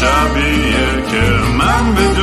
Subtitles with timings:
[0.00, 1.22] شبیه که
[1.58, 2.13] من بدون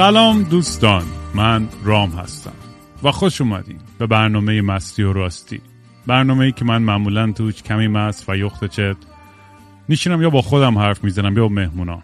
[0.00, 1.02] سلام دوستان
[1.34, 2.52] من رام هستم
[3.02, 5.60] و خوش اومدین به برنامه مستی و راستی.
[6.06, 8.96] برنامه ای که من معمولا توش کمی مست و یخت چت
[9.88, 12.02] نیشینم یا با خودم حرف می‌زنم یا با مهمونا.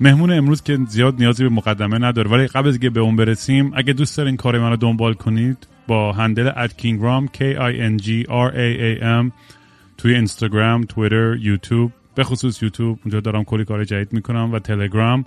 [0.00, 3.92] مهمون امروز که زیاد نیازی به مقدمه نداره ولی قبل از به اون برسیم اگه
[3.92, 8.52] دوست دارین کار منو دنبال کنید با هندل ات کینگرام K I N G R
[8.54, 9.32] A A M
[9.98, 15.24] توی اینستاگرام، تویتر، یوتیوب به خصوص یوتیوب اونجا دارم کلی کار جدید می‌کنم و تلگرام.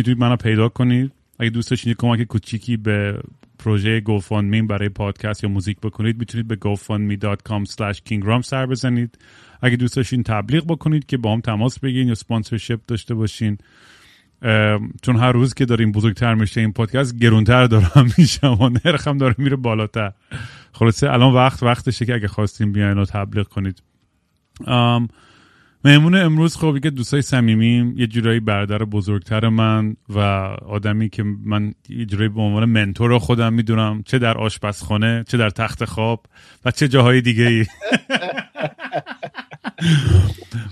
[0.00, 1.12] می‌تونید منو پیدا کنید.
[1.38, 3.20] اگه دوست داشتین کمک کوچیکی به
[3.58, 9.18] پروژه GoFundMe برای پادکست یا موزیک بکنید می‌تونید به gofundme.com slash kingram سر بزنید.
[9.62, 13.58] اگه دوست داشتین تبلیغ بکنید که با هم تماس بگیرین یا سپانسرشپ داشته باشین.
[15.02, 19.34] چون هر روز که داریم بزرگتر میشه این پادکست گرونتر دارم میشم و نرخم داره
[19.38, 20.12] میره بالاتر.
[20.72, 23.82] خلاصه الان وقت وقتشه که اگه خواستیم بیاین و تبلیغ کنید.
[25.84, 30.18] مهمون امروز خب که دوستای صمیمیم یه جورایی برادر بزرگتر من و
[30.68, 35.50] آدمی که من یه جورایی به عنوان منتور خودم می‌دونم چه در آشپزخانه چه در
[35.50, 36.26] تخت خواب
[36.64, 37.64] و چه جاهای دیگه ای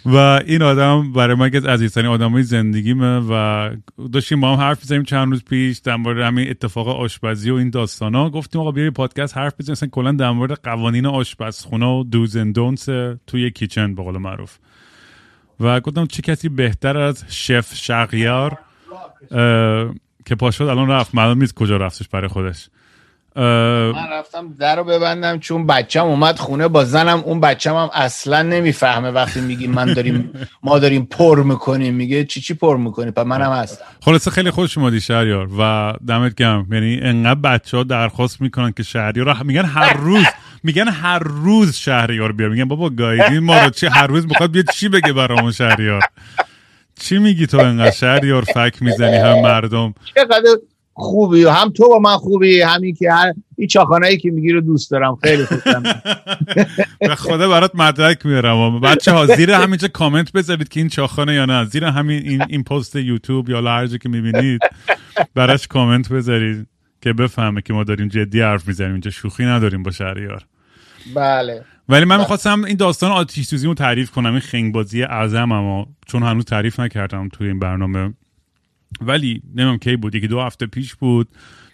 [0.07, 3.71] و این آدم برای من که از عزیزترین آدمای زندگیمه و
[4.13, 7.71] داشتیم با هم حرف بزنیم چند روز پیش در مورد همین اتفاق آشپزی و این
[7.71, 8.31] داستانا.
[8.31, 12.89] گفتیم آقا بیا پادکست حرف بزنیم مثلا کلا در مورد قوانین آشپزخونه و دوز دونس
[13.27, 14.59] توی کیچن به قول معروف.
[15.61, 18.59] و گفتم چه کسی بهتر از شف شقیار
[20.25, 21.15] که پاشد الان رفت.
[21.15, 22.69] معلوم نیست کجا رفتش برای خودش.
[23.37, 26.69] من رفتم در رو ببندم چون بچم اومد خونه.
[26.69, 29.11] با زنم اون بچم هم اصلا نمی‌فهمه.
[29.11, 30.33] وقتی میگیم من داریم
[30.63, 31.95] ما داریم پر می‌کنیم.
[31.95, 33.85] میگه چی چی پر می‌کنی؟ پس منم هستم.
[34.01, 36.67] خلاصه خیلی خوش اومدی شهریار و دمت گرم.
[36.73, 40.25] یعنی انقدر بچه ها درخواست می‌کنن که شهریار میگن هر روز
[40.63, 44.65] میگن هر روز شهریار بیار میگن بابا گایدین ما رو چی هر روز می‌خواد بیاد
[44.75, 46.03] چی بگه برامون شهریار؟
[47.01, 50.57] چی میگی تو انقدر شهریار فک می‌زنی هم مردم؟ چقدر
[50.99, 51.45] خوبی.
[51.45, 55.17] هم تو با من خوبی همین که هر این چاخانایی که میگی رو دوست دارم.
[55.17, 55.83] خیلی خوبم
[57.01, 58.81] به خدا برات مدرک میارم.
[58.81, 61.65] بچه ها زیر همینجا کامنت بذارید که این چاخانه یا نه.
[61.65, 64.61] زیر همین این, این پست یوتیوب یا هر که می‌بینید
[65.35, 66.67] براش کامنت بذارید.
[67.01, 70.47] که بفهمه که ما داریم جدی حرف می‌زنیم اینجا شوخی نداریم با شهریار.
[71.15, 71.65] بله.
[71.89, 76.45] ولی من می‌خواستم این داستان آتیش سوزی رو تعریف کنم این خنگ‌بازی اعظمم چون هنوز
[76.45, 78.15] تعریف نکردم توی این برنامه.
[79.01, 81.29] ولی نمی‌دونم کی بود یکی دو هفته پیش بود.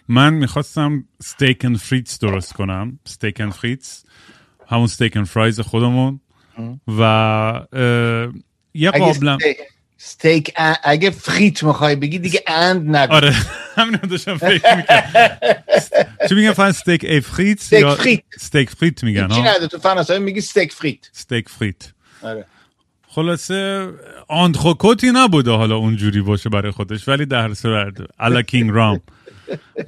[0.07, 2.99] من می‌خواستم steak and frites درست کنم.
[3.05, 4.05] steak and frites
[4.67, 6.19] همون steak and fries خودمون.
[6.87, 7.61] و
[8.73, 9.37] یه قابلمه
[9.97, 13.13] steak اگه فریت می‌خوای بگی دیگه اند نگو.
[13.13, 13.35] آره
[13.75, 15.27] همین داشتم فکر می‌کنم
[16.29, 20.19] چی میگن فن؟ استیک ای فریت استیک فریت استیک فریت میگن چی نده تو فرانسه
[20.19, 22.45] میگی استیک فریت استیک فریت آره.
[23.07, 23.89] خلاصه
[24.27, 29.01] آندخوکوتی نبوده حالا اونجوری باشه برای خودش ولی در صورت الا کینگ رام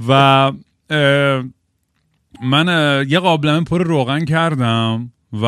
[0.07, 0.51] و
[2.43, 5.45] من یه قابلمه پر روغن کردم و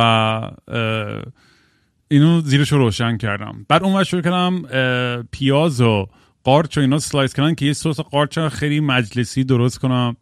[2.12, 3.66] اینو زیرش رو روشن کردم.
[3.70, 4.62] بعد اون شروع کردم
[5.32, 6.08] پیاز و
[6.44, 10.16] قارچ و اینا slice کردم که یه سس قارچ خیلی مجلسی درست کنم.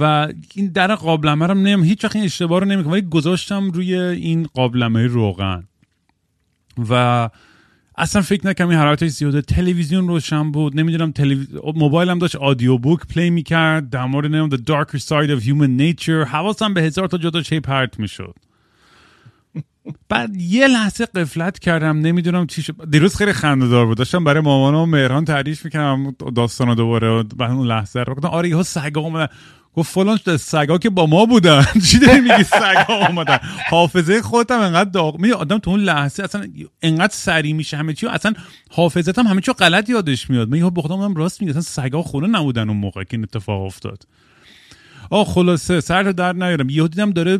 [0.00, 3.94] و این در قابلمه رو نمی‌دونم هیچ وقت این اشتباه رو نمی‌کنم ولی گذاشتم روی
[3.94, 5.64] این قابلمه روغن.
[6.90, 7.30] و
[7.98, 9.42] اصلا فکر نکنم این حرارتش زیاده.
[9.42, 11.48] تلویزیون روشن بود نمی‌دونم تلویز...
[11.74, 16.28] موبایلم داشت audiobook play می‌کرد در مورد نمی‌دونم The Darker Side of Human Nature.
[16.28, 18.34] حواسم به هزار تا جای دیگه پرت می‌شد.
[20.08, 22.90] بعد یه لحظه قفلت کردم نمی‌دونم چی شد.
[22.90, 23.98] دیروز خیلی خنده دار بود.
[23.98, 28.14] داشتم برای مامانم و مهران تعریف می‌کردم داستان دوباره بعد اون لحظه رو.
[28.14, 29.28] گفتم آره یهو سگا اومدن.
[29.74, 31.64] گفت فلان سگا که با ما بودن.
[31.90, 33.38] چی داری میگی؟ سگا اومدن.
[33.70, 36.46] حافظه خودم انقدر داغ می آدم تو اون لحظه اصلا
[36.82, 38.32] انقدر سری میشه همه چی اصلا
[38.70, 40.48] حافظت هم همه چی غلط یادش میاد.
[40.48, 44.06] من یهو به خودم راست میگه اصلا سگا خونه نبودن اون موقع که اتفاق افتاد.
[45.12, 46.70] آه خلاصه سر در نیارم.
[46.70, 47.38] یهو دیدم داره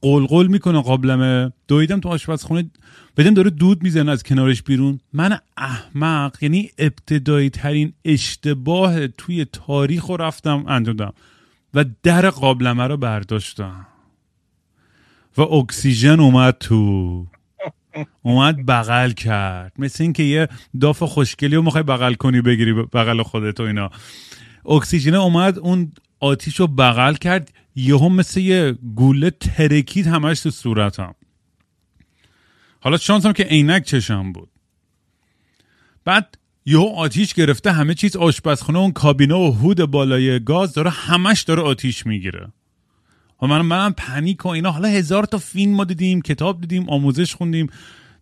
[0.00, 1.52] قلقل می‌کنه قابلمه.
[1.68, 2.70] دویدم تو آشپزخونه
[3.16, 5.00] بدم داره دود می‌زنه از کنارش بیرون.
[5.12, 11.12] من احمق یعنی ابتدایی ترین اشتباه توی تاریخ رفتم انجام
[11.74, 13.86] و در قابلمه رو برداشتم.
[15.36, 17.26] و اکسیژن اومد تو.
[18.22, 19.72] اومد بغل کرد.
[19.78, 20.48] مثل اینکه یه
[20.80, 23.90] داف خوشگلی رو می‌خوای بغل کنی بگیری بغل خودت و اینا.
[24.66, 31.14] اکسیژن اومد اون آتیش رو بغل کرد یهو مثل یه گوله ترکید همش تو صورتم.
[32.80, 34.48] حالا شانسم که عینک چشم بود.
[36.04, 41.42] بعد یهو آتیش گرفته همه چیز آشپزخونه اون کابینه و هود بالای گاز داره همش
[41.42, 42.52] داره آتیش می‌گیره.
[43.42, 44.70] و من منم پنیک و اینا.
[44.70, 47.70] حالا هزار تا فیلم ما دیدیم کتاب دیدیم آموزش خوندیم.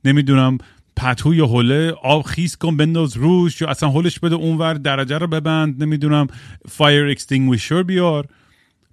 [0.04, 0.58] نمی‌دونم
[0.96, 5.26] پتو یا حوله آب خیس کن بنداز روش یا اصلا حلش بده اونور درجه رو
[5.26, 6.26] ببند نمی‌دونم
[6.68, 8.26] fire extinguisher بیار.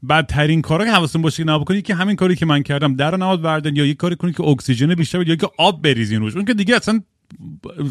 [0.10, 3.42] بدترین کارا که حواستون باشه که نکنید که همین کاری که من کردم در نهاد
[3.42, 6.36] بردن یا یه کاری کنید که اکسیژن بیشتر بید یا که آب بریزین روش.
[6.36, 7.02] اون که دیگه اصلا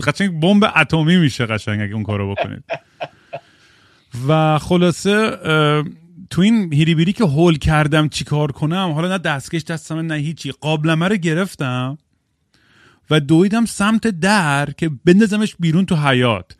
[0.06, 2.64] قشنگ بمب اتمی میشه قشنگ اگه اون کارو بکنید.
[4.28, 5.30] و خلاصه
[6.30, 11.08] تو این هیری‌ویری که هول کردم چیکار کنم حالا نه دستکش دستم نه هیچی قابلمه
[11.08, 11.98] رو گرفتم.
[13.10, 16.56] و دویدم سمت در که بندازمش بیرون تو حیاط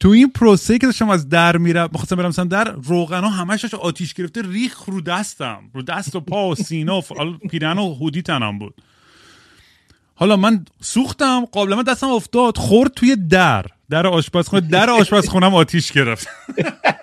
[0.00, 4.14] تو این پروسه که داشتم از در میرم می‌خواستم برم سمت در روغنا همش آتیش
[4.14, 7.02] گرفته ریخ رو دستم رو دست و پا و سینا و
[7.50, 8.74] پیرن و هودی تنم بود.
[10.14, 16.28] حالا من سوختم قابلمه دستم افتاد خورد توی در در آشپزخونه در آشپزخونم آتیش گرفت.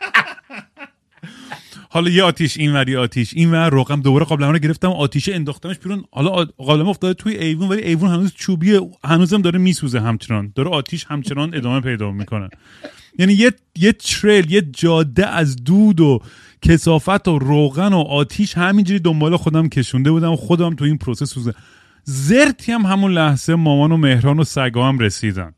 [1.91, 5.79] حالا یه آتیش این وری آتیش این ور روغم دوباره قابلمه رو گرفتم آتیش انداختمش
[5.79, 6.03] بیرون.
[6.11, 10.51] حالا قابلمه افتاده توی ایوون ولی ایوون هنوز چوبیه هنوزم داره میسوزه همچنان.
[10.55, 12.49] داره آتیش همچنان ادامه پیدا می‌کنه.
[13.19, 16.19] یعنی یه یه تریل یه جاده از دود و
[16.61, 21.53] کسافت و روغن و آتیش همینجوری دنبال خودم کشونده بودم خودم تو این پروسه سوزه.
[22.03, 25.53] زرتی هم همون لحظه مامان و مهران و سگا رسیدن.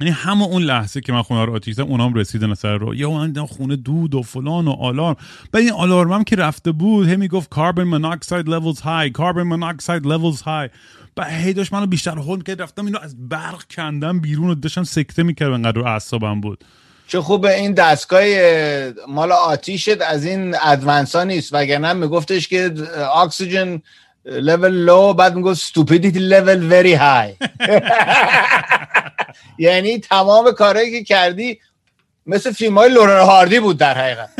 [0.00, 2.94] یعنی همه اون لحظه که من خونه رو آتیش زدم اونام رسیدن سر رو.
[2.94, 5.16] یا من خونه دود و فلان و آلارم.
[5.52, 10.42] بعد این آلارمم که رفته بود هی می‌گفت کاربن مونوکساید لevels های کاربن مونوکساید levels
[10.42, 10.68] های
[11.16, 14.84] بعد هی داشت منو بیشتر هول که رفتم اینو از برق کندم بیرون و داشتم
[14.84, 16.64] سکته می‌کردم انقدر اعصابم بود.
[17.08, 18.22] چه خوبه این دستگاه
[19.08, 22.74] مال آتیشت از این ادوانسا نیست وگرنه میگفتش که
[23.16, 23.82] اکسیژن
[24.26, 27.34] level لو بعد می‌گفت stupidity level very high.
[29.58, 31.58] یعنی تمام کارهایی که کردی
[32.26, 34.30] مثل فیلم های لورر هاردی بود در حقیقت.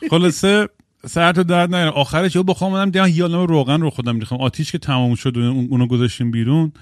[0.10, 0.68] خلاصه
[1.06, 5.14] سرتو درد نیاره آخرش یه بخوام دیگه یالم روغن رو خودم ریختم آتیش که تمام
[5.14, 5.38] شد
[5.70, 6.72] اونو گذاشتیم بیرون.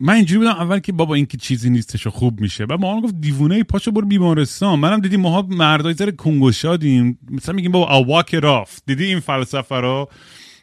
[0.00, 2.66] من اینجوری بودم اول که بابا این که چیزی نیستش و خوب میشه.
[2.66, 4.78] بعد مامان گفت دیوونه ای پاشو برو بیمارستان.
[4.78, 7.18] منم دیدیم ماها مردای سر کنگوشادیم.
[7.30, 10.08] مثلا میگیم بابا اواک راف دیدی این فلسفه رو؟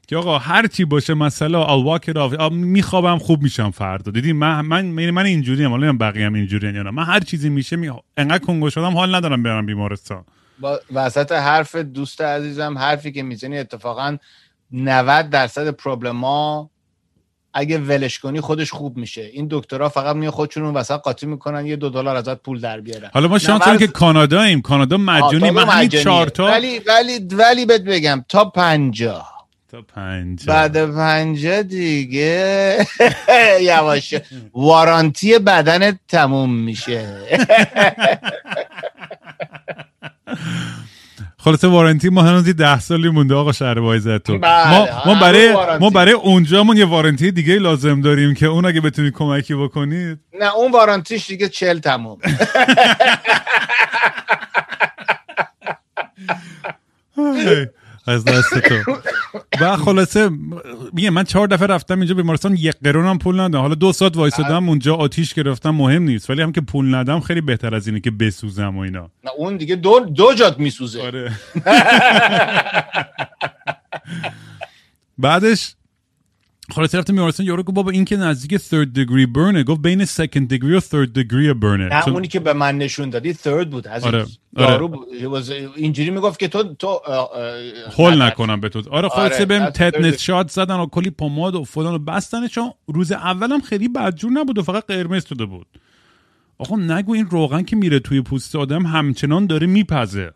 [0.07, 4.11] که آقا هر چی باشه مثلا الواک راف میخوابم خوب میشم فردا.
[4.11, 6.83] دیدی من من من اینجوری ام حالا بقیه هم اینجوری نه.
[6.83, 7.91] من هر چیزی میشه می...
[8.17, 10.23] انقدر کنگوشادم حال ندارم برم بیمارستان.
[10.59, 14.17] با وسط حرف دوست عزیزم حرفی که می‌زنی اتفاقا
[14.71, 16.69] 90 درصد پروبلما
[17.57, 19.21] اگه ولش کنی خودش خوب میشه.
[19.21, 22.81] این دکترها فقط می خودشون اون وسط قاطی می‌کنن یه دو دلار ازت پول در
[22.81, 23.09] بیارن.
[23.13, 27.81] حالا ما شانس که کاناداییم کانادا مجانی من همین چهار تا ولی ولی ولی بهت
[27.81, 29.35] بگم تا پنجاه
[29.71, 32.77] تا پنجاه بعد پنجاه دیگه.
[33.61, 34.13] یواش.
[34.53, 37.07] وارانتی بدنت تموم میشه.
[41.45, 45.77] خلاصه وارنتی ما هنوز ده سالی مونده آقا شهر وایزت تو بله، ما, ما برای.
[45.79, 50.19] ما برای اونجامون یه وارنتی دیگه لازم داریم که اون اگه بتونی کمکی بکنید.
[50.39, 52.17] نه اون وارانتیش دیگه چل تموم
[58.07, 58.97] از دست تو.
[59.61, 60.29] و خلاصه
[60.93, 63.61] میگه من چهار دفعه رفتم اینجا بیمارستان یک قرونم پول ندادم.
[63.61, 66.29] حالا دو ساعت وایسادم اونجا آتیش گرفتم مهم نیست.
[66.29, 69.09] ولی هم که پول ندم خیلی بهتر از اینه که بسوزم و اینا.
[69.23, 71.01] نه اون دیگه دو, دو جات میسوزه.
[71.01, 71.31] آره.
[75.17, 75.75] بعدش
[76.71, 80.47] خلاص رفتم بیمارستان یارو گفت بابا این که نزدیک third degree burn گفت بین second
[80.53, 84.03] degree و third degree burn نه اونی که به من نشون دادی third بود از
[84.03, 84.25] آره،
[84.57, 85.07] یارو بود.
[85.19, 86.99] He was- اینجوری می‌گفت که تو تو
[87.97, 88.83] هول نکنم به تو.
[88.91, 90.21] آره خلاصه آره، بهم تتنس.
[90.21, 94.57] شات زدن و کلی پماد و فلان و بستنش و روز اولم خیلی بدجور نبود
[94.57, 95.67] و فقط قرمز شده بود.
[96.57, 100.31] آقا نگو این روغن که میره توی پوست آدم همچنان داره میپزه.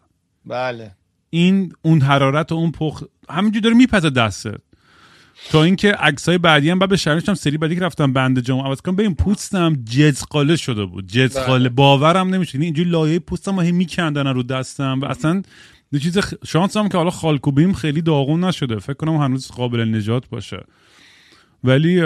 [0.46, 0.92] بله.
[1.30, 4.62] این اون حرارت و اون پخ همینجوری داره میپزه دستت.
[5.50, 8.63] تا اینکه عکسای بعدی هم بعد به شرمش هم سری بعدی که رفتم بند جامو
[8.63, 11.08] عوض کنم ببین پوستم جزقاله شده بود.
[11.08, 11.69] جزقاله.
[11.69, 15.43] باورم نمیشه یعنی اینجوری لایه پوستم هی میکندن رو دستم و اصلا
[15.91, 16.34] یه چیز خ...
[16.48, 18.79] شانس هم که حالا خالکوبیم خیلی داغون نشده.
[18.79, 20.63] فکر کنم هنوز قابل نجات باشه.
[21.63, 22.03] ولی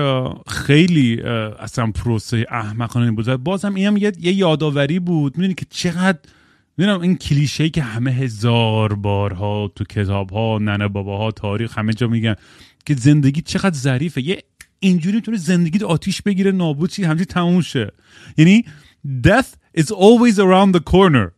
[0.47, 1.21] خیلی
[1.59, 3.43] اصلا پروسه احمقانه بود.
[3.43, 5.37] بازم این هم یه, یه یادآوری بود.
[5.37, 6.17] می‌دونی که چقدر
[6.77, 12.07] می‌دونم این کلیشه که همه هزار بارها تو کتاب ها ننه باباها تاریخ همه جا
[12.07, 12.35] میگن.
[12.85, 14.21] که زندگی چقدر ظریفه.
[14.21, 14.43] یه
[14.79, 17.91] اینجوری می‌تونه زندگی آتیش بگیره نابود چی همجوری تموم شه.
[18.37, 18.65] یعنی
[19.23, 21.31] death is always around the corner.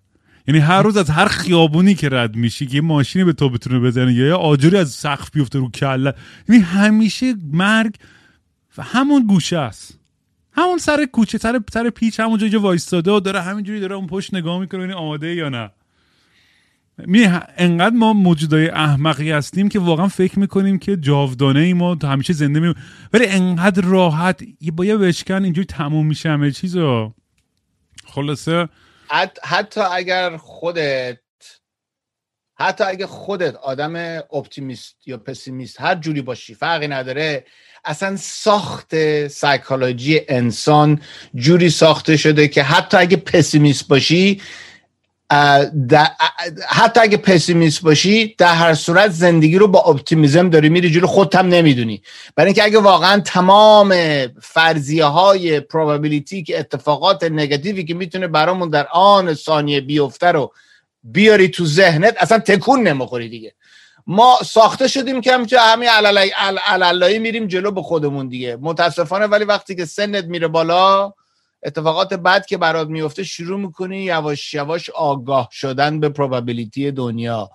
[0.48, 3.80] یعنی هر روز از هر خیابونی که رد میشی که یه ماشینی به تو بتونه
[3.80, 6.14] بزنه یا یه آجری از سقف بیفته رو کله.
[6.50, 7.96] یعنی همیشه مرگ
[8.78, 10.00] و همون گوشه است.
[10.52, 14.34] همون سر کوچه سر سر پیچ همون جایی وایستاده و داره همینجوری داره اون پشت
[14.34, 15.72] نگاه می‌کنه یعنی آماده یا نه.
[16.98, 22.34] می انقدر ما موجودای احمقی هستیم که واقعا فکر می‌کنیم که جاودانه ای ما همیشه
[22.34, 22.74] زنده می
[23.14, 27.14] ولی انقدر راحت با یه بشکن اینجوری تموم میشه همه چیزو؟
[28.06, 28.70] خلاصه
[29.44, 31.18] حتی اگر خودت
[32.58, 33.96] حتی اگه خودت آدم
[34.34, 37.46] optimist یا pessimist هر جوری باشی فرقی نداره.
[37.86, 41.02] اصلا ساخت سایکولوژی انسان
[41.36, 44.42] جوری ساخته شده که حتی اگه pessimist باشی
[46.68, 51.36] حتی اگه pessimist باشی در هر صورت زندگی رو با optimism داری میری جلو خودت
[51.36, 52.02] هم نمی‌دونی.
[52.36, 53.96] برای اینکه اگه واقعا تمام
[54.42, 60.54] فرضیه های پروبابیلیتی که اتفاقات نگاتیوی که می‌تونه برامون در آن ثانیه بیفته رو
[61.04, 63.54] بیاری تو ذهنت اصلا تکون نمی‌خوری دیگه.
[64.08, 65.90] ما ساخته شدیم که همچه همین
[66.68, 68.58] علالایی میریم جلو به خودمون دیگه.
[68.62, 71.14] متاسفانه ولی وقتی که سنت میره بالا
[71.66, 77.50] اتفاقات بد که برات میفته شروع می‌کنی یواش یواش آگاه شدن به پروبابیلیتی دنیا.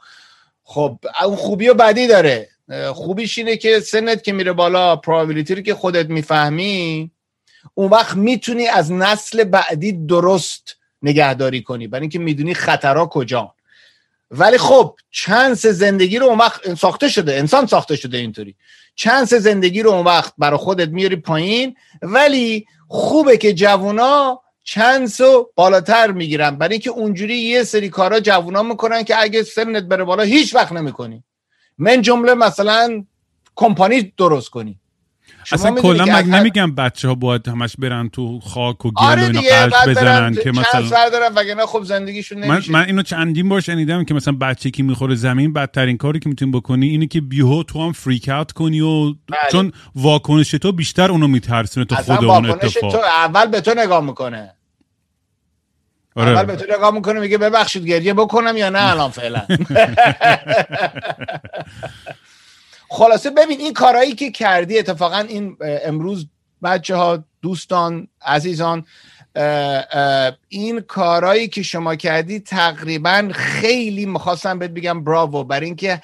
[0.63, 2.49] خب اون خوبی و بدی داره.
[2.93, 7.11] خوبیش اینه که سنت که میره بالا پروبابیلیتی رو که خودت می‌فهمی
[7.75, 11.87] اون وقت می‌تونی از نسل بعدی درست نگهداری کنی.
[11.87, 13.55] برای اینکه می‌دونی خطرها کجا
[14.31, 17.35] ولی خب چانس زندگی رو اون وقت ساخته شده.
[17.35, 18.57] انسان ساخته شده اینطوری.
[19.01, 25.53] چانس زندگی رو اون وقت برای خودت میاری پایین ولی خوبه که جوونا چانس رو
[25.55, 26.57] بالاتر می‌گیرن.
[26.57, 30.73] برای اینکه اونجوری یه سری کارا جوونا می‌کنن که اگه سنت بره بالا هیچ وقت
[30.73, 31.25] نمی‌کنی.
[31.79, 33.05] من جمله مثلا
[33.55, 34.80] کمپانی درست کنی.
[35.53, 39.27] اصلا کلا مگ نمیگم بچه ها باید همش برن تو خاک و گل آره و
[39.27, 43.61] اینا قرض بزنن که مثلا دارن وگرنه خب زندگیشون نمیشه من, من اینو چندین بار
[43.61, 47.63] شنیدم که مثلا بچه که می‌خوره زمین بدترین کاری که می‌تونی بکنی اینه که بیهو
[47.63, 49.15] تو هم فریک اوت کنی و بله.
[49.53, 54.05] چون واکنش تو بیشتر اونو میترسونه تو خود اون اتفاق تو اول به تو نگاه
[54.05, 54.55] می‌کنه
[56.17, 56.31] آره.
[56.31, 59.43] اول به تو نگاه می‌کنه میگه ببخشید گریه بکنم یا نه الان فعلا
[62.93, 66.27] خلاصه ببین این کارهایی که کردی اتفاقا این امروز
[66.63, 68.85] بچه ها دوستان عزیزان
[70.49, 76.03] این کارهایی که شما کردی تقریبا خیلی می‌خواستم بهت بگم براوو برای اینکه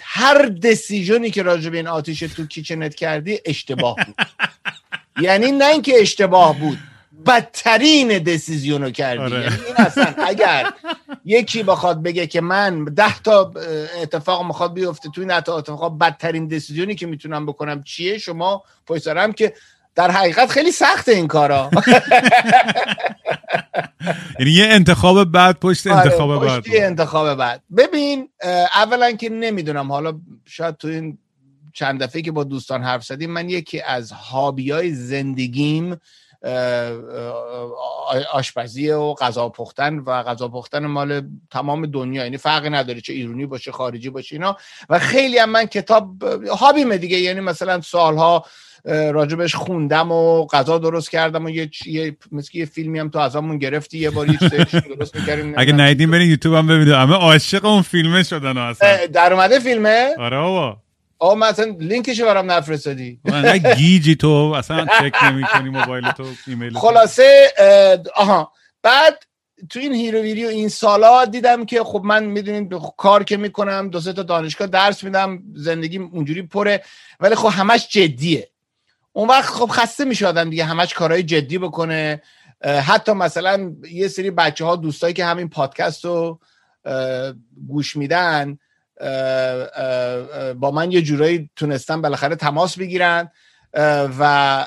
[0.00, 4.16] هر دسیژنی که راجع به این آتیش تو کیچنت کردی اشتباه بود.
[5.26, 6.78] یعنی نه اینکه اشتباه بود.
[7.26, 9.22] بدترین دسیزیون رو کردی.
[9.22, 9.40] آره.
[9.42, 10.72] یعنی این اصلا اگر
[11.24, 13.52] یکی بخواد بگه که من ده تا
[14.02, 19.54] اتفاق می‌خواد بیفته توی این اتفاق بدترین دسیزیونی که می‌تونم بکنم چیه؟ شما پایسارم که
[19.94, 21.70] در حقیقت خیلی سخته این کارا.
[24.38, 26.64] یعنی یه انتخاب بعد پشت آره، انتخاب بعد.
[26.72, 27.62] انتخاب بعد.
[27.76, 28.28] ببین
[28.74, 31.18] اولا که نمی‌دونم حالا شاید تو این
[31.72, 35.96] چند دفعه که با دوستان حرف زدیم من یکی از هابی های زندگیم
[38.32, 42.24] آشپزی و غذا پختن و غذا پختن مال تمام دنیا.
[42.24, 44.56] یعنی فرقی نداره چه ایرونی باشه خارجی باشه اینا.
[44.88, 46.22] و خیلی هم من کتاب
[46.58, 47.18] هابیمه دیگه.
[47.18, 48.44] یعنی مثلا سالها
[48.84, 53.58] راجبش خوندم و غذا درست کردم و یه, یه مثل یه فیلمی هم تو ازمون
[53.58, 53.98] گرفتی.
[53.98, 54.36] یه باری
[54.98, 55.54] درست می‌کردیم.
[55.58, 59.06] اگه ندیدیم برین یوتیوب هم ببینید همه عاشق اون فیلمه شدن اصلا.
[59.06, 60.76] در اومده فیلمه؟ آره بابا.
[61.20, 63.20] آه مثلا لینکشو برام نفرستادی.
[63.24, 67.52] نه گیجی تو اصلا چک نمی کنی موبایل تو ایمیل خلاصه
[68.16, 68.52] آها.
[68.82, 69.26] بعد
[69.70, 74.00] تو این هیرو ویدیو این سالا دیدم که خب من می‌دونیم کار که می‌کنم دو
[74.00, 76.84] سه تا دانشگاه درس میدم زندگی اونجوری پره
[77.20, 78.48] ولی خب همش جدیه.
[79.12, 82.22] اون وقت خب خسته می‌شدم دیگه همش کارهای جدی بکنه.
[82.86, 86.40] حتی مثلا یه سری بچه ها دوستایی که همین پادکست رو
[87.68, 88.58] گوش میدن
[90.54, 93.30] با من یه جورایی تونستم بالاخره تماس بگیرن
[94.18, 94.66] و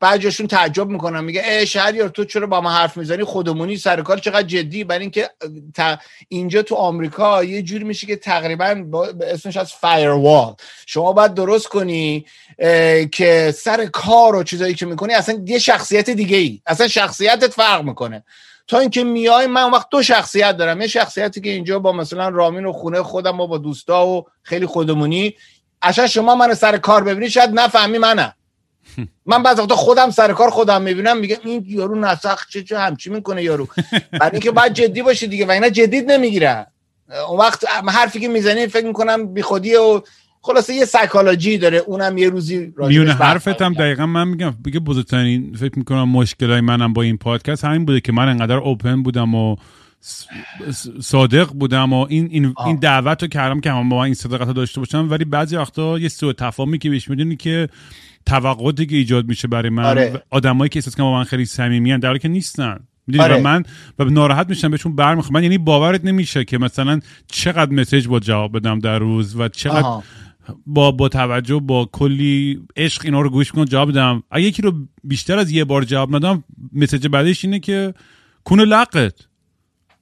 [0.00, 4.02] بعد جاشون تعجب می‌کنن میگه ای شهریار تو چرا با ما حرف می‌زنی؟ خودمونی سر
[4.02, 5.30] کار چقدر جدی؟ برای اینکه
[6.28, 8.84] اینجا تو آمریکا یه جوری میشه که تقریبا
[9.22, 10.54] اسمش از فایروال
[10.86, 12.26] شما باید درست کنی
[13.12, 17.82] که سر کار و چیزایی که می‌کنی اصلا یه شخصیت دیگه ای اصلا شخصیتت فرق
[17.84, 18.24] می‌کنه.
[18.70, 20.80] تا اینکه میای من وقت دو شخصیت دارم.
[20.80, 24.66] یه شخصیتی که اینجا با مثلا رامین و خونه خودم و با دوستا و خیلی
[24.66, 25.34] خودمونی.
[25.82, 28.32] اصلا شما من سر کار ببینی شاید نفهمی منم.
[29.26, 33.10] من بعض وقتا خودم سر کار خودم می‌بینم میگه این یارو نسخ چه چه همچی
[33.10, 33.66] می‌کنه یارو.
[34.20, 36.66] برای اینکه باید جدی باشی دیگه و اینا جدید نمی‌گیرن.
[37.28, 40.00] اون وقت حرفی که می‌زنی فکر می‌کنم بیخودیه و
[40.42, 45.54] خلاصه یه سایکولوژی داره اونم یه روزی میونه حرفت هم دقیقا من میگم بگه بزرگترین
[45.54, 49.56] فکر می‌کنم مشکلای منم با این پادکست همین بوده که من انقدر اوپن بودم و
[51.00, 54.46] صادق بودم و این این, این دعوت رو کردم که هم با من این صداقت
[54.46, 57.68] رو داشته باشم ولی بعضی وقتا یه سوء تفاهمی که بهش می‌دونی که
[58.26, 60.22] توقعاتی که ایجاد میشه برای من آره.
[60.30, 62.80] آدمایی که احساس با من خیلی صمیمیان در حالی که نیستن.
[63.18, 63.36] آره.
[63.36, 63.62] و من
[63.98, 68.56] و ناراحت میشم بهشون برمیخوام من یعنی باورت نمیشه که مثلا چقدر مسیج با جواب
[68.56, 70.02] بدم در روز و چقدر
[70.66, 74.72] با با توجه با کلی عشق اینا رو گوش کنم جواب بدم اگه یکی رو
[75.04, 77.94] بیشتر از یه بار جواب ندم مسیج بعدش اینه که
[78.44, 79.14] کونه لقت.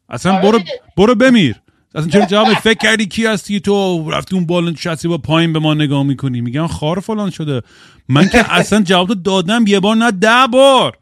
[0.08, 0.42] اصلا آره.
[0.42, 0.60] برو
[0.96, 1.56] برو بمیر.
[1.94, 5.58] اصلا چرا جواب فکر کردی کی هستی تو؟ رفتی اون بالا نشستی با پایین به
[5.58, 6.40] ما نگاه می‌کنی.
[6.40, 7.62] میگن خار فلان شده.
[8.08, 10.98] من که اصلا جواب دادم یه بار نه ده بار.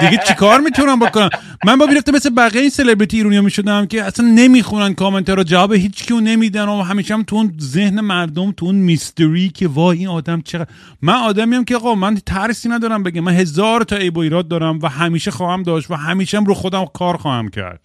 [0.00, 1.28] دیگه چیکار می‌تونم بکنم؟
[1.64, 5.72] من با بیرفته مثل بقیه این سلبریتی ایرونیا می‌شدم که اصلا نمی‌خونن کامنت رو جواب
[5.72, 9.98] هیچ کیو نمیدن و همیشه هم تو اون ذهن مردم تو اون میستری که وای
[9.98, 10.68] این آدم چقدر
[11.02, 13.24] من آدمیم که آقا من ترسی ندارم بگم.
[13.24, 16.84] من هزار تا عیب و دارم و همیشه خواهم داشت و همیشه هم رو خودم
[16.94, 17.80] کار خواهم کرد.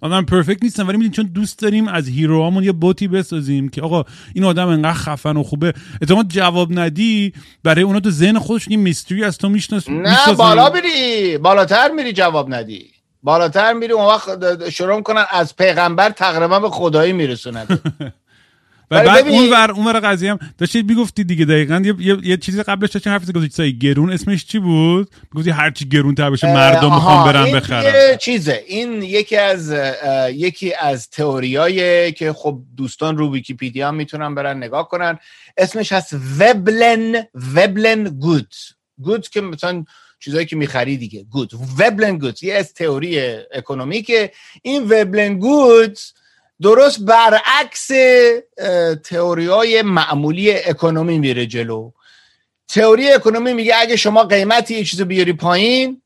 [0.00, 4.04] آدم پرفکت نیستن ولی می‌دونی چون دوست داریم از هیروهامون یه بوتی بسازیم که آقا
[4.34, 5.72] این آدم انقدر خفن و خوبه.
[6.02, 7.32] اتفاقا جواب ندی
[7.64, 12.12] برای اونا تو ذهن خودشون یه میستری از تو میشناس نه بالا میری بالاتر میری
[12.12, 12.90] جواب ندی.
[13.22, 17.66] بالاتر میری اون وقت شروع کنن از پیغمبر تقریبا به خدایی میرسونن.
[18.90, 22.36] و بعد اون ور اون ور قضیه هم داشتید می‌گفتی دیگه دقیقاً یه, یه, یه
[22.36, 26.54] چیزی قبلش داشتین حرف گذاشتی گرون اسمش چی بود؟ گفتی هر چی گرون تر بشه
[26.54, 28.16] مردم می‌خوان برن بخرن.
[28.16, 28.64] چیزه.
[28.66, 29.74] این یکی از
[30.32, 35.18] یکی از تئوریای که خب دوستان رو ویکیپدیا می‌تونن برن نگاه کنن.
[35.56, 38.54] اسمش هست وبلن وبلن گود
[38.98, 39.84] گود که مثلا
[40.20, 41.24] چیزایی که می‌خری دیگه.
[41.24, 43.20] گود وبلن گود یه از تئوری
[43.54, 44.32] اکونومیکه.
[44.62, 45.98] این وبلن گود
[46.62, 47.90] درست برعکس
[49.04, 51.90] تئوری های معمولی اکونومی میره جلو.
[52.68, 56.02] تئوری اکونومی میگه اگه شما قیمتی یه چیز بیاری پایین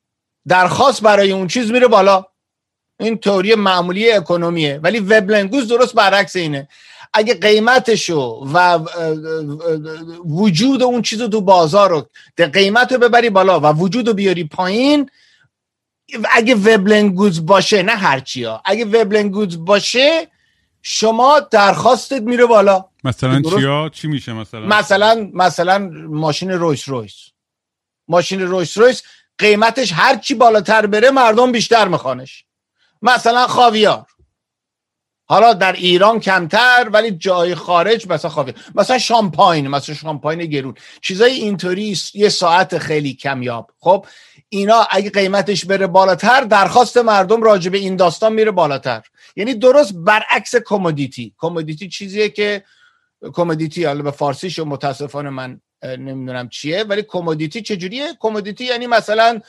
[0.48, 2.26] درخواست برای اون چیز میره بالا.
[3.00, 4.80] این تئوری معمولی اکونومیه.
[4.82, 6.68] ولی وبلنگوز درست برعکس اینه.
[7.12, 8.78] اگه قیمتشو و
[10.24, 12.06] وجود اون چیز تو بازار رو
[12.52, 15.10] قیمت رو ببری بالا و وجود رو بیاری پایین
[16.30, 20.28] اگه وبلنگوز باشه نه هرچی ها اگه وبلنگوز باشه
[20.82, 22.84] شما درخواستت میره بالا.
[23.04, 27.14] مثلا چیا؟ چی میشه مثلا؟ مثلا مثلا ماشین رویس رویس.
[28.08, 29.02] ماشین رویس رویس
[29.38, 32.44] قیمتش هر چی بالاتر بره مردم بیشتر میخوانش.
[33.02, 34.06] مثلا خاویار.
[35.24, 38.56] حالا در ایران کمتر ولی جای خارج مثلا خاویار.
[38.74, 40.74] مثلا شامپاین مثلا شامپاین گرون.
[41.00, 43.70] چیزای اینطوری یه ساعت خیلی کمیاب.
[43.78, 44.06] خب
[44.52, 49.02] اینا اگه قیمتش بره بالاتر درخواست مردم راجع به این داستان میره بالاتر.
[49.36, 51.34] یعنی درست برعکس commodity.
[51.38, 52.64] commodity چیزیه که
[53.32, 59.40] commodity حالا به فارسیش و متاسفانه من نمی‌دونم چیه ولی commodity چجوریه؟ commodity یعنی مثلا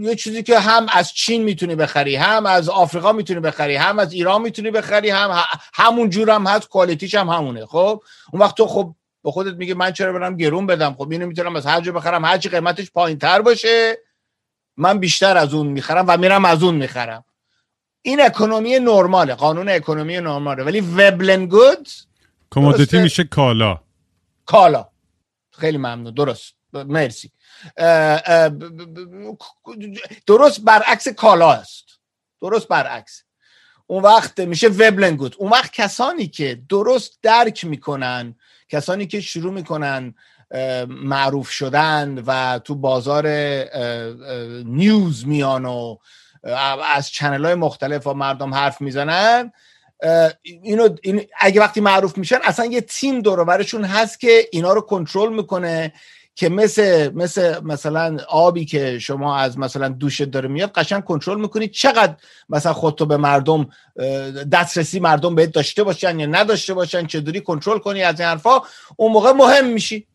[0.00, 4.12] یه چیزی که هم از چین می‌تونی بخری هم از آفریقا می‌تونی بخری هم از
[4.12, 8.56] ایران می‌تونی بخری هم همون جور هم هست quality ش هم همونه خب؟ اون وقت
[8.56, 8.94] تو خب
[9.26, 12.24] به خودت میگه من چرا برم گرون بدم؟ خب اینو می‌تونم از هر جا بخرم
[12.24, 13.98] هر چی قیمتش پایین تر باشه
[14.76, 17.24] من بیشتر از اون می‌خرم و میرم از اون می‌خرم.
[18.02, 20.62] این اکونومی نرماله قانون اکونومی نرماله.
[20.62, 21.88] ولی وبلن گود
[22.50, 23.80] کمودیتی میشه کالا.
[24.46, 24.88] کالا.
[25.50, 26.14] خیلی ممنون.
[26.14, 26.54] درست.
[26.72, 27.30] مرسی.
[30.26, 31.84] درست برعکس کالا است.
[32.40, 33.22] درست برعکس.
[33.86, 35.36] اون وقت میشه وبلن گود.
[35.38, 38.34] اون وقت کسانی که درست درک می‌کنن
[38.68, 40.14] کسانی که شروع می‌کنن
[40.88, 43.28] معروف شدن و تو بازار
[44.64, 45.96] نیوز میان و
[46.94, 49.52] از چنل های مختلف و مردم حرف می‌زنن
[50.42, 55.34] اینو این اگه وقتی معروف میشن اصلا یه تیم دور هست که اینا رو کنترل
[55.34, 55.92] می‌کنه.
[56.38, 61.68] که مثل مثل مثلا آبی که شما از مثلا دوشت داره میاد قشنگ کنترل می‌کنی
[61.68, 62.14] چقدر
[62.48, 63.68] مثلا خودتو به مردم
[64.52, 68.60] دسترسی مردم بهت داشته باشن یا نداشته باشن چطوری کنترل کنی از این حرفا
[68.96, 70.06] اون موقع مهم میشی.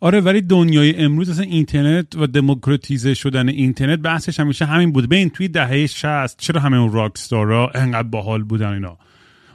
[0.00, 5.04] آره ولی دنیای امروز اصلا اینترنت و دموکراتیزه شدن اینترنت بحثش همیشه همین بود.
[5.06, 8.98] ببین توی دهه 60 چرا همه اون راکستارا انقدر باحال بودن اینا؟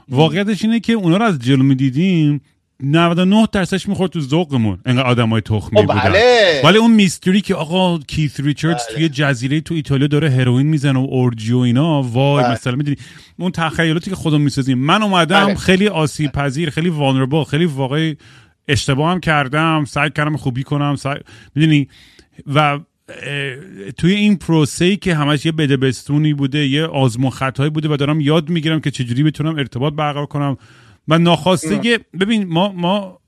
[0.10, 2.42] واقعیتش اینه که اونا رو از جلو می‌دیدیم
[2.84, 6.62] 99 درصدش می‌خورد تو ذوقمون انقدر آدمای تخمی خب بودن بله.
[6.64, 8.96] ولی اون میستری که آقا کیت ریچاردز بله.
[8.96, 12.54] توی جزیره تو ایتالیا داره هروئین می‌زنه و اورجی و اینا وای بله.
[12.54, 12.98] مثلا می‌دونی
[13.40, 15.56] اون تخیلاتی که خودمون می‌سازیم من اومدم بله.
[15.56, 18.18] خیلی آسیب پذیر خیلی وانربل خیلی واقعی
[18.68, 21.20] اشتباه هم کردم سعی کردم خوبی کنم سعی...
[21.56, 21.88] می‌دونی
[22.56, 22.80] و
[23.98, 28.22] توی این پروسه ای که همش یه بدبستونی بوده یه آزمون خطایی بوده و دارم
[28.22, 30.58] یاد می‌گیرم که چجوری بتونم ارتباط برقرار کنم
[31.08, 33.20] و ناخواسته که- ببین ما ما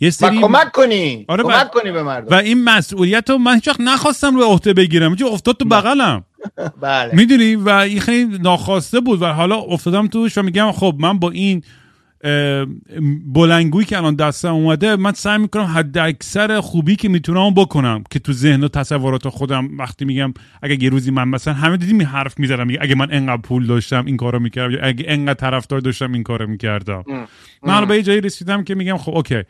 [0.00, 1.24] یه سری کمک کنی.
[1.28, 2.36] آره، کمک و- کنی به مردم.
[2.36, 5.16] و این مسئولیت رو من هیچ وقت نخواستم رو عهده بگیرم.
[5.16, 6.24] چون افتاد تو بغلم.
[6.80, 7.14] بله.
[7.14, 9.22] می‌دونی؟ و این خیلی ناخواسته بود.
[9.22, 11.62] و حالا افتادم توش و میگم خب من با این
[13.26, 18.18] بلنگویی که الان دستم اومده من سعی می‌کنم حد اکثر خوبی که می‌تونم بکنم که
[18.18, 22.38] تو ذهن و تصورات خودم وقتی میگم اگه یه روزی من مثلا همه دیدیم حرف
[22.38, 26.22] می‌زدم اگه من انقدر پول داشتم این کارو می‌کردم یا اگه انقدر طرفدار داشتم این
[26.22, 27.04] کارو می‌کردم.
[27.62, 29.42] من به یه جایی رسیدم که میگم خب اوکی.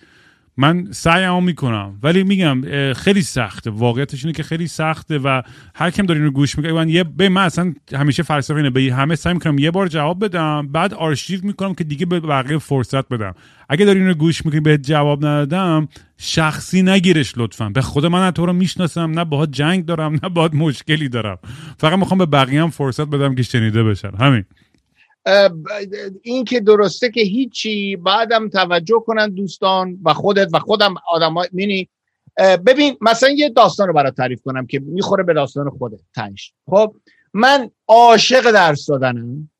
[0.56, 3.70] من سعیمو می‌کنم ولی میگم خیلی سخته.
[3.70, 5.42] واقعیتش اینه که خیلی سخته و
[5.74, 6.72] هر کم داره اینو گوش می‌کنه.
[6.72, 8.70] من یه به من اصلا همیشه فلسفه اینه.
[8.70, 12.58] به همه سعی می‌کنم یه بار جواب بدم بعد آرشیو می‌کنم که دیگه به بقیه
[12.58, 13.34] فرصت بدم.
[13.68, 15.88] اگه داری اینو گوش می‌کنی به جواب ندادم
[16.18, 17.68] شخصی نگیرش لطفا.
[17.68, 21.38] به خود من تو رو می‌شناسم نه باهات جنگ دارم نه باهات مشکلی دارم.
[21.78, 24.10] فقط می‌خوام به بقیه هم فرصت بدم که شنیده بشن.
[24.20, 24.44] همین.
[26.22, 31.88] این که درسته که هیچی بعدم توجه کنن دوستان و خودت و خودم آدم مینی
[32.66, 36.00] ببین مثلا یه داستان رو برات تعریف کنم که می‌خوره به داستان خودت.
[36.14, 36.94] تنش خب
[37.34, 39.50] من عاشق درس دادنم.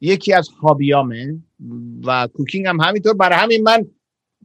[0.00, 1.36] یکی از هابیامه
[2.04, 3.14] و کوکینگ هم همینطور.
[3.14, 3.86] برای همین من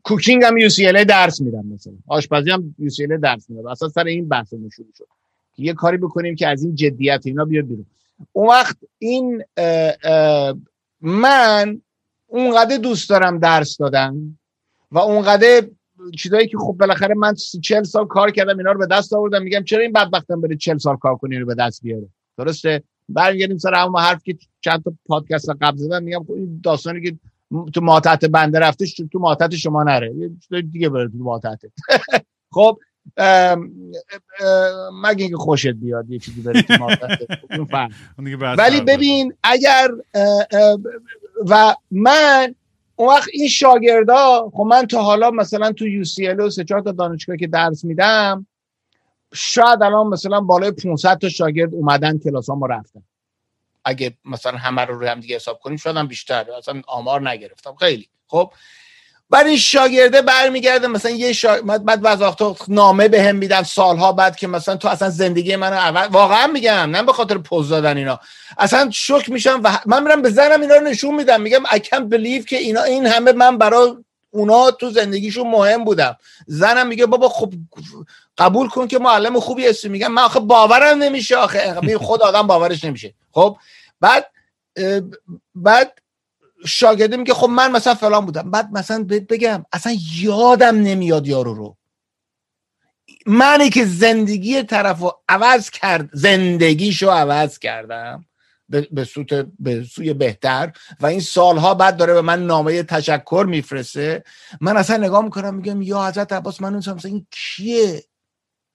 [0.04, 1.94] کوکینگ هم UCLA درس میدم مثلا.
[2.08, 3.68] آشپزی هم UCLA درس میدم.
[3.68, 5.08] اصلا سر این بحث شروع شد.
[5.56, 7.86] که یه کاری بکنیم که از این جدیت اینا بیاد بیرون.
[8.32, 10.56] اون وقت این اه، اه،
[11.02, 11.82] من
[12.28, 14.38] اونقدر دوست دارم درس دادن
[14.92, 15.68] و اونقدر
[16.18, 19.64] چیزایی که خب بالاخره من چل سال کار کردم اینا رو به دست آوردم میگم
[19.64, 23.74] چرا این بدبختم بره چل سال کار کنی رو به دست بیاره؟ درسته؟ برمیگردیم سر
[23.74, 27.18] همون حرف که چند تا پادکست قبل زدم میگم خب این داستانی که
[27.74, 30.16] تو ماتحت بنده رفته تو ماتحت شما نره
[30.52, 31.62] یه دیگه بره تو ماتحت.
[32.56, 32.80] خب
[35.04, 36.42] مگه اینکه خوشت بیاد یه چیزی
[37.72, 38.82] بحث ولی.
[38.82, 39.88] ببین اگر
[41.46, 42.56] و من
[42.96, 46.64] اون وقت این شاگردا خب من تا حالا مثلا تو یو سی ال و سه
[46.64, 48.48] چهار تا دانشگاه که درس میدم
[49.34, 53.04] شاید الان مثلا بالای 500 تا شاگرد اومدن کلاس ما رفتن.
[53.86, 56.52] اگه مثلا همه رو روی هم دیگه حساب کنیم شاید هم بیشتر.
[56.52, 57.76] اصلا آمار نگرفتم.
[57.76, 58.10] خیلی.
[58.28, 58.54] خب
[59.30, 61.62] بعد این شاگرده برمیگرده مثلا یه شا...
[61.62, 66.10] بعد وقتا نامه به هم میدن سالها بعد که مثلا تو اصلا زندگی منو عوض
[66.12, 68.20] واقعا میگم نه به خاطر پوز دادن اینا.
[68.58, 71.42] اصلا شوک میشم و من میرم به زنم اینا رو نشون میدم.
[71.42, 73.92] میگم I can't believe که اینا این همه من برای
[74.32, 76.18] اونا تو زندگیشون مهم بودم.
[76.48, 77.54] زنم میگه بابا خب
[78.38, 79.90] قبول کن که معلم خوبی هستی.
[79.90, 81.80] میگم من آخه باورم نمیشه آخه.
[81.82, 83.14] می- خود آدم باورش نمیشه.
[83.32, 83.58] خب
[84.02, 84.26] بعد
[85.56, 85.94] بعد
[86.66, 88.52] شاگرده میگه خب من مثلا فلان بودم.
[88.52, 91.78] بعد مثلا بهت بگم اصلا یادم نمیاد یارو رو.
[93.26, 98.26] منی که زندگی طرف رو عوض کرد زندگیشو عوض کردم
[98.70, 104.24] به, سوت به سوی بهتر و این سالها بعد داره به من نامه تشکر میفرسته.
[104.62, 108.04] من اصلا نگاه می‌کنم میگم یا حضرت عباس من اون مثلا این کیه؟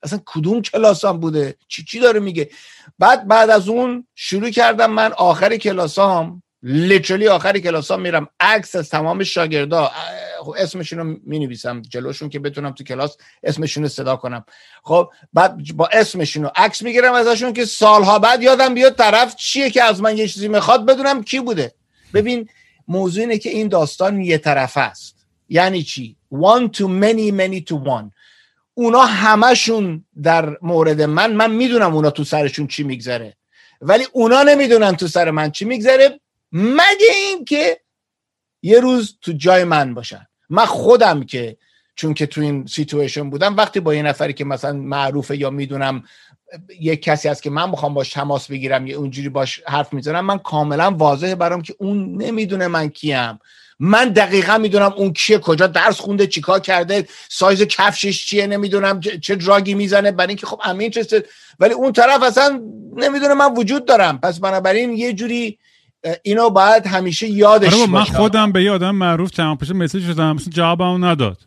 [0.02, 2.50] اصلا کدوم کلاسام بوده؟ چی چی داره میگه؟
[2.98, 8.28] بعد بعد از اون شروع کردم من آخر کلاسام لیترلی آخر کلاسام میرم.
[8.40, 9.90] عکس از تمام شاگردا
[10.40, 14.44] خب اسمشون رو می نویسم جلوشون که بتونم تو کلاس اسمشون رو صدا کنم.
[14.82, 19.70] خب بعد با اسمشون رو عکس می‌گیرم ازشون که سالها بعد یادم بیاد طرف چیه
[19.70, 21.74] که از من یه چیزی می‌خواد بدونم کی بوده.
[22.14, 22.48] ببین
[22.88, 25.26] موضوع اینه که این داستان یه طرف است.
[25.48, 28.10] یعنی چی؟ One to many many to one.
[28.74, 33.36] اونا همشون در مورد من من می‌دونم اونا تو سرشون چی میگذره.
[33.80, 36.20] ولی اونا نمی‌دونن تو سر من چی میگذره.
[36.54, 37.80] مگه اینکه
[38.62, 40.26] یه روز تو جای من باشن.
[40.50, 41.56] من خودم که
[41.96, 46.04] چون که تو این situation بودم وقتی با یه نفری که مثلا معروفه یا می‌دونم
[46.80, 50.38] یک کسی هست که من می‌خوام باش تماس بگیرم یا اونجوری باش حرف می‌زنم من
[50.38, 53.38] کاملا واضحه برام که اون نمی‌دونه من کیم.
[53.78, 59.34] من دقیقا می‌دونم اون کیه کجا درس خونده چیکار کرده سایز کفشش چیه نمی‌دونم چه
[59.34, 60.10] دراگی می‌زنه.
[60.10, 60.92] برای اینکه خب امین
[61.58, 62.62] ولی اون طرف اصلا
[62.96, 64.18] نمی‌دونه من وجود دارم.
[64.18, 65.58] پس بنابراین یه جوری
[66.22, 70.32] اینو باید همیشه یادش آره من خودم به یه آدم معروف چند پیش مسیج شدم.
[70.32, 71.38] مثلا جوابمو نداد.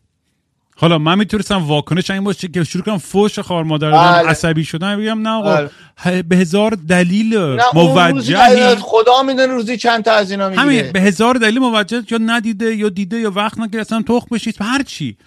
[0.79, 4.29] حالا من می‌تونستم واکنش این باشه که شروع کنم فوش خار مادر بله.
[4.29, 5.01] عصبی شدن.
[5.01, 5.69] بگم نه آقا
[6.03, 6.21] بله.
[6.21, 10.63] به هزار دلیل موجهی خدا می‌دونه روزی چند تا از اینا می‌گیره.
[10.63, 14.83] همین به هزار دلیل موجه یا ندیده یا دیده یا وقت اصلا تخ بشید هر
[14.83, 15.17] چی.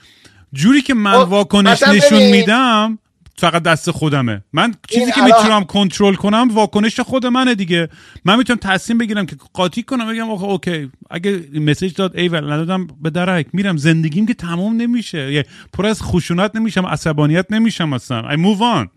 [0.52, 2.98] جوری که من خب، واکنش نشون میدم
[3.40, 4.44] فقط دست خودمه.
[4.52, 7.88] من چیزی که می‌تونم کنترل کنم واکنش خود منه دیگه.
[8.24, 10.90] من می‌تونم تصمیم بگیرم که قاطی کنم بگم آخه اوکی.
[11.10, 13.76] اگه مسیج داد ایول ندادم به درک میرم.
[13.76, 15.44] زندگیم که تمام نمیشه.
[15.72, 18.22] پر از خشونت نمیشم عصبانیت نمیشم اصلا.
[18.22, 18.88] I move on.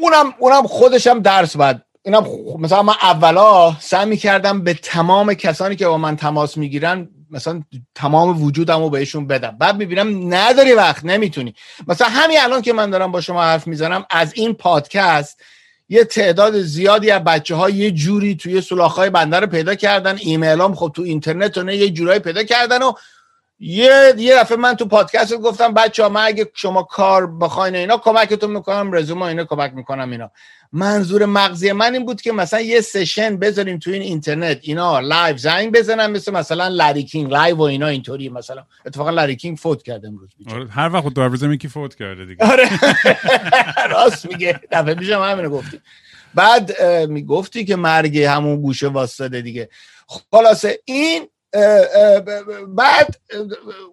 [0.00, 2.24] اونم اونم خودشم درس بعد اینم
[2.58, 7.62] مثلا من اولا سعی می‌کردم به تمام کسانی که با من تماس می‌گیرن مثلا
[7.94, 9.56] تمام وجودم رو بهشون بدم.
[9.58, 11.54] بعد می‌بینم نداری وقت نمی‌تونی.
[11.88, 15.40] مثلا همین الان که من دارم با شما حرف می‌زنم از این پادکست
[15.88, 20.18] یه تعداد زیادی از بچه ها یه جوری توی سلاخ های بنده رو پیدا کردن.
[20.20, 22.92] ایمیل هم خب تو اینترنت و نه یه جورایی پیدا کردن و
[23.62, 27.96] یه یه دفعه من تو پادکست گفتم بچه ها من اگه شما کار بخواین اینا
[27.96, 30.30] کمکتون می‌کنم رزومه اینا کمک می‌کنم اینا.
[30.72, 35.36] منظور مغزی من این بود که مثلا یه session بذاریم تو این اینترنت اینا live
[35.36, 38.64] زنگ بزنن مثل مثلا لری کینگ live و اینا اینطوری مثلا.
[38.86, 42.44] اتفاقا لری کینگ فوت کرده امروز آره هر وقت دارویز میگی فوت کرده دیگه.
[42.46, 42.68] آره.
[43.94, 44.60] راست میگه.
[44.72, 45.80] دفعه پیشم همینو گفتی.
[46.34, 49.68] بعد می‌گفتی که مرگ همون گوشه واسطه دیگه.
[50.30, 51.28] خلاصه این
[52.68, 53.16] بعد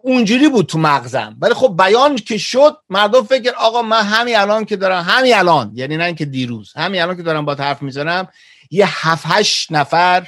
[0.02, 1.38] اونجوری بود تو مغزم.
[1.42, 5.72] ولی خب بیان که شد مردم فکر آقا من همین الان که دارم همین الان
[5.74, 8.28] یعنی نه اینکه دیروز همین الان که دارم با حرف می‌زنم
[8.72, 10.28] یه هفت هشت نفر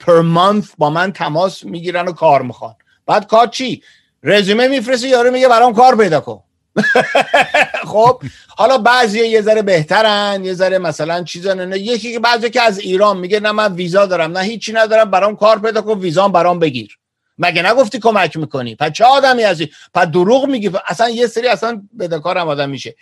[0.00, 2.74] پر مانث با من تماس می‌گیرن و کار می‌خوان.
[3.06, 3.82] بعد کار چی؟
[4.22, 6.42] رزومه میفرستی یارو میگه برام کار پیدا کن.
[7.92, 12.78] خب حالا بعضی یه ذره بهترن یه ذره مثلا چیزا یکی که بعضی که از
[12.78, 16.58] ایران میگه نه من ویزا دارم نه هیچی ندارم برام کار پیدا کن ویزام برام
[16.58, 16.98] بگیر.
[17.38, 20.70] مگه نگفتی کمک می‌کنی؟ پس چه آدمی ازی پس دروغ میگی.
[20.88, 22.96] اصلا یه سری اصلا بدهکارم آدم میشه.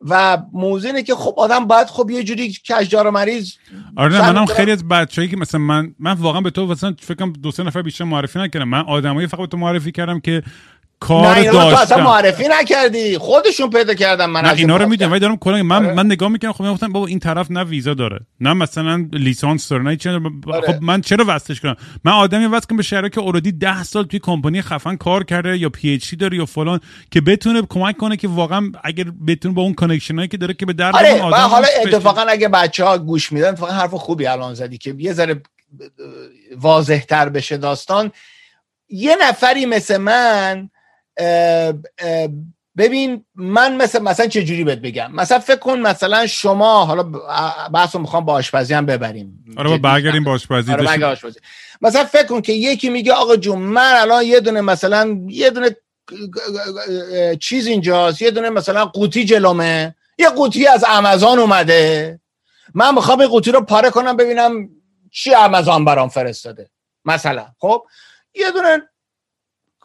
[0.00, 3.52] و موضوع اینه که خب آدم باید خب یه جوری کشدار مریض
[3.96, 7.14] آره نه منم خیلی از بچه‌ای که مثلا من من واقعا به تو مثلا فکر
[7.14, 8.68] کنم دو سه نفر بیشتر معرفی نکردم.
[8.68, 10.42] من آدمایی فقط تو معرفی کردم که
[11.00, 13.18] کار نه داشتم تو اصلا معرفی نکردی.
[13.18, 15.10] خودشون پیدا کردم من نه اینا رو می‌دونم.
[15.10, 15.94] ولی دارم کلا من آره.
[15.94, 18.20] من نگاه می‌کنم خب می‌گفتم بابا این طرف نه ویزا داره.
[18.40, 20.72] نه مثلا لیسانس داره نه چرا آره.
[20.72, 24.04] خب من چرا وصلش کنم؟ من آدمی وصل کنم به شهری که اوردی 10 سال
[24.04, 26.80] توی کمپانی خفن کار کرده یا پی اچ داره یا فلان
[27.10, 30.72] که بتونه کمک کنه که واقعا اگر بتونه با اون کانکشنایی که داره که به
[30.72, 31.22] درد آره.
[31.22, 35.12] آدم حالا اتفاقا اگه بچه ها گوش میدن فقط حرف خوبی الان زدی که یه
[35.12, 35.42] ذره
[36.56, 38.12] واضح تر بشه داستان.
[38.88, 40.70] یه نفری مثل من
[42.78, 47.02] ببین من مثلا مثلا چه جوری بهت بگم؟ مثلا فکر کن مثلا شما حالا
[47.74, 49.44] بحث رو می‌خوام با آشپزی هم ببریم.
[49.56, 51.40] آره با برگردیم با آشپزی آره آشپزی.
[51.80, 55.76] مثلا فکر کن که یکی میگه آقا جون من الان یه دونه مثلا یه دونه
[57.40, 59.94] چیز اینجاست یه دونه مثلا قوطی جلومه.
[60.18, 62.20] یه قوطی از آمازون اومده.
[62.74, 64.68] من می‌خوام این قوطی رو پاره کنم ببینم
[65.12, 66.70] چی آمازون برام فرستاده.
[67.04, 67.82] مثلا خب؟
[68.34, 68.82] یه دونه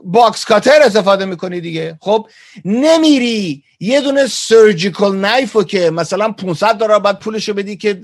[0.04, 1.98] box cutter استفاده می‌کنی دیگه.
[2.02, 2.28] خب
[2.66, 3.64] نمیری.
[3.80, 8.02] یه دونه surgical knife که مثلا 500 دلار بعد پولشو بدی که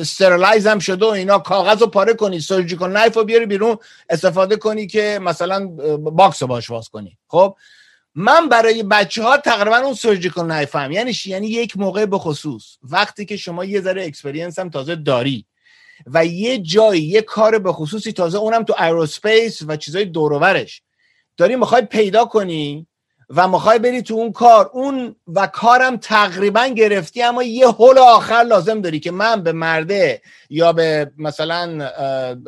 [0.00, 3.76] sterilize هم شده و اینا کاغذ رو پاره کنی surgical knife رو بیاری بیرون
[4.10, 7.18] استفاده کنی که مثلا box رو باش باز کنی.
[7.28, 7.56] خب
[8.14, 10.90] من برای بچه ها تقریبا اون surgical knife هم.
[10.92, 12.76] یعنی یعنی یک موقع به خصوص.
[12.82, 15.46] وقتی که شما یه ذره experience هم تازه داری
[16.06, 20.82] و یه جایی یه کار به خصوصی تازه اونم تو aerospace و چیزای دوروورش
[21.40, 22.86] داری می‌خوای پیدا کنی
[23.36, 28.42] و می‌خوای بری تو اون کار اون و کارم تقریبا گرفتی اما یه حل آخر
[28.42, 31.90] لازم داری که من به مرده یا به مثلا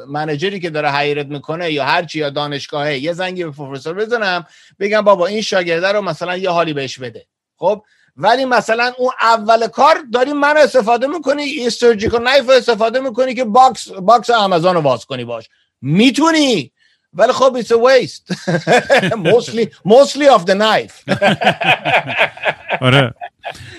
[0.09, 3.95] manager ی که داره hire ت می‌کنه یا هرچی یا دانشگاهه یه زنگی به پروفسور
[3.95, 4.47] بزنم
[4.81, 7.27] بگم بابا این شاگرده رو مثلا یه حالی بهش بده.
[7.57, 7.83] خب؟
[8.17, 13.89] ولی مثلا اون اول کار داری من استفاده می‌کنی surgical knife استفاده می‌کنی که box
[13.89, 15.49] box آمازون رو باز کنی باش.
[15.81, 16.73] می‌تونی؟
[17.15, 18.35] ولی خب it's a waste.
[19.31, 20.97] Mostly mostly of the knife.
[22.81, 23.15] آره.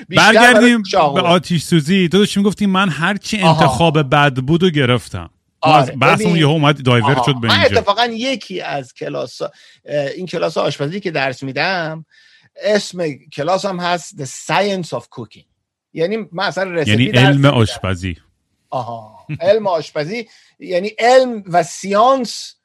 [0.10, 2.10] برگردیم به آتیش سوزی.
[2.10, 5.30] تو داشتی می‌گفتی من هرچی انتخاب بد بود و گرفتم.
[5.62, 5.96] آره.
[5.96, 7.78] بحثمون یه اومد دایور شد به اینجا.
[7.80, 9.42] اتفاقا یکی از کلاس
[10.16, 12.06] این کلاس آشپزی که درس میدم
[12.64, 15.46] اسم کلاس هم هست The Science of Cooking.
[15.94, 18.18] یعنی من اصلا یعنی علم آشپزی.
[18.70, 19.26] آها.
[19.42, 20.28] علم آشپزی
[20.60, 22.56] یعنی علم و سیانس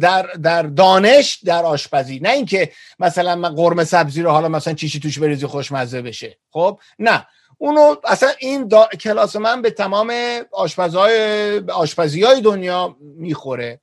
[0.00, 2.20] در در دانش در آشپزی.
[2.20, 6.38] نه اینکه مثلا من قرمه سبزی رو حالا مثلا چیشی توش بریزی خوشمزه بشه.
[6.50, 7.26] خب؟ نه.
[7.58, 8.68] اونو اصلا این
[9.00, 10.12] کلاس من به تمام
[10.52, 13.80] آشپزهای آشپزی های دنیا می‌خوره.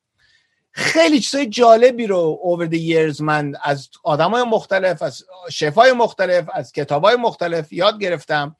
[0.72, 6.72] خیلی چیزای جالبی رو over the years من از آدمای مختلف از شفای مختلف از
[6.72, 8.56] کتابای مختلف یاد گرفتم.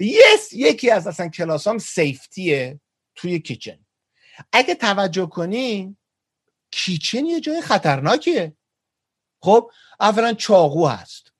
[0.00, 2.80] یس یکی از اصلا کلاسام سیفتیه
[3.14, 3.78] توی کیچن.
[4.52, 5.96] اگه توجه کنی
[6.70, 8.52] kitchen یه جای خطرناکیه
[9.42, 11.32] خب اولا چاقو هست.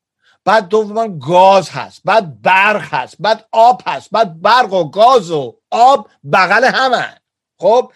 [0.45, 2.01] بعد دوما گاز هست.
[2.05, 3.17] بعد برق هست.
[3.21, 4.11] بعد آب هست.
[4.11, 7.21] بعد برق و گاز و آب بغل همه.
[7.59, 7.93] خب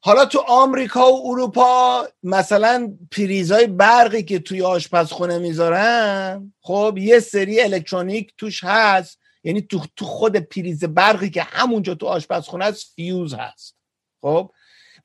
[0.00, 7.60] حالا تو آمریکا و اروپا مثلا پریزای برقی که توی آشپزخونه می‌ذارن خب یه سری
[7.60, 9.18] الکترونیک توش هست.
[9.44, 13.76] یعنی تو, تو خود پریز برقی که همونجا تو آشپزخونه هست فیوز هست.
[14.22, 14.52] خب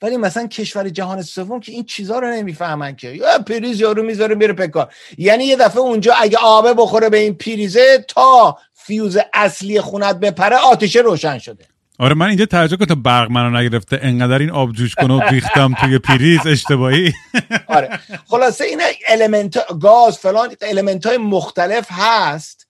[0.02, 3.08] ولی مثلا کشور جهان سوم که این چیزها رو نمی‌فهمن که.
[3.08, 4.94] یا پریز یارو می‌ذاره میره پی کار.
[5.18, 10.56] یعنی یه دفعه اونجا اگه آبه بخوره به این پریزه تا فیوز اصلی خونت بپره
[10.56, 11.66] آتیشه روشن شده.
[12.00, 14.00] آره من اینجا ترجمه کنم تا برق منو نگرفته.
[14.02, 17.14] انقدر این آب جوش کنه و ریختم توی پریز اشتباهی.
[17.68, 18.00] آره.
[18.28, 22.68] خلاصه این element گاز فلان element های مختلف هست.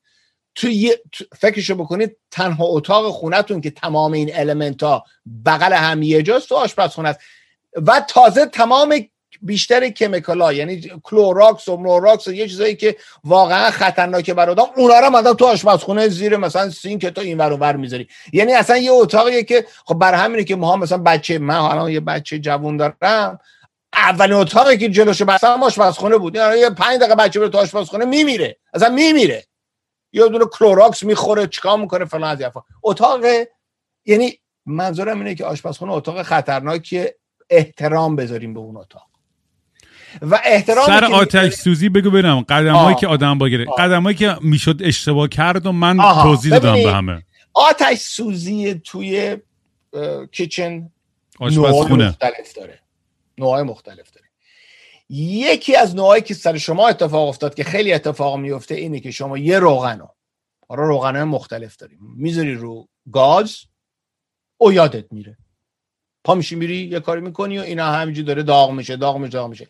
[0.55, 0.95] توی
[1.39, 5.03] فکرشو بکنید تنها اتاق خونتون که تمام این element ها
[5.45, 7.19] بغل هم یه جاست تو آشپزخونه است.
[7.87, 9.05] و تازه تمام
[9.41, 14.65] بیشتر chemical ها یعنی کلوراکس و ملوراکس و یه چیزایی که واقعا خطرناکه برای آدم
[14.75, 18.07] اونا رو مدام تو آشپزخونه زیر مثلا سینک تو این ور ور می‌ذاری.
[18.33, 21.99] یعنی اصلا یه اتاقیه که خب برای همینه که ما مثلا بچه من حالا یه
[21.99, 23.39] بچه جوون دارم
[23.93, 26.35] اولین اتاقی که جلوش بستم آشپزخونه بود.
[26.35, 29.45] یعنی یه 5 دقیقه بچه بره تو آشپزخونه میمیره اصلا میمیره.
[30.13, 32.51] یه دونه کلوراکس می‌خوره چیکار می‌کنه فلان از
[32.83, 33.21] اتاق
[34.05, 37.15] یعنی منظورم اینه که آشپزخونه اتاق خطرناکیه.
[37.49, 39.07] احترام بذاریم به اون اتاق.
[40.21, 42.41] و احترام سر آتش سوزی بگو ببینم.
[42.41, 46.51] قدم هایی که آدم با گره قدم هایی که می‌شد اشتباه کرد و من توضیح
[46.51, 47.23] دادم به همه.
[47.53, 49.37] آتش سوزی توی
[50.31, 50.89] کیچن
[51.39, 52.79] نوع مختلف داره.
[53.37, 54.20] نوع مختلف داره.
[55.13, 59.37] یکی از نوعی که سر شما اتفاق افتاد که خیلی اتفاق میفته اینه که شما
[59.37, 60.07] یه روغنو
[60.67, 61.99] حالا روغنه مختلف داریم.
[62.15, 63.57] می‌ذاری رو گاز
[64.57, 65.37] او یادت میره.
[66.23, 69.49] پا میشی میری یه کاری می‌کنی و اینا همینجور داره داغ میشه داغ میشه داغ
[69.49, 69.67] میشه.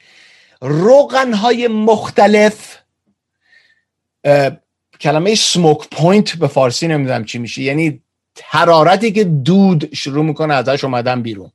[0.62, 2.78] روغن های مختلف
[5.00, 7.62] کلمه سموک پوینت به فارسی نمی‌دونم چی میشه.
[7.62, 8.04] یعنی
[8.44, 11.52] حرارتی که دود شروع می‌کنه ازش اومدن بیرون.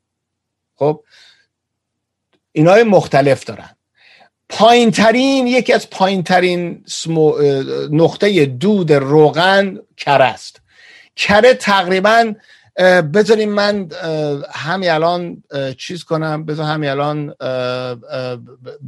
[0.74, 1.04] خب؟
[2.52, 3.75] اینا مختلف دارن.
[4.48, 6.84] پایین ترین یکی از پایین ترین
[7.90, 10.60] نقطه دود روغن کره است.
[11.16, 12.34] کره تقریبا
[13.14, 13.88] بذاریم من
[14.52, 15.42] همین الان
[15.78, 16.44] چیز کنم.
[16.44, 17.34] بذار همین الان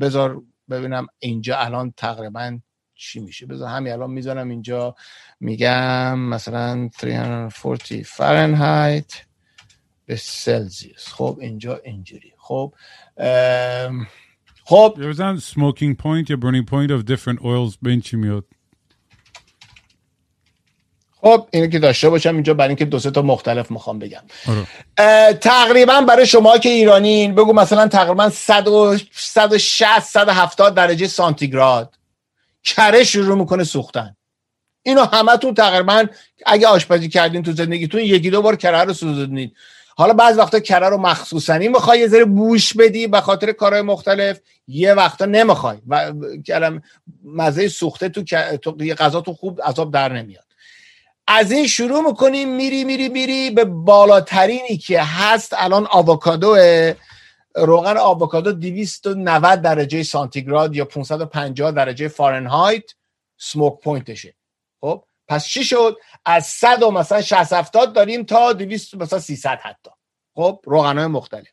[0.00, 2.58] بذار ببینم اینجا الان تقریبا
[2.94, 3.46] چی میشه.
[3.46, 4.94] بذار همین الان می‌ذارم اینجا.
[5.40, 9.12] میگم مثلا 340 فرنهایت
[10.06, 12.32] به سلزیوس خب اینجا اینجوری.
[12.38, 12.74] خب
[14.68, 14.94] خب.
[15.00, 18.44] بزن smoking point یا burning point of different oils به این چی میاد؟
[21.20, 24.22] خب اینو که داشته باشم اینجا برای اینکه دو سه تا مختلف می‌خوام بگم.
[24.48, 24.66] آره.
[25.34, 31.94] تقریبا برای شما که ایرانین بگو مثلا تقریبا 160 170 درجه سانتیگراد.
[32.64, 34.16] کره شروع می‌کنه سوختن.
[34.82, 36.06] اینو همتون تقریبا
[36.46, 39.52] اگه آشپزی کردین تو زندگیتون یکی دو بار کره رو سوزوندین.
[39.98, 44.40] حالا بعض وقتا کره رو مخصوصنی می‌خوای یه ذره بوش بدی به خاطر کارهای مختلف
[44.68, 46.12] یه وقتا نمی‌خوای و
[46.46, 46.82] کلم
[47.24, 48.22] مزه سوخته تو,
[48.56, 50.44] تو یه غذا تو خوب عذاب در نمیاد.
[51.26, 55.54] از این شروع می‌کنیم میری میری میری به بالاترینی که هست.
[55.56, 56.56] الان آووکادو
[57.54, 62.84] روغن آووکادو 290 درجه سانتیگراد یا 550 درجه فارنهایت
[63.38, 64.34] سموک پوینتشه.
[64.80, 69.58] خب؟ پس چی شد؟ از 100 و مثلا 60 70 داریم تا 200 مثلا 300
[69.62, 69.90] حتی.
[70.34, 71.48] خب روغن های مختلف.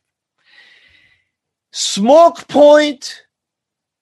[1.72, 3.14] smoke point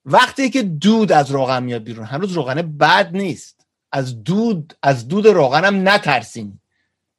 [0.04, 2.06] وقتی که دود از روغن میاد بیرون.
[2.06, 3.66] هنوز روغن بد نیست.
[3.92, 6.58] از دود از دود روغنم نترسین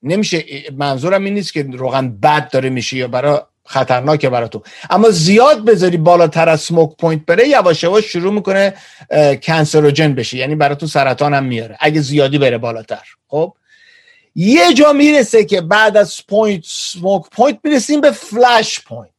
[0.04, 5.10] نمیشه منظورم این نیست که روغن بد داره میشه یا برای خطرناکه برای تو اما
[5.10, 8.74] زیاد بذاری بالاتر از smoke point بره یواش یواش شروع می‌کنه
[9.44, 10.38] carcinogen بشه.
[10.38, 11.78] یعنی برای تو سرطان هم میاره.
[11.80, 13.04] اگه زیادی بره بالاتر.
[13.28, 13.54] خب؟
[14.36, 19.10] یه جا می‌رسه که بعد از point smoke point می‌رسیم به flash point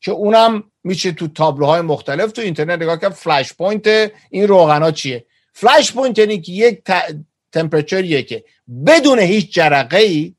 [0.00, 5.26] که اونم میشه تو تابلوهای مختلف تو اینترنت نگاه کرد flash point این روغنا چیه؟
[5.52, 6.82] flash point یعنی که یک
[7.52, 8.44] temperature یه که
[8.86, 10.34] بدون هیچ جرقه ای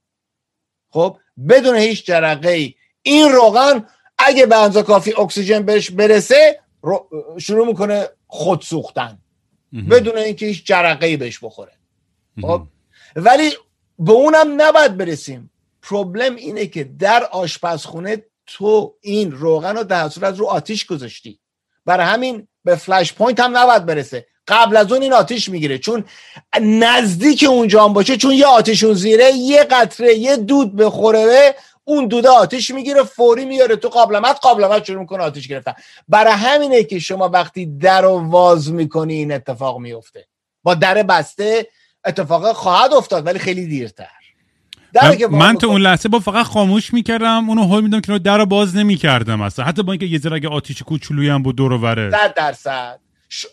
[0.89, 1.18] خب؟
[1.49, 3.86] بدون هیچ جرقه ای این روغن
[4.17, 6.59] اگه به اندازه کافی اکسیژن بهش برسه
[7.38, 9.17] شروع می‌کنه خود سوختن.
[9.89, 11.71] بدون اینکه هیچ جرقه ای بهش بخوره.
[12.41, 12.61] خب؟
[13.15, 13.51] ولی
[13.99, 15.49] به اونم نباید برسیم.
[15.82, 21.39] problem اینه که در آشپزخونه تو این روغن رو در صورت رو آتیش گذاشتی.
[21.86, 24.26] برای همین به flash point هم نباید برسه.
[24.47, 25.78] قبل از اون این آتیش می‌گیره.
[25.78, 26.05] چون
[26.61, 32.30] نزدیک اونجا هم باشه چون یه آتیشون زیره یه قطره یه دود بخوره اون دوده
[32.30, 34.39] آتیش می‌گیره فوری میاره تو قابلمت.
[34.41, 35.74] قابلمت شروع می‌کنه آتیش گرفتن.
[36.07, 40.28] برای همینه که شما وقتی در واز می‌کنی این اتفاق میفته
[40.64, 41.68] با در بسته
[42.05, 44.22] اتفاق خواهد افتاد ولی خیلی دیرتر.
[45.32, 48.76] من تو اون لحظه با فقط خاموش می‌کردم اونو هول میدم که در رو باز
[48.76, 49.66] نمی‌کردم اصلا.
[49.66, 53.00] حتی با اینکه یه ذره آتیش کوچولویی هم بود دور وره درصد.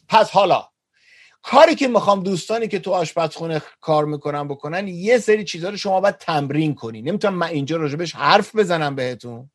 [0.09, 0.65] پس حالا
[1.43, 6.01] کاری که می‌خوام دوستانی که تو آشپزخونه کار می‌کنن بکنن یه سری چیزها رو شما
[6.01, 7.03] باید تمرین کنی.
[7.03, 9.51] نمی‌تونم من اینجا راجبش حرف بزنم بهتون.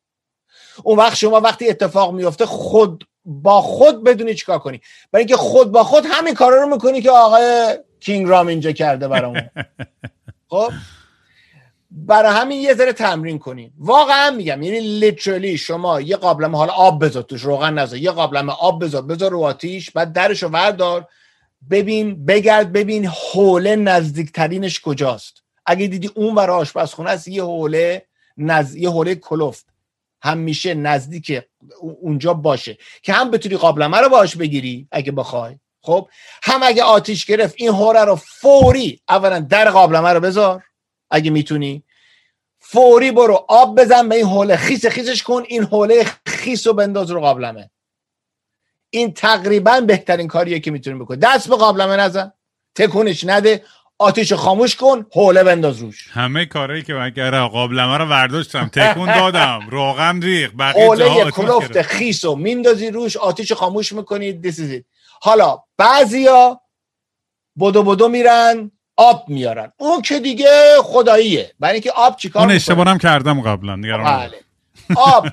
[0.82, 4.80] اون وقت شما وقتی اتفاق میفته خود با خود بدونی چیکار کنی.
[5.12, 9.08] برای اینکه خود با خود همین کارا رو می‌کنی که آقای کینگ رام اینجا کرده
[9.08, 9.50] برامون.
[10.50, 10.72] خب؟
[11.98, 13.72] برای همین یه ذره تمرین کنین.
[13.78, 18.52] واقعا میگم یعنی لیترلی شما یه قابلمه حالا آب بذار توش روغن نذار یه قابلمه
[18.52, 21.08] آب بذار بذار رو آتیش بعد درشو وردار.
[21.70, 25.42] ببین بگرد ببین حوله نزدیکترینش کجاست.
[25.66, 28.74] اگه دیدی اون ور آشپزخونه است یه حوله نز...
[28.74, 29.66] یه حوله کلفت.
[30.22, 31.42] همیشه نزدیک
[32.00, 32.78] اونجا باشه.
[33.02, 35.58] که هم بتونی قابلمه رو باش بگیری اگه بخوای.
[35.80, 36.08] خب؟
[36.42, 40.62] هم اگه آتیش گرفت این حوله رو فوری اولا در قابلمه رو بذار
[41.10, 41.82] اگه می‌تونی.
[42.68, 47.10] فوری برو آب بزن به این حوله خیس خیسش کن این حوله خیس رو بنداز
[47.10, 47.70] رو قابلمه.
[48.90, 51.16] این تقریبا بهترین کاریه که می‌تونیم بکنی.
[51.16, 52.32] دست به قابلمه نزن
[52.74, 53.64] تکونش نده
[53.98, 56.08] آتیش خاموش کن حوله بنداز روش.
[56.10, 62.24] همه کارهایی که من کردم قابلمه رو برداشتم تکون دادم روغن ریخ حوله کلفت خیس
[62.24, 64.40] رو میندازی روش آتیش خاموش می‌کنی
[65.20, 66.60] حالا بعضیا
[67.60, 69.72] بدو بدو میرن آب میارن.
[69.76, 70.48] اون که دیگه
[70.82, 71.52] خداییه.
[71.60, 74.40] برای اینکه آب چیکار اون اشتباهم کردم قبلا بله.
[74.96, 75.26] آب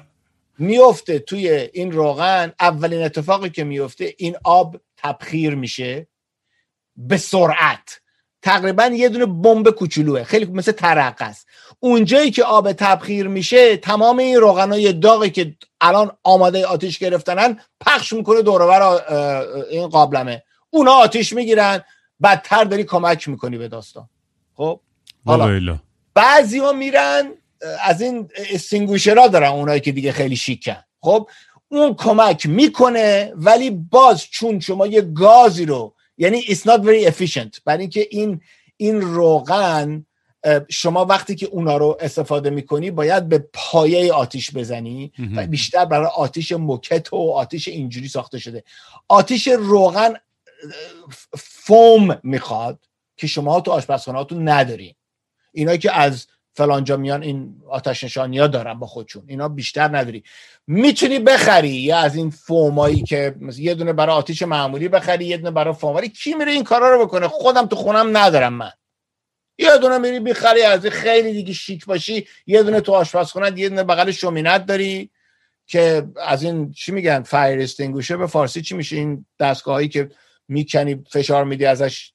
[0.58, 2.54] میفته توی این روغن.
[2.60, 6.08] اولین اتفاقی که میفته این آب تبخیر میشه
[6.98, 8.00] به سرعت.
[8.42, 10.24] تقریبا یه دونه بمب کوچولوه.
[10.24, 11.48] خیلی مثل ترق است.
[11.80, 18.14] اونجایی که آب تبخیر میشه تمام این روغنای داغی که الان آماده آتیش گرفتنن پخش
[18.14, 19.02] می‌کنه دورور
[19.70, 20.44] این قابلمه.
[20.70, 21.84] اونا آتیش می‌گیرن.
[22.24, 24.10] بدتر داری کمک می‌کنی به داستان.
[24.54, 24.80] خب؟
[25.26, 25.80] حالا
[26.14, 27.24] بعضی ها میرن
[27.84, 30.84] از این استینگوشرا دارن اونایی که دیگه خیلی شیکن.
[31.02, 31.30] خب؟
[31.68, 37.60] اون کمک می‌کنه ولی باز چون شما یه گازی رو یعنی it's not very efficient.
[37.66, 38.42] برای اینکه این
[38.78, 40.06] این روغن
[40.70, 46.10] شما وقتی که اونا رو استفاده می‌کنی باید به پایه آتیش بزنی و بیشتر برای
[46.16, 48.64] آتیش موکت و آتیش اینجوری ساخته شده.
[49.08, 50.14] آتیش روغن
[51.38, 52.80] فوم می‌خواد
[53.18, 54.96] که شما تو آشپزخانهاتون ندارین
[55.52, 59.24] اینا که از فلانجا میان این آتش نشانی ها دارن با خودشون.
[59.28, 60.24] اینا بیشتر نداری.
[60.68, 65.52] می‌تونی بخری یا از این فومایی که یه دونه برای آتیش معمولی بخری یه دونه
[65.52, 68.72] برای فوماری کی میره این کارا رو بکنه؟ خودم تو خونم ندارم من.
[69.58, 72.28] یه دونه میری بخری از خیلی دیگه شیک باشی.
[72.48, 75.10] یه دونه تو آشپزخونه یه دونه بغل شومینت داری
[75.68, 80.10] که از این چی میگن؟ fire extinguisher ه به فارسی چی میشه؟ این دستگاهایی که
[80.48, 82.14] می‌کنی فشار میدی ازش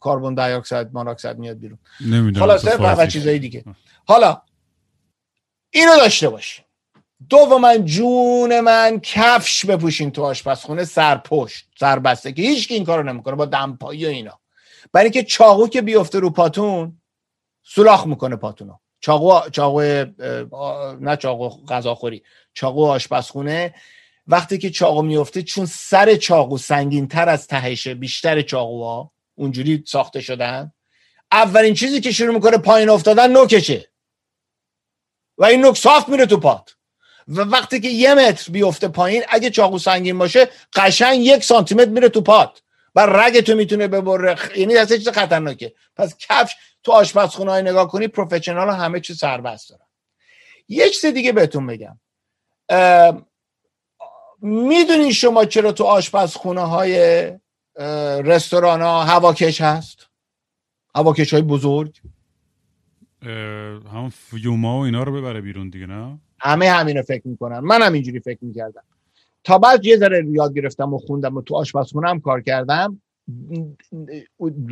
[0.00, 1.78] carbon dioxide مونوکسید میاد بیرون.
[2.00, 3.64] نمی‌دونم و چیزای دیگه.
[4.06, 4.42] حالا
[5.70, 6.62] اینو داشته باشی
[7.28, 13.44] دوم جون من کفش بپوشین تو آشپزخونه سرپشت سربسته که هیچ این کارو نمی‌کنه با
[13.44, 14.40] دمپایی و اینا.
[14.92, 17.00] برای که چاقو که بیفته رو پاتون
[17.62, 18.78] سوراخ می‌کنه پاتونو.
[19.00, 19.80] چاقو چاقو
[21.00, 22.22] نه چاقو غذاخوری.
[22.54, 23.74] چاقو آشپزخونه
[24.26, 30.20] وقتی که چاقو میفته چون سر چاقو سنگین تر از تهشه بیشتر چاقوها اونجوری ساخته
[30.20, 30.72] شدن.
[31.32, 33.88] اولین چیزی که شروع می‌کنه پایین افتادن نوکشه.
[35.38, 36.76] و این نوک صاف میره تو پات.
[37.28, 41.90] و وقتی که یه متر بیفته پایین اگه چاقو سنگین باشه قشنگ یک سانتی متر
[41.90, 42.62] میره تو پات.
[42.94, 44.36] و رگ تو می‌تونه ببره.
[44.56, 45.74] یعنی اصلا چیز خطرناکه.
[45.96, 49.86] پس کفش تو آشپزخونه های نگاه کنی پروفشنال همه چی سربست دارن.
[50.68, 51.98] یه چیز دیگه بهتون بگم.
[54.42, 56.96] می‌دونین شما چرا تو آشپزخونه های
[58.24, 60.08] رستوران ها هواکش هست؟
[60.94, 62.00] هواکش های بزرگ
[63.92, 67.92] هم فیوما و اینا رو ببره بیرون دیگه نه؟ همه همینو فکر می‌کنن من هم
[67.92, 68.82] اینجوری فکر می‌کردم.
[69.44, 73.02] تا بعد یه ذره یاد گرفتم و خوندم و تو آشپزخونه هم کار کردم.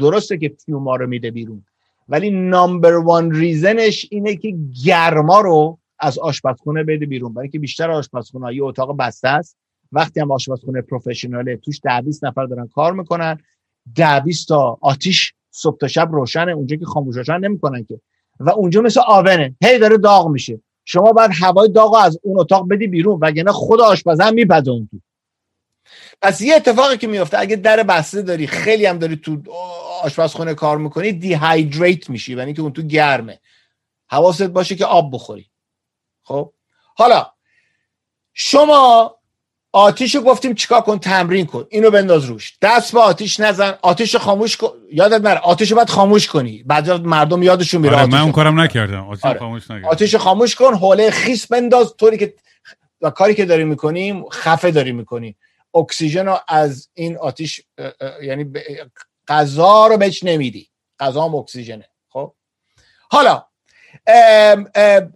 [0.01, 1.65] درسته که فیوما رو میده بیرون.
[2.09, 4.55] ولی نامبر وان ریزنش اینه که
[4.85, 7.34] گرما رو از آشپزخونه بده بیرون.
[7.34, 9.57] برای که بیشتر آشپزخونه یه اتاق بسته است.
[9.92, 13.38] وقتی هم آشپزخونه پروفشناله توش ده 20 نفر دارن کار می‌کنن.
[13.94, 16.52] ده 20 تا آتیش صبح تا شب روشنه.
[16.52, 18.00] اونجا که خاموش روشن نمی‌کنن که.
[18.40, 19.57] و اونجا مثل آونه.
[19.64, 20.61] هی داره داغ میشه.
[20.84, 23.18] شما باید هوای داغ از اون اتاق بدی بیرون.
[23.22, 25.00] وگرنه خود آشپزه هم میپزون تو.
[26.22, 29.42] پس یه اتفاقی که میفته اگه در بسته داری خیلی هم داری تو
[30.02, 32.36] آشپزخونه کار می‌کنی دیهایدریت میشی.
[32.36, 33.38] یعنی که اون تو گرمه.
[34.11, 35.46] حواست باشه که آب بخوری.
[36.25, 36.53] خب؟
[36.97, 37.27] حالا
[38.33, 39.16] شما
[39.72, 42.59] آتیشو گفتیم چیکار کن؟ تمرین کن اینو بنداز روش.
[42.62, 44.68] دست به آتیش نزن آتیش خاموش کن.
[44.93, 46.62] یادت نره آتیشو باید خاموش کنی.
[46.62, 49.09] بعد مردم یادشون میره آره من اون کارم نکردم.
[49.09, 49.39] آتیش آره.
[49.39, 51.97] خاموش نکردم آتیش خاموش کن حوله خیس بنداز.
[51.97, 52.35] طوری که
[53.01, 55.37] و کاری که داری می‌کنیم خفه داری می‌کنی
[55.75, 57.61] اکسیژن رو از این آتیش
[58.22, 58.53] یعنی
[59.29, 60.70] غذا رو بهش نمیدی.
[61.01, 61.89] غذا هم اکسیژنه.
[62.09, 62.33] خب؟
[63.11, 63.47] حالا
[64.07, 65.12] ام ام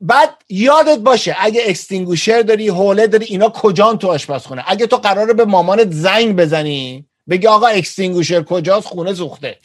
[0.00, 5.32] بعد یادت باشه اگه extinguisher داری حوله داری اینا کجان تو آشپزخونه؟ اگه تو قراره
[5.32, 9.58] به مامانت زنگ بزنی بگی آقا extinguisher کجاست؟ خونه سوخته.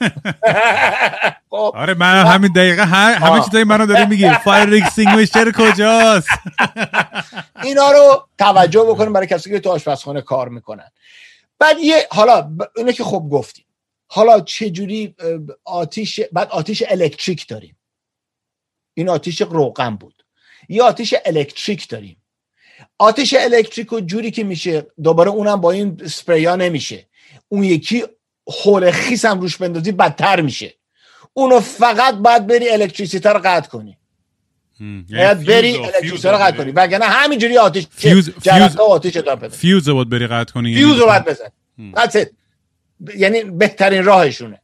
[1.50, 1.72] خب.
[1.74, 4.30] آره من همین دقیقه همه چیزای منو داری میگی.
[4.30, 6.28] fire extinguisher کجاست؟
[7.64, 10.88] اینا رو توجه بکنیم برای کسی که تو آشپزخونه کار می‌کنن.
[11.58, 13.64] بعد یه حالا اینه که خب گفتیم.
[14.06, 15.14] حالا چه جوری
[15.64, 17.77] آتیش بعد آتیش الکتریک داریم.
[18.98, 20.14] این آتیش روغن بود.
[20.68, 22.16] یه آتیش الکتریک داریم.
[22.98, 27.06] آتیش الکتریک و جوری که میشه دوباره اونم با این سپریا نمیشه.
[27.48, 28.02] اون یکی
[28.64, 30.74] حول خیس هم روش بندازی بدتر میشه.
[31.32, 33.96] اونو فقط باید بری الکتریسیته رو قطع کنی.
[35.10, 36.70] باید بری الکتریسیته رو قطع کنی.
[36.70, 39.18] وگرنه همینجوری آتیش فیوز فیوز آتیش
[39.50, 41.50] فیوز رو باید بری قطع کنی فیوز رو باید بزن
[43.14, 44.60] یعنی بهترین راهشونه.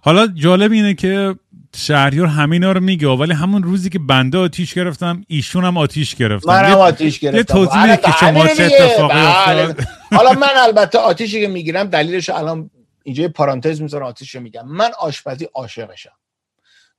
[0.00, 1.34] حالا جالب اینه که
[1.76, 6.48] شهریار همینا رو میگه ولی همون روزی که بنده آتیش گرفتم ایشون هم آتیش گرفتم.
[6.52, 7.36] منم آتیش گرفتم.
[7.38, 9.62] یه توضیح که شما چه اتفاقی بله.
[9.62, 9.86] افتاد.
[10.12, 12.70] حالا من البته آتیشی که می‌گیرم دلیلش الان
[13.02, 14.68] اینجا پارانتز می‌ذارم آتیش میگم.
[14.68, 16.12] من آشپزی عاشقشم.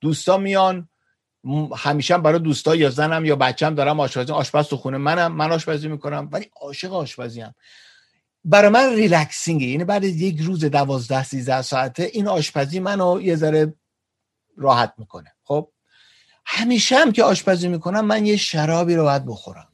[0.01, 0.89] دوستا میان
[1.77, 5.87] همیشه برای دوستا یا زنم یا بچم دارم آشپزی آشپز تو خونه منم من آشپزی
[5.87, 7.55] می‌کنم ولی عاشق آشپزی هم
[8.45, 9.65] برای من ریلکسینگه.
[9.67, 13.73] یعنی بعد یک روز دوازده سیزده ساعته این آشپزی منو یه ذره
[14.57, 15.31] راحت می‌کنه.
[15.43, 15.69] خب
[16.45, 19.67] همیشه هم که آشپزی می‌کنم من یه شرابی رو باید بخورم.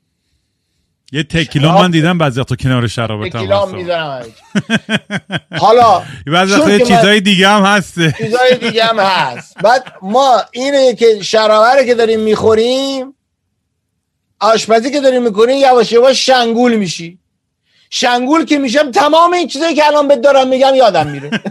[1.11, 4.25] یه تکیلا من دیدم بعضی تو کنار شراب تکیلا می‌ذارم
[5.59, 8.15] حالا بعضی یه چیزای دیگه هم هسته.
[8.17, 9.57] چیزای دیگه هم هست.
[9.57, 13.13] بعد ما اینه که شرابه رو که داریم می‌خوریم
[14.39, 17.19] آشپزی که داریم می‌کنیم یواش یواش شنگول میشی.
[17.89, 21.29] شنگول که میشم تمام این چیزایی که الان به دارم میگم یادم میره.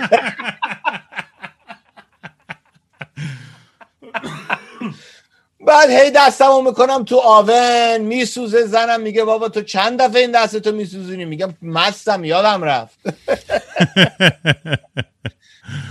[5.66, 10.72] بعد هی دستمو می‌کنم تو آون میسوزه زنم میگه بابا تو چند دفعه این دستتو
[10.72, 12.98] میسوزونی؟ میگم مستم یادم رفت.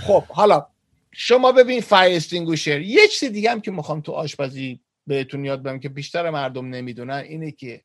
[0.06, 0.66] خب حالا
[1.12, 5.80] شما ببین فایر استینگوشر یه چیز دیگه هم که می‌خوام تو آشپزی بهتون یاد بدم
[5.80, 7.84] که بیشتر مردم نمی‌دونن اینه که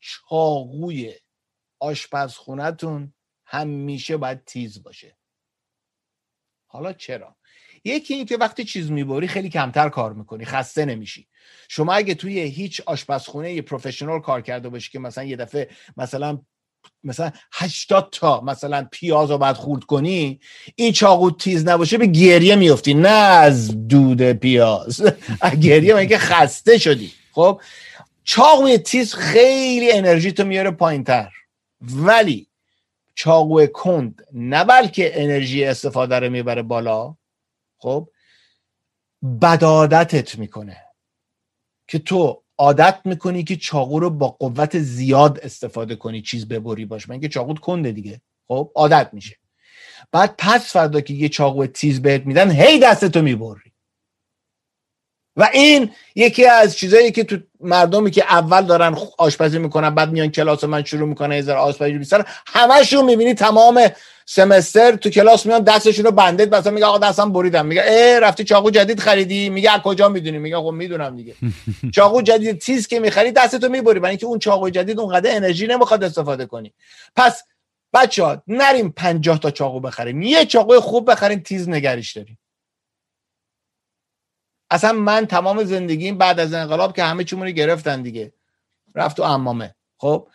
[0.00, 1.14] چاقوی
[1.78, 3.12] آشپزخونتون
[3.46, 5.16] همیشه باید تیز باشه.
[6.66, 7.36] حالا چرا؟
[7.88, 11.26] یکی این که وقتی چیز می‌بری خیلی کمتر کار می‌کنی خسته نمیشی.
[11.68, 16.38] شما اگه توی هیچ آشپزخونه یه پروفشنال کار کرده باشی که مثلا یه دفعه مثلا
[17.04, 20.40] مثلا 80 تا مثلا پیاز رو بعد خورد کنی
[20.76, 25.02] این چاقو تیز نباشه به گریه میفتی نه از دود پیاز.
[25.62, 27.60] گریه مگه خسته شدی؟ خب
[28.24, 31.30] چاقوی تیز خیلی انرژی تو میاره پایین تر
[31.80, 32.46] ولی
[33.14, 37.14] چاقو کند نه بلکه انرژی استفاده رو می‌بره بالا
[37.78, 38.10] خب
[39.42, 40.76] بدادتت می‌کنه
[41.88, 47.08] که تو عادت می‌کنی که چاقو رو با قوت زیاد استفاده کنی چیز ببری باش.
[47.08, 48.20] من که چاقوت کنده دیگه.
[48.48, 49.36] خب عادت میشه.
[50.12, 53.67] بعد پس فردا که یه چاقو تیز بهت میدن هی دستتو می‌بری.
[55.38, 60.30] و این یکی از چیزایی که تو مردمی که اول دارن آشپزی می‌کنن بعد میان
[60.30, 63.88] کلاس من شروع می‌کنه یه ذره آشپزی بیشتر همشون می‌بینی تمام
[64.26, 67.66] سمستر تو کلاس میان دستشون رو بندید مثلا میگه آقا دستم بریدم.
[67.66, 71.34] میگه ای رفتی چاقو جدید خریدی؟ میگه از کجا می‌دونی؟ میگه خب می‌دونم دیگه.
[71.94, 76.04] چاقو جدید تیز که می‌خری دستتو می‌بری برای اینکه اون چاقو جدید اونقدر انرژی نمی‌خواد
[76.04, 76.72] استفاده کنی.
[77.16, 77.42] پس
[77.94, 82.38] بچه ها نریم 50 تا چاقو بخریم یه چاقو خوب بخریم تیز نگریش داریم
[84.70, 88.32] اصلا من تمام زندگیم بعد از انقلاب که همه چیمونی گرفتن دیگه.
[88.94, 90.28] رفت تو امامه خب؟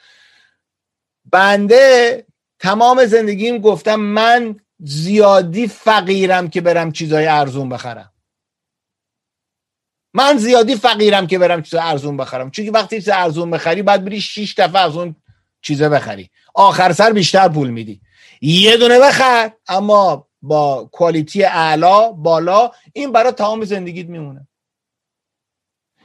[1.26, 2.26] بنده
[2.60, 8.14] تمام زندگیم گفتم من زیادی فقیرم که برم چیزای ارزون بخرم.
[10.14, 12.52] من زیادی فقیرم که برم چیزای ارزون بخرم.
[12.52, 15.16] چون وقتی چیز ارزون بخری بعد بری 6 دفعه از اون
[15.62, 16.30] چیزه بخری.
[16.54, 18.02] آخر سر بیشتر پول میدی.
[18.42, 24.48] یه دونه بخر اما با کوالیتی اعلا بالا این برای تمام زندگیت میمونه.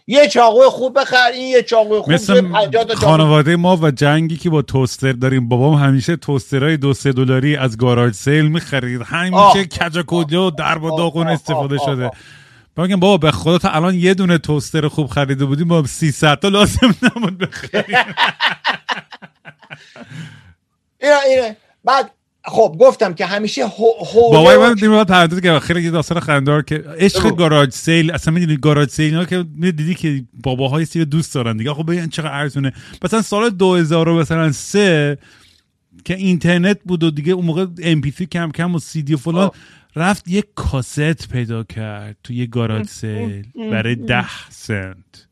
[0.06, 4.62] یه چاقو خوب بخر این یه چاقو خوب مثل خانواده ما و جنگی که با
[4.62, 5.48] توستر داریم.
[5.48, 9.02] بابام همیشه توسترهای دو سه دلاری از گاراژ سیل می‌خرید.
[9.02, 12.10] همیشه کجا و در با داغون استفاده شده.
[12.76, 16.48] بگم بابا به خدا تا الان یه دونه توستر خوب خریده بودیم با 300 تا
[16.48, 17.84] لازم نمود بخریم.
[21.00, 22.10] اینا اینه بعد
[22.48, 27.36] خب گفتم که همیشه حوله بابای من دیدم تردید که خیلی داستان خندار که عشق
[27.36, 31.72] گاراژ سیل اصلا می‌دونی گاراژ سیل اینا که دیدی که باباهای سی دوست دارن دیگه.
[31.72, 32.72] خب ببین چقدر ارزونه.
[33.02, 35.18] مثلا سال 2000 مثلا سه
[36.04, 39.16] که اینترنت بود و دیگه اون موقع ام پی کم کم و سی دی و
[39.16, 39.50] فلان
[39.96, 45.27] رفت یه کاست پیدا کرد تو یه گاراژ سیل برای ده سنت.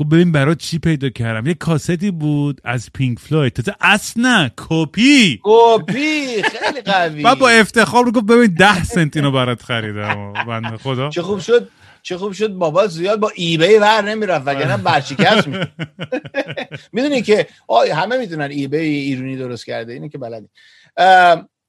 [0.00, 3.52] گفت ببین برای چی پیدا کردم؟ یه کاستی بود از پینک فلوید.
[3.52, 5.40] تازه اصلا کپی.
[5.42, 7.22] کپی؟ خیلی قوی.
[7.22, 10.32] با افتخار گفت ببین ده سنت اینو برات خریدم.
[10.32, 11.10] بنده خدا.
[11.10, 11.68] چه خوب شد
[12.02, 15.58] چه خوب شد بابا زیاد با eBay ور نمی‌رفت وگرنه ورشکست می
[16.92, 17.46] می‌دونی که
[17.94, 20.48] همه می‌دونن ای بی ایرونی درست کرده اینه که بلدی.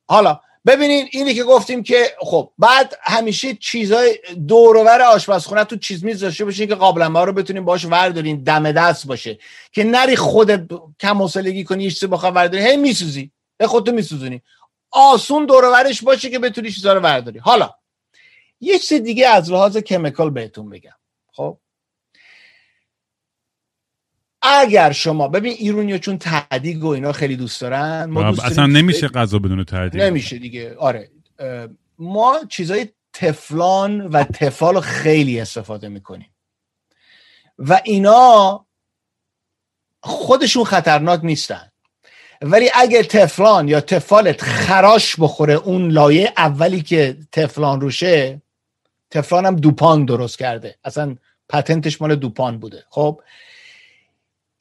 [0.08, 6.20] حالا ببینین اینی که گفتیم که خب بعد همیشه چیزای دورور آشپزخونه تو چیز میز
[6.20, 9.40] داشته باشین که قابلمه رو بتونین باش وردارین دم دست باشه.
[9.72, 10.68] که نری خودت
[11.00, 13.32] کم حوصلگی کنی یه چیزی بخواد ورداری هی میسوزی.
[13.58, 14.42] به خودتو میسوزونی.
[14.92, 17.40] آسون دورورش باشه که بتونی چیزا رو ورداری.
[17.40, 17.74] حالا
[18.60, 20.96] یه چیز دیگه از لحاظ کمیکال بهتون بگم.
[21.34, 21.58] خب؟
[24.42, 29.08] اگر شما ببین ایرونیا چون تعدیگ و اینا خیلی دوست دارن ما دوست اصلا نمیشه
[29.08, 30.02] غذا بدون تعدیگ.
[30.02, 30.76] نمیشه دیگه.
[30.76, 31.10] آره.
[32.00, 36.34] ما چیزای تفلان و تفال خیلی استفاده می‌کنیم.
[37.58, 38.66] و اینا
[40.00, 41.72] خودشون خطرناک نیستن.
[42.42, 48.42] ولی اگه تفلان یا تفالت خراش بخوره اون لایه اولی که تفلان روشه
[49.12, 50.76] تفلان هم دوپان درست کرده.
[50.84, 51.16] اصلا
[51.50, 52.84] پتنتش مال دوپان بوده.
[52.90, 53.22] خب؟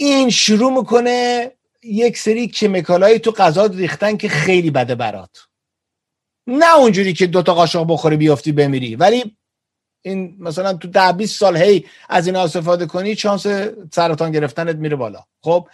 [0.03, 1.51] این شروع می‌کنه
[1.83, 5.47] یک سری کمیکالایی تو غذا ریختن که خیلی بده برات.
[6.47, 8.97] نه اونجوری که دوتا قاشق بخوری بیافتی بمیری.
[8.97, 9.37] ولی
[10.03, 13.47] این مثلا تو ده 20 سال هی از این استفاده کنی چانس
[13.93, 15.25] سرطان گرفتنت میره بالا.
[15.43, 15.69] خب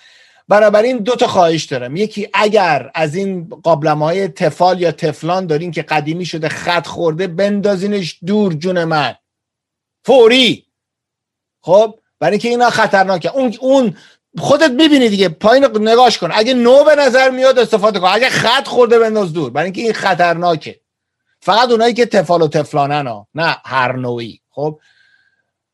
[0.48, 1.96] بنابراین دو تا خواهش دارم.
[1.96, 7.26] یکی اگر از این قابلمه های تفال یا تفلان دارین که قدیمی شده خط خورده
[7.26, 9.14] بندازینش دور جون من.
[10.04, 10.66] فوری.
[11.60, 13.30] خب برای اینکه اینا خطرناکه.
[13.36, 13.96] اون اون
[14.38, 15.28] خودت می‌بینی دیگه.
[15.28, 16.30] پایین نگاش کن.
[16.34, 18.08] اگه نو به نظر میاد استفاده کن.
[18.12, 19.50] اگه خط خورده بنداز دور.
[19.50, 20.80] برای اینکه این خطرناکه.
[21.40, 24.40] فقط اونایی که تفال و تفلانن ها نه هر نوعی.
[24.50, 24.80] خب؟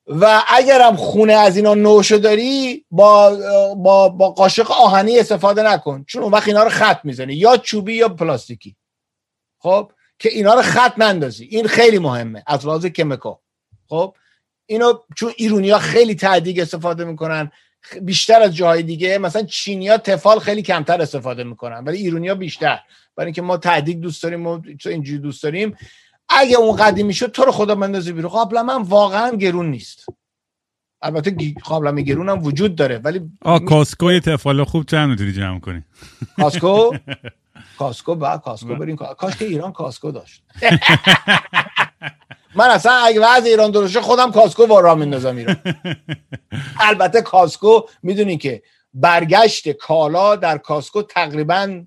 [0.06, 3.36] و اگرم خونه از اینا نوشو داری با
[3.76, 6.04] با با قاشق آهنی استفاده نکن.
[6.08, 7.34] چون اون وقت اینا رو خط می‌زنی.
[7.34, 8.76] یا چوبی یا پلاستیکی.
[9.58, 11.44] خب؟ که اینا رو خط نندازی.
[11.44, 12.42] این خیلی مهمه.
[12.46, 13.36] از لحاظ کمیکال
[13.88, 14.14] خب؟
[14.66, 17.52] اینو چون ایرونیا خیلی ته‌دیگ استفاده می‌کنن.
[18.02, 22.78] بیشتر از جاهای دیگه مثلا چینیا تفال خیلی کمتر استفاده می‌کنن ولی ایرونیا بیشتر.
[23.16, 25.76] برای اینکه ما ته‌دیگ دوست داریم و اینجوری دوست داریم
[26.28, 28.30] اگه اون قدیمی شد تو رو خدا بندازی بیرون.
[28.30, 30.06] قابلمه واقعا گرون نیست.
[31.02, 35.82] البته قابلمه گرون هم وجود داره ولی آ Costco تفال خوب چند می‌تونی جمع کنی؟
[36.36, 36.90] Costco؟
[37.78, 40.42] Costco با Costco بریم کاش که ایران Costco داشت.
[42.54, 45.56] من اصلا اگه وضع ایران درست خودم Costco رو راه میندازم ایران.
[46.88, 48.62] البته Costco می‌دونی که
[48.94, 51.84] برگشت کالا در Costco تقریبا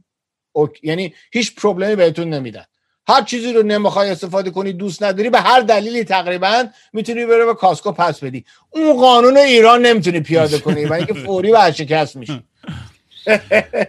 [0.84, 2.66] یعنی هیچ problem ی بهتون نمیدن.
[3.08, 7.54] هر چیزی رو نمی‌خوای استفاده کنی دوست نداری به هر دلیلی تقریبا می‌تونی بره به
[7.54, 8.46] Costco پس بدی.
[8.70, 12.44] اون قانون ایران نمی‌تونی پیاده کنی و اینکه فوری ورشکست میشی.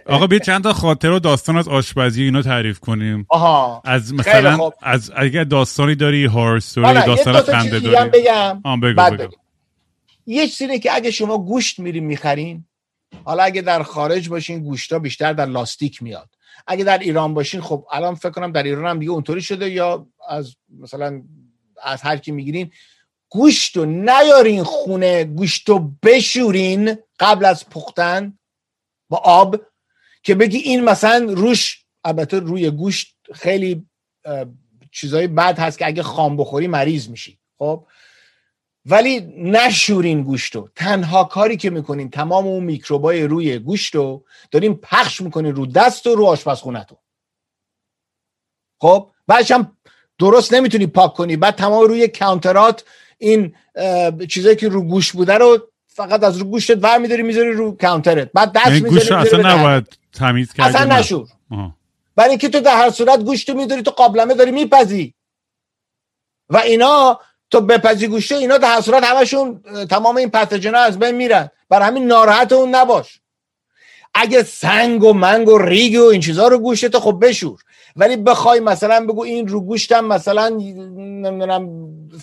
[0.05, 3.25] آقا بیا چند تا خاطره و داستان از آشپزی اینو تعریف کنیم.
[3.29, 3.81] آها.
[3.85, 8.09] از مثلا از اگر داستانی داری horror story داستان خنده داری.
[8.09, 8.61] بگم.
[8.79, 9.35] بگو بگو.
[10.25, 12.65] یه چیزی که اگه شما گوشت میریم می‌خرین
[13.23, 16.29] حالا اگه در خارج باشین گوشتا بیشتر در لاستیک میاد.
[16.67, 20.07] اگه در ایران باشین خب الان فکر کنم در ایران هم دیگه اونطوری شده یا
[20.29, 21.21] از مثلا
[21.83, 22.71] از هر کی می‌گیرین
[23.29, 28.36] گوشت رو نیارین خونه گوشت رو بشورین قبل از پختن.
[29.09, 29.61] با آب
[30.23, 33.85] که بگی این مثلا روش البته روی گوشت خیلی
[34.91, 37.39] چیزای بد هست که اگه خام بخوری مریض میشی.
[37.57, 37.87] خب؟
[38.85, 44.73] ولی نشورین گوشت رو تنها کاری که می‌کنین تمام اون میکروبای روی گوشت رو داریم
[44.73, 46.97] پخش می‌کنین رو دست و رو آشپزخونتون
[48.81, 49.77] خب؟ بعدش هم
[50.19, 51.37] درست نمی‌تونی پاک کنی.
[51.37, 52.85] بعد تمام روی کانترات
[53.17, 53.55] این
[54.29, 58.29] چیزایی که رو گوش بوده رو فقط از رو گوشت ور میداری می‌ذاری رو کانترت
[58.33, 61.27] بعد دست یعنی می‌ذاری اصلا نباید تمیز کردی اصلا نشور.
[62.15, 65.13] برای اینکه تو در هر صورت گوشت می‌ذاری تو قابلمه داری میپزی.
[66.49, 67.19] و اینا
[67.51, 71.49] تو بپزی گوشته اینا در صورت همشون تمام این پتوژنا از بین میرن.
[71.69, 73.19] بر همین ناراحت اون نباش.
[74.13, 77.59] اگه سنگ و منگ و ریگ و این چیزها رو گوشت تو خب بشور.
[77.95, 81.69] ولی بخوای مثلا بگو این رو گوشتم مثلا نمی‌دونم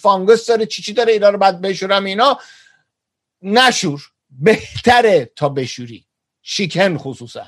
[0.01, 2.39] فانگس داره چی چی داره اینا رو بعد بشورم اینا.
[3.45, 6.07] نشور بهتره تا بشوری.
[6.43, 7.47] شیکن خصوصا.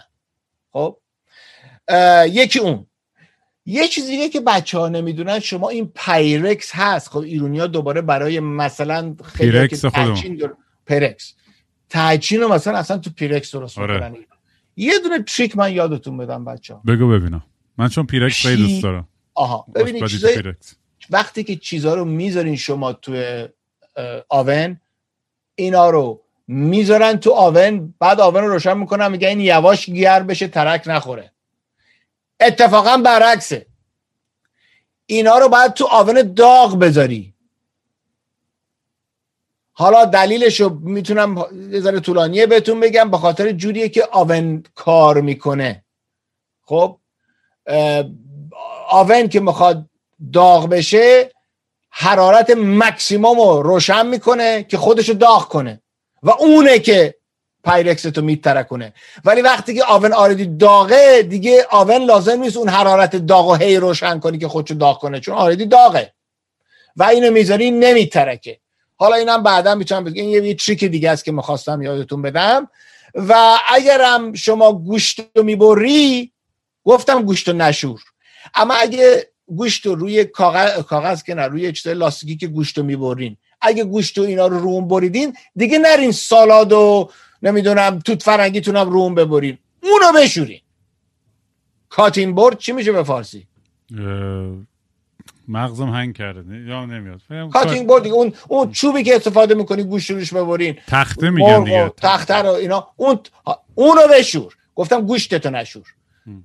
[0.72, 0.98] خب؟
[2.26, 2.86] یکی اون.
[3.66, 7.08] یه چیزی دیگه که بچه ها نمی‌دونن شما این پایرکس هست.
[7.08, 9.50] خب ایرونیا دوباره برای مثلا خیلی
[10.86, 11.34] پیرکس
[11.88, 14.12] ته‌چین رو مثلا اصلا تو پیرکس درست آره.
[14.76, 17.44] یه دونه trick من یادتون بدم بچه ها بگو ببینم.
[17.78, 19.08] من چون پیرکس خیلی دوست دارم.
[19.34, 19.66] آها.
[19.74, 20.54] ببینید چیزای...
[21.10, 23.46] وقتی که چیزها رو می‌ذارین شما تو
[24.28, 24.80] oven
[25.56, 30.48] اینا رو می‌ذارن تو آون بعد آون رو روشن می‌کنن میگه این یواش گرم بشه
[30.48, 31.32] ترک نخوره.
[32.40, 33.66] اتفاقا برعکسه.
[35.06, 37.34] اینا رو باید تو آون داغ بذاری.
[39.72, 41.44] حالا دلیلش رو می‌تونم
[41.80, 45.84] ذره طولانیه بهتون بگم به خاطر جوریه که آون کار می‌کنه.
[46.62, 46.98] خب
[48.88, 49.88] آون که می‌خواد
[50.32, 51.32] داغ بشه
[51.98, 55.82] حرارت مکسیموم رو روشن می‌کنه که خودشو داغ کنه.
[56.22, 57.14] و اونه که
[57.64, 58.92] پایرکس تو میترکونه.
[59.24, 63.76] ولی وقتی که oven already داغه دیگه oven لازم نیست اون حرارت داغ و هی
[63.76, 66.12] روشن کنی که خودشو داغ کنه چون already داغه.
[66.96, 68.58] و اینو می‌ذاری نمیترکه.
[68.96, 72.68] حالا اینم بعدا می‌تونم بگم این یه trick دیگه است که می‌خواستم یادتون بدم.
[73.14, 76.32] و اگرم شما گوشت رو می‌بری
[76.84, 78.00] گفتم گوشت رو نشور.
[78.54, 82.84] اما اگه گوشت رو روی کاغذ, کاغذ که نه روی چیز لاستیکی که گوشت رو
[82.84, 83.36] می‌برین.
[83.60, 87.10] اگه گوشت و اینا رو روم بریدین دیگه نرین سالاد و
[87.42, 89.58] نمی‌دونم توت فرنگیتون هم روم ببرین.
[89.82, 90.60] اونو بشورین.
[91.88, 93.46] cutting board چی میشه به فارسی؟
[95.48, 96.56] مغزم هنگ کرده.
[96.56, 97.20] یا نمیاد.
[97.52, 100.76] cutting board اون اون چوبی که استفاده می‌کنی گوشت روش ببرین.
[100.86, 101.92] تخته میگن دیگه.
[101.96, 103.18] تخته رو اینا اون
[103.74, 104.56] اونو بشور.
[104.74, 105.86] گفتم گوشتتو نشور.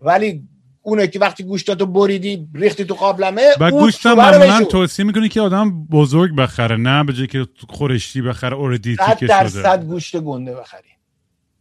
[0.02, 0.43] ولی
[0.82, 5.86] اونه که وقتی گوشتاتو بریدی ریختی تو قابلمه و گوشتم معمولا توصیه می‌کنی که آدم
[5.86, 10.90] بزرگ بخره نه به جای که خورشتی بخره already تیکه‌ش در صد گوشت گنده بخری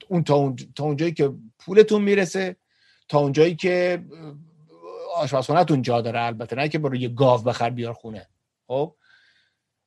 [0.09, 2.57] اون تا, اون تا اونجایی که پولتون می‌رسه
[3.09, 4.05] تا اونجایی که
[5.17, 8.29] آشپزخونهتون جا داره البته نه که برو یه گاو بخر بیار خونه.
[8.67, 8.95] خب؟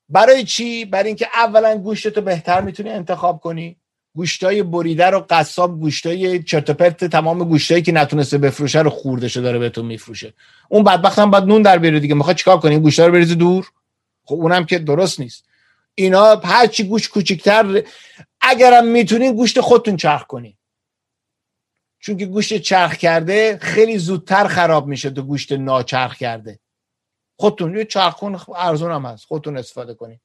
[0.09, 3.77] برای چی؟ برای اینکه اولا گوشتتو بهتر می‌تونی انتخاب کنی.
[4.15, 9.59] گوشتای بریده رو قصاب گوشتای چرت پرت تمام گوشتایی که نتونسته بفروشه رو خوردشه داره
[9.59, 10.33] بهتون میفروشه.
[10.69, 12.15] اون بدبخت هم باید نون در بیاره دیگه.
[12.15, 13.71] می‌خواد چیکار کنی؟ گوشتا رو بریزی دور؟
[14.25, 15.45] خب اونم که درست نیست.
[15.95, 17.83] اینا هر چی گوش کوچیکتر
[18.41, 20.57] اگرم می‌تونین گوشت خودتون چرخ کنی.
[21.99, 26.59] چون که گوشت چرخ کرده خیلی زودتر خراب میشه تو گوشت ناچرخ کرده.
[27.39, 29.25] خودتون یه چرخون ارزون هم هست.
[29.25, 30.21] خودتون استفاده کنید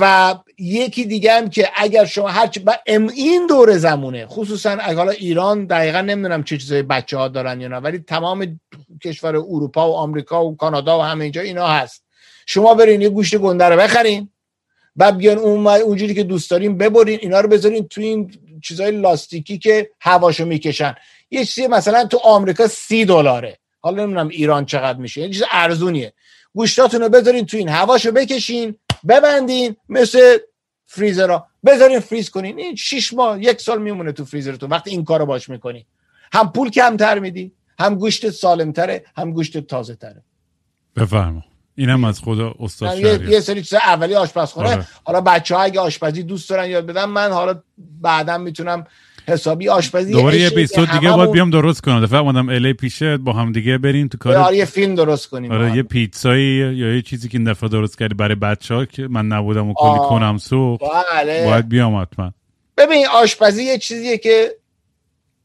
[0.00, 2.50] و یکی دیگه هم که اگر شما هر
[2.86, 7.68] این دور زمونه خصوصا اگر حالا ایران دقیقا نمی‌دونم چه چیزای بچه ها دارن یا
[7.68, 8.60] نه ولی تمام
[9.04, 12.04] کشور اروپا و آمریکا و کانادا و همه اینجا اینا هست.
[12.46, 14.30] شما برین یه گوشت گنده رو بخرین
[14.96, 19.58] بعد بیان اون اونجوری که دوست دارین ببرین اینا رو بذارین تو این چیزای لاستیکی
[19.58, 20.94] که هواشو می‌کشن.
[21.30, 23.58] یه چیزی مثلا تو آمریکا سی دلاره.
[23.80, 25.20] حالا نمی‌دونم ایران چقدر میشه.
[25.20, 26.12] یه چیز ارزونیه.
[26.54, 28.74] گوشتاتون رو بذارین تو این هواشو بکشین.
[29.08, 30.38] ببندین مثل
[30.86, 31.46] فریزرها.
[31.66, 32.58] بذارین فریز کنین.
[32.58, 34.70] این شش ماه یک سال میمونه تو فریزرتون.
[34.70, 35.86] وقتی این کارو باش می‌کنی.
[36.32, 40.22] هم پول کمتر میدی هم گوشت سالمتره هم گوشت تازه تره
[40.96, 41.44] بفرما.
[41.74, 44.70] اینم از خدا استاد یه, یه سری چیز اولی آشپزخونه.
[44.70, 44.86] آره.
[45.04, 47.10] حالا بچه ها اگه آشپزی دوست دارن یاد بدم.
[47.10, 48.84] من حالا بعدا می‌تونم
[49.28, 52.04] حسابی آشپزی دوباره یه اپیزود دیگه باید بیام درست کنم.
[52.04, 55.52] دفعه اومدم الی پیشه با هم دیگه بریم تو کار آره یه فیلم درست کنیم
[55.52, 59.08] آره یه پیتزایی یا یه چیزی که این دفعه درست کردی برای بچه ها که
[59.08, 60.78] من نبودم و کلی کنم سو
[61.12, 61.44] بله.
[61.44, 62.32] باید بیام حتما.
[62.76, 64.50] ببین آشپزی یه چیزیه که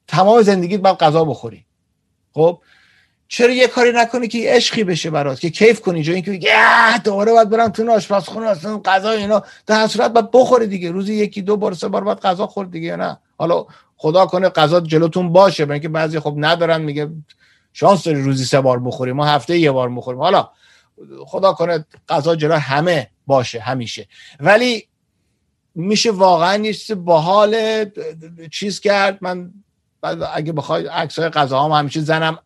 [0.08, 1.66] تمام زندگیت باید غذا بخوری.
[2.34, 2.60] خب؟
[3.28, 6.50] چرا یه کاری نکنی که عشقی بشه برات که کیف کنی؟ جای اینکه
[7.04, 9.44] دوباره باید برم تو آشپزخونه اصلا غذا اینا.
[9.66, 10.92] در صورت باید بخوری دیگه.
[10.92, 13.66] روزی یکی دو بار سه بار باید غذا خورد دیگه نه؟ حالا
[13.98, 17.10] خدا کنه غذا جلوتون باشه برای اینکه بعضی خب ندارن میگه
[17.74, 20.50] شانس داری روزی سه بار بخوری ما هفته یه بار بخوریم حالا
[21.26, 24.08] خدا کنه غذا جلو همه باشه همیشه.
[24.40, 24.88] ولی
[25.76, 27.86] میشه واقعا یه چیز باحال
[28.52, 29.18] چیز کرد.
[29.22, 29.52] من
[30.34, 32.40] اگه بخوای عکس های غذا هم همیشه زنم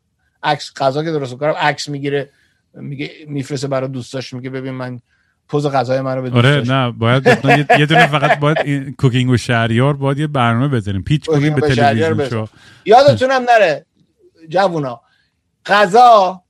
[0.43, 2.29] عکس غذا که درست کنم عکس می‌گیره
[2.73, 4.99] میگه میفرسته برای دوستاش میگه ببین من
[5.47, 7.27] پوز غذای من رو به آره نه باید
[7.79, 11.03] یه دونه فقط باید این کوکینگ و شهریار باید یه برنامه بزنیم.
[11.03, 12.47] پیچ کنیم به تلویزیون شو.
[12.85, 13.85] یادتونم نره
[14.49, 15.01] جوونا
[15.65, 16.41] غذا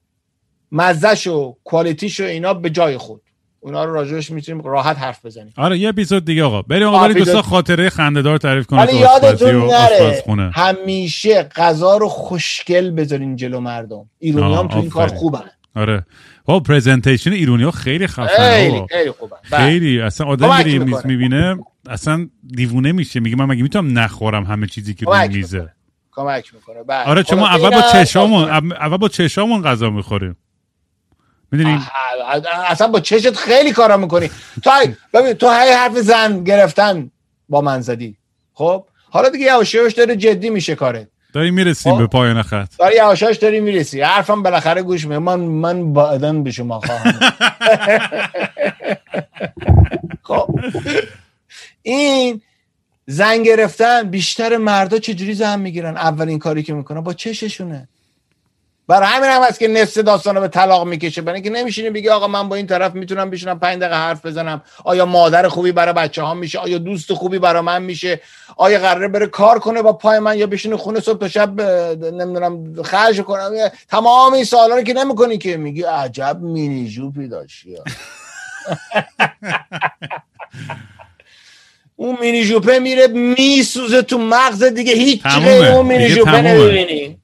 [0.72, 3.22] مزهش و کوالیتیش و اینا به جای خود.
[3.60, 5.54] اونا رو راجعش می‌تونیم راحت حرف بزنیم.
[5.58, 6.62] آره یه اپیزود دیگه آقا.
[6.62, 12.92] بریم آقا بریم دوستا خاطره خنده‌دار تعریف کنه ولی یادتون نره همیشه غذا رو خوشگل
[12.92, 14.10] بذارین جلو مردم.
[14.20, 15.50] ایرانی هم تو این کار خوبن.
[15.76, 16.06] آره.
[16.46, 19.36] با پرزنتیشن ایرونی ها خیلی خفنه خیلی خیلی خوبه.
[19.52, 19.66] بله.
[19.66, 20.02] خیلی.
[20.02, 21.58] اصلا آدم میره میز می‌بینه
[21.90, 23.20] اصلا دیوونه میشه.
[23.20, 25.70] میگه من مگه می‌تونم نخورم همه چیزی که روی میزه
[26.12, 26.84] کمک می‌کنه.
[26.84, 27.04] بله.
[27.04, 30.36] آره چون اول با چشامون اول با چشامون غذا می‌خوریم.
[31.52, 31.80] می‌دونی؟
[32.68, 34.30] اصلا با چشت خیلی کارا می‌کنی.
[34.64, 34.72] تو
[35.14, 37.12] ببین تو هی حرف زن گرفتن
[37.50, 38.16] با من زدی.
[38.54, 42.78] خب؟ حالا دیگه یواش یواش داره جدی میشه کاره داری می‌رسیم خب؟ به پایان خط.
[42.80, 44.02] داری یواشاش داری می‌رسی.
[44.02, 47.20] حرفم بالاخره گوش می من من بعدا به شما خواهم.
[50.24, 50.60] خب؟
[51.82, 52.42] این
[53.08, 57.88] زن گرفتن بیشتر مردا چجوری زن می‌گیرن؟ اولین کاری که می‌کنن با چششونه.
[58.90, 61.22] برای همین هم هست که نصف داستان رو به طلاق می‌کشه.
[61.22, 64.62] برای اینکه نمیشینی بگی آقا من با این طرف می‌تونم بشینم پنج دقیقه حرف بزنم.
[64.84, 68.22] آیا مادر خوبی برای بچه ها میشه؟ آیا دوست خوبی برای من میشه؟
[68.58, 72.84] آیا قراره بره کار کنه با پای من یا بشینه خونه صبح تا شب نمی‌دونم
[72.84, 73.52] خرج کنم
[73.90, 77.76] تمام این سوالا رو که نمی‌کنی که میگی عجب مینی جوپی داشتی
[81.96, 84.94] اون مینی جوپه میره میسوزه تو مغز دیگه.
[84.94, 87.20] هیچ اون مینی جوپه نمی‌بینی.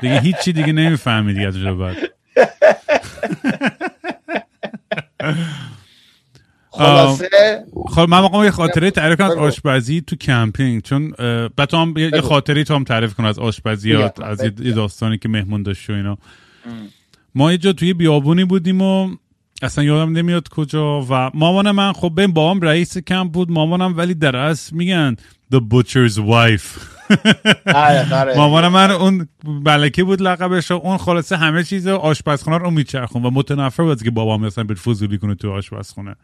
[0.00, 1.96] دیگه هیچی دیگه نمی‌فهمی دیگه از بعد.
[6.70, 7.28] خلاصه
[7.88, 11.10] خب من مقام یه خاطره تعریف کنم از آشپزی تو کمپینگ چون
[11.56, 15.28] بعد تو هم یه خاطره تو هم تعریف کن از آشپزیات از یه داستانی که
[15.28, 16.18] مهمون داشت و اینا.
[17.34, 19.16] ما یه جا توی بیابونی بودیم و
[19.62, 23.96] اصلا یادم نمیاد کجا و مامان من خب بین با هم رئیس کمپ بود مامانم
[23.96, 25.16] ولی در اصل میگن
[25.54, 26.93] the butcher's wife.
[28.36, 33.82] مامان من اون ملکه بود لقبش اون خلاصه همه چیز آشپزخونه رو میچرخون و متنفر
[33.82, 36.16] بود که بابا مثلا به فضولی کنه تو آشپزخونه.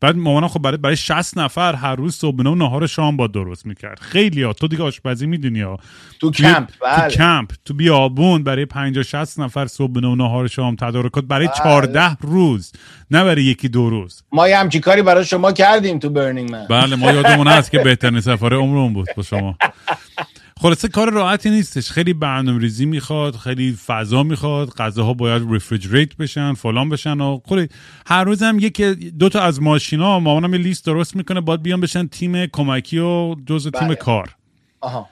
[0.00, 3.66] بعد مامانم خب برای برای 60 نفر هر روز صبحونه و نهار شام با درست
[3.66, 3.98] می‌کرد.
[4.00, 4.52] خیلی ها.
[4.52, 5.78] تو دیگه آشپزی می‌دونی ها.
[6.20, 7.08] تو کمپ بله.
[7.08, 11.56] تو کمپ تو بیابون برای 50 60 نفر صبحونه و نهار شام تدارکات برای بله.
[11.56, 12.72] 14 روز
[13.10, 14.22] نه برای یکی دو روز.
[14.32, 17.78] ما یه همچین کاری برای شما کردیم تو Burning Man بله ما یادمون هست که
[17.78, 19.56] بهترین سفر عمرمون بود با شما.
[20.62, 21.90] خلاصه کار راحتی نیستش.
[21.90, 27.68] خیلی برنامه ریزی می‌خواد خیلی فضا می‌خواد غذاها باید refrigerate بشن فلان بشن و خیلی
[28.06, 31.80] هر روز هم یکی دو تا از ماشینا مامانم یه لیست درست می‌کنه باید بیان
[31.80, 33.94] بشن تیم کمکی و جزء تیم بله.
[33.94, 34.36] کار.
[34.80, 35.08] آها.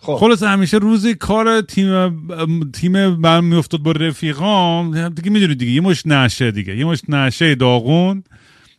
[0.00, 0.16] خب.
[0.20, 5.08] خلاص همیشه روزی کار تیم تیم من میافتاد با رفیقام.
[5.08, 6.76] دیگه می‌دونی دیگه یه مشت نشئه دیگه.
[6.76, 8.24] یه مشت نشئه داغون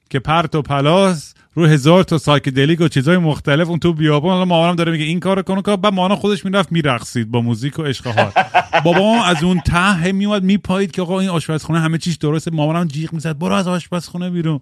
[0.10, 1.34] که پرت و پلاس.
[1.56, 5.20] رو هزار تا psychedelic و چیزای مختلف اون تو بیابان حالا مامانم داره میگه این
[5.20, 5.76] کارو کن کار.
[5.76, 8.32] بعد مامان خودش می‌رفت میرقصید با موزیک و عشق حال.
[8.86, 12.52] بابا از اون ته میومد میپایید که آقا این آشپزخونه همه چیش درسته.
[12.52, 14.60] مامانم جیغ می‌زد برو از آشپزخونه بیرون.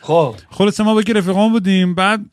[0.00, 0.34] خب.
[0.50, 1.94] خلاص ما با رفیقام بودیم.
[1.94, 2.26] بعد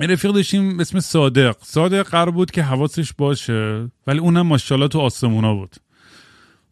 [0.00, 1.56] رفیق داشتیم اسم صادق.
[1.62, 5.76] صادق قرار بود که حواسش باشه ولی اونم ماشاءالله تو آسمونا بود.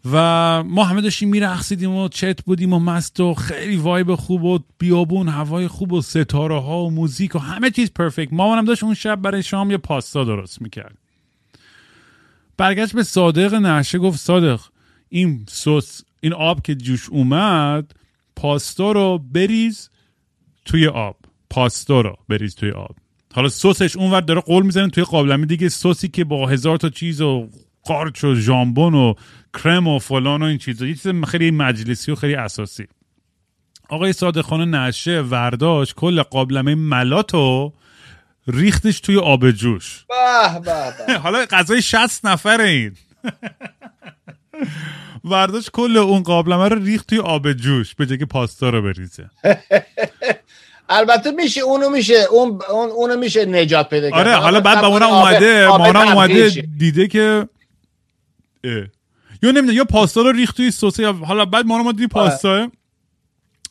[0.04, 4.58] و ما همه داشتیم میرقصیدیم و چت بودیم و مست و خیلی وایب خوب و
[4.78, 8.94] بیابون هوای خوب و ستاره ها و موزیک و همه چیز پرفکت مامانم داشت اون
[8.94, 10.98] شب برای شام یه پاستا درست می‌کرد.
[12.56, 14.60] برگشت به صادق نشه گفت صادق
[15.08, 17.94] این سس این آب که جوش اومد
[18.36, 19.90] پاستا رو بریز
[20.64, 21.16] توی آب.
[21.50, 22.96] پاستا رو بریز توی آب.
[23.34, 25.68] حالا سسش اونور داره قول می‌زنه توی قابلمه دیگه.
[25.68, 27.48] سوسی که با هزار تا چیز و
[27.84, 29.14] قارچ و ژامبون و
[29.54, 30.86] کرم و فلان و این چیزا.
[30.86, 32.86] یه چیز خیلی مجلسی و خیلی اساسی.
[33.88, 37.72] آقای صادقانه نشه ورداش کل قابلمه ملاتو
[38.46, 40.04] ریختش توی آب جوش.
[41.22, 42.96] حالا غذای 60 نفر این.
[45.24, 49.30] ورداش کل اون قابلمه رو ریخت توی آب جوش به که پاستا رو بریزه.
[50.88, 54.18] البته میشه اونو میشه اون اونو میشه نجات پیدا کرد.
[54.18, 57.48] آره حالا بعد با اونم اومده مانا اومده دیده که
[58.64, 62.70] یا نمی‌دونم یا پاستا رو ریخت توی سس حالا بعد ما ما دیدی پاستا.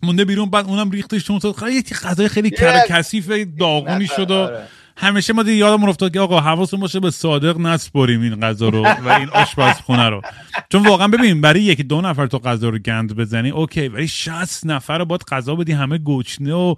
[0.03, 4.33] مونده بیرون بعد اونم ریختش تو سس خیلی غذای خیلی کر کثیف داغونی شد و
[4.33, 4.67] آره.
[4.97, 9.09] همیشه ما یادمون افتاد که آقا حواستون باشه به صادق نسپریم این غذا رو و
[9.09, 10.21] این آشپزخونه رو.
[10.69, 13.87] چون واقعا ببین برای یکی دو نفر تو غذا رو گند بزنی okay.
[13.87, 16.75] ولی 60 نفر رو باید غذا بدی همه گشنه و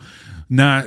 [0.52, 0.84] نه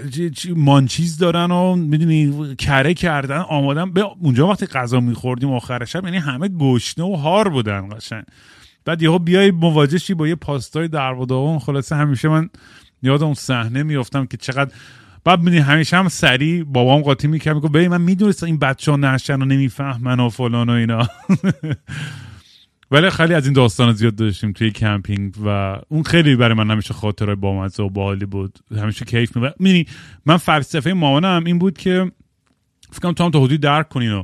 [0.57, 3.93] مانچیز دارن و می‌دونی کره کردن آمادن.
[3.93, 8.25] به اونجا وقتی غذا میخوردیم آخر شب یعنی همه گشنه و هار بودن قشنگ.
[8.85, 12.51] بعد یهو بیای مواجهشی با یه پاستای در و خلاصه همیشه من
[13.03, 14.71] یاد اون صحنه میافتم که چقدر
[15.25, 18.97] بعد می‌دونی همیشه هم سری بابام قاطی می‌کرد میگه ببین من می‌دونستم این بچه ها
[18.97, 21.09] نشن و نمی‌فهمن و فلان و اینا.
[22.95, 26.95] ولی خیلی از این داستان زیاد داشتیم توی کمپینگ و اون خیلی برای من همیشه
[26.95, 28.59] خاطره بامزه و باحالی بود.
[28.77, 29.87] همیشه کیف می
[30.27, 32.13] من فلسفه مامانم این بود که
[32.93, 34.23] فکرم تو هم تا حدودی درک کنین و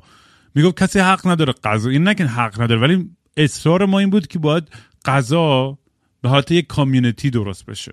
[0.54, 4.26] می‌گفت کسی حق نداره غذا این نه که حق نداره ولی اصرار ما این بود
[4.26, 4.68] که باید
[5.04, 5.78] غذا
[6.22, 7.92] به حالت یک کامیونیتی درست بشه.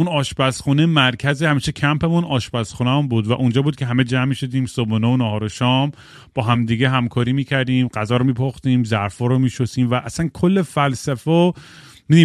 [0.00, 4.66] اون آشپزخونه مرکز همیشه کمپمون آشپزخونه هم بود و اونجا بود که همه جمع شدیم
[4.66, 5.92] صبحونه و نهار و شام
[6.34, 11.52] با همدیگه همکاری می‌کردیم غذا رو میپختیم ظرفا رو میشستیم و اصلا کل فلسفه و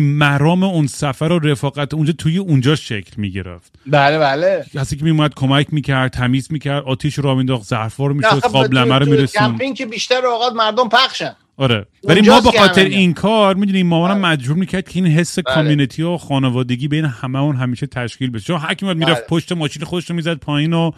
[0.01, 3.79] مرام اون سفر و رفاقت اونجا توی اونجا شکل می‌گرفت.
[3.87, 4.65] بله بله.
[4.73, 8.97] کسی که میومد کمک می‌کرد تمیز می‌کرد آتیش رو مینداخت ظرفا رو میشست خب، قابلمه
[8.97, 11.35] رو میرسون کمپینگ که بیشتر اوقات مردم پخشن.
[11.57, 11.85] آره.
[12.03, 14.33] ولی ما به خاطر این کار می‌دونیم مامانم آره.
[14.33, 15.55] مجبور می‌کرد که این حس بله.
[15.55, 18.45] کامیونیتی و خانوادگی بین همه اون همیشه تشکیل بشه.
[18.45, 19.27] چون میاد می‌رفت بله.
[19.29, 20.91] پشت ماشین خودش رو می‌زد پایین و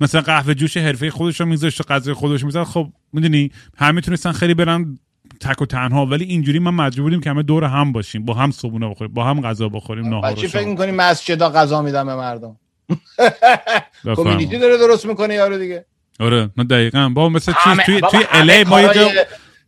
[0.00, 2.62] مثلا قهوه جوش حرفه خودش رو میذاشت و غذای خودش می‌زد.
[2.62, 4.98] خب می‌دونی همه می‌تونستن خیلی برن
[5.40, 6.06] تک و تنها.
[6.06, 9.40] ولی اینجوری ما مجبوریم که همه دور هم باشیم با هم صبونه بخوریم با هم
[9.40, 12.56] غذا بخوریم نهار چی فکر می‌کنی مسجدا غذا میدن به مردم؟
[14.04, 15.84] کمیونیتی داره درست می‌کنه یارو دیگه.
[16.20, 17.08] آره نه دقیقاً.
[17.08, 18.88] با مثلا چیز توی توی الی ما یه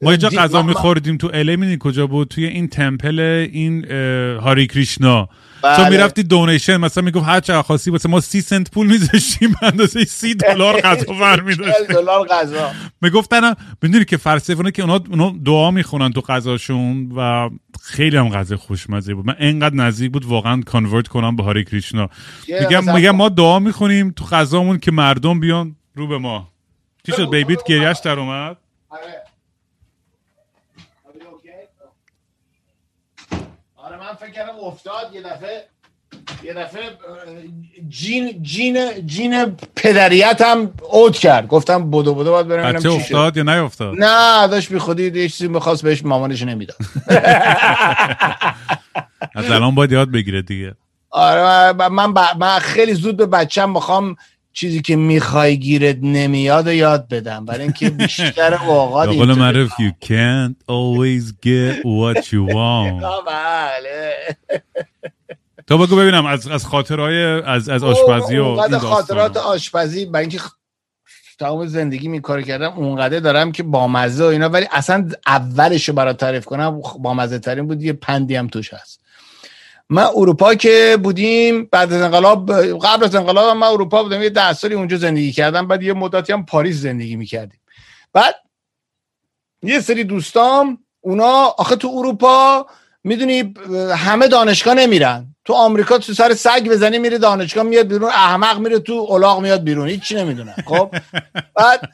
[0.03, 3.21] ما اینجا غذا میخوردیم تو الی می‌دونی کجا بود؟ توی این تمپل
[3.53, 3.85] این
[4.41, 5.29] هاری کریشنا.
[5.63, 5.77] بله.
[5.77, 10.05] تو می‌رفتی دونیشن مثلا می‌گفت هر چقدر خواستی واسه ما سی سنت پول میذاشتیم اندازه
[10.05, 12.71] سی دلار غذا برمیداشت دلار غذا.
[13.03, 17.51] می‌گفتن می‌دونی که فلسفه که اونا اونا دعا می‌خونن تو غذاشون و
[17.83, 19.27] خیلی هم غذا خوشمزه بود.
[19.27, 22.09] من انقدر نزدیک بود واقعا کانورت کنم به هاری کریشنا.
[22.49, 26.53] میگم میگم ما دعا می‌خونیم تو غذامون که مردم بیان رو به ما.
[27.07, 28.57] چی شد؟ بیبیت گریش در اومد؟
[33.77, 33.97] آره.
[34.01, 35.65] من فکر کردم افتاد یه دفعه
[36.45, 36.83] یه دفعه
[37.89, 41.47] جین جین جین پدریت هم اوت کرد.
[41.47, 45.49] گفتم بدو بدو باید برم بچه افتاد یا نیافتاد نه داشت بی خودی یه چیزی
[45.49, 46.77] می‌خواست بهش مامانش نمی‌داد.
[49.35, 50.75] از الان باید یاد بگیره دیگه.
[51.11, 54.17] آره من, من خیلی زود به بچم می‌خوام
[54.59, 57.45] چیزی که می‌خوای گیرت نمیاد و یاد بدم.
[57.45, 63.05] برای اینکه بیشتر اوقات قول معروف you can't always get what you want.
[63.27, 64.13] بله.
[65.67, 70.41] تو بگو ببینم از از خاطرهای از از آشپزی و این خاطرات آشپزی برای اینکه
[71.39, 75.89] تمام زندگی می کار کردم اونقدر دارم که با مزه و اینا ولی اصلا اولش
[75.89, 79.01] رو برای تعریف کنم با مزه ترین بود یه پندی هم توش هست.
[79.91, 84.53] من اروپا که بودیم بعد از انقلاب قبل از انقلاب من اروپا بودم یه ده
[84.53, 87.61] سالی اونجا زندگی کردم بعد یه مدتی هم پاریس زندگی می‌کردیم.
[88.13, 88.35] بعد
[89.63, 92.67] یه سری دوستام اونا آخه تو اروپا
[93.05, 93.55] می‌دونی
[93.97, 95.35] همه دانشگاه نمیرن.
[95.45, 99.65] تو آمریکا تو سر سگ بزنی میره دانشگاه میاد بیرون احمق میره تو الاغ میاد
[99.65, 99.89] بیرون.
[99.89, 100.55] هیچی نمی‌دونن.
[100.67, 100.95] خب؟
[101.55, 101.81] بعد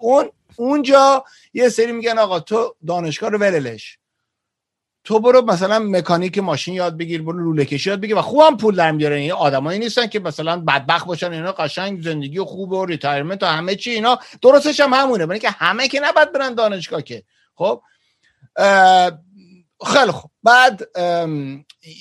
[0.00, 1.24] اون اونجا
[1.54, 3.98] یه سری میگن آقا تو دانشگاه رو وللش
[5.04, 8.76] تو برو مثلا مکانیک ماشین یاد بگیر برو لوله کشی یاد بگیر و خوبم پول
[8.76, 13.42] در میارن این آدمایی نیستن که مثلا بدبخت باشن اینا قشنگ زندگی خوب و retirement
[13.42, 15.26] و همه چی اینا درستش هم همونه.
[15.26, 17.22] برای که همه که نباید برن دانشگاه که.
[17.54, 17.82] خب
[19.86, 20.30] خیلی خوب.
[20.42, 20.82] بعد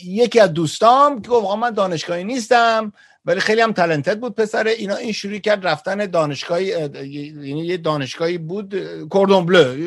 [0.06, 2.94] یکی از دوستام که گفت من دانشگاهی نیستم.
[3.26, 8.38] ولی خیلی هم talented بود پسر اینا این شروع کرد رفتن دانشگاهی یعنی یه دانشگاهی
[8.38, 8.76] بود
[9.10, 9.80] کوردون بلو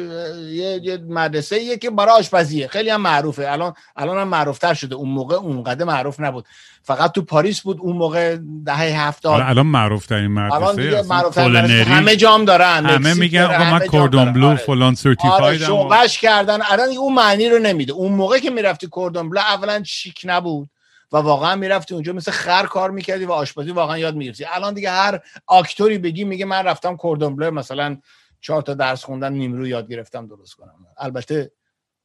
[0.53, 2.67] یه, یه مدرسه یه که برای آشپزیه.
[2.67, 3.53] خیلی هم معروفه.
[3.53, 4.95] الان الان هم معروفتر شده.
[4.95, 6.45] اون موقع اونقدر معروف نبود.
[6.83, 9.41] فقط تو پاریس بود اون موقع دهه هفتاد.
[9.41, 14.57] الان معروف ترین مدرسه الان همه جام دارن همه میگن من کوردون بلو آره.
[14.57, 16.59] فلان سرتیفاید آره کردن.
[16.71, 17.93] الان اون معنی رو نمیده.
[17.93, 20.69] اون موقع که می‌رفتی کوردون بلو اولا شیک نبود.
[21.13, 24.45] و واقعا می‌رفتی اونجا مثل خر کار می‌کردی و آشپزی واقعا یاد می‌گرفتی.
[24.45, 28.01] الان دیگه هر آکتوری بگی میگه من رفتم کوردون مثلا
[28.41, 30.87] چهار تا درس خوندن نیمرو یاد گرفتم درست کنم.
[30.99, 31.53] البته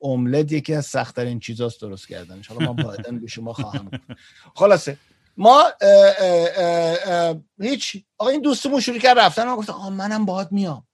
[0.02, 2.42] املت یکی از سختترین چیزاست درست کردن.
[2.50, 3.92] ان من بعدا به شما خواهم
[4.56, 4.98] خلاصه
[5.38, 5.64] ما
[7.60, 10.88] هیچ آقا این دوستمون شروع کرد رفتن و گفت آقا منم باهات میام.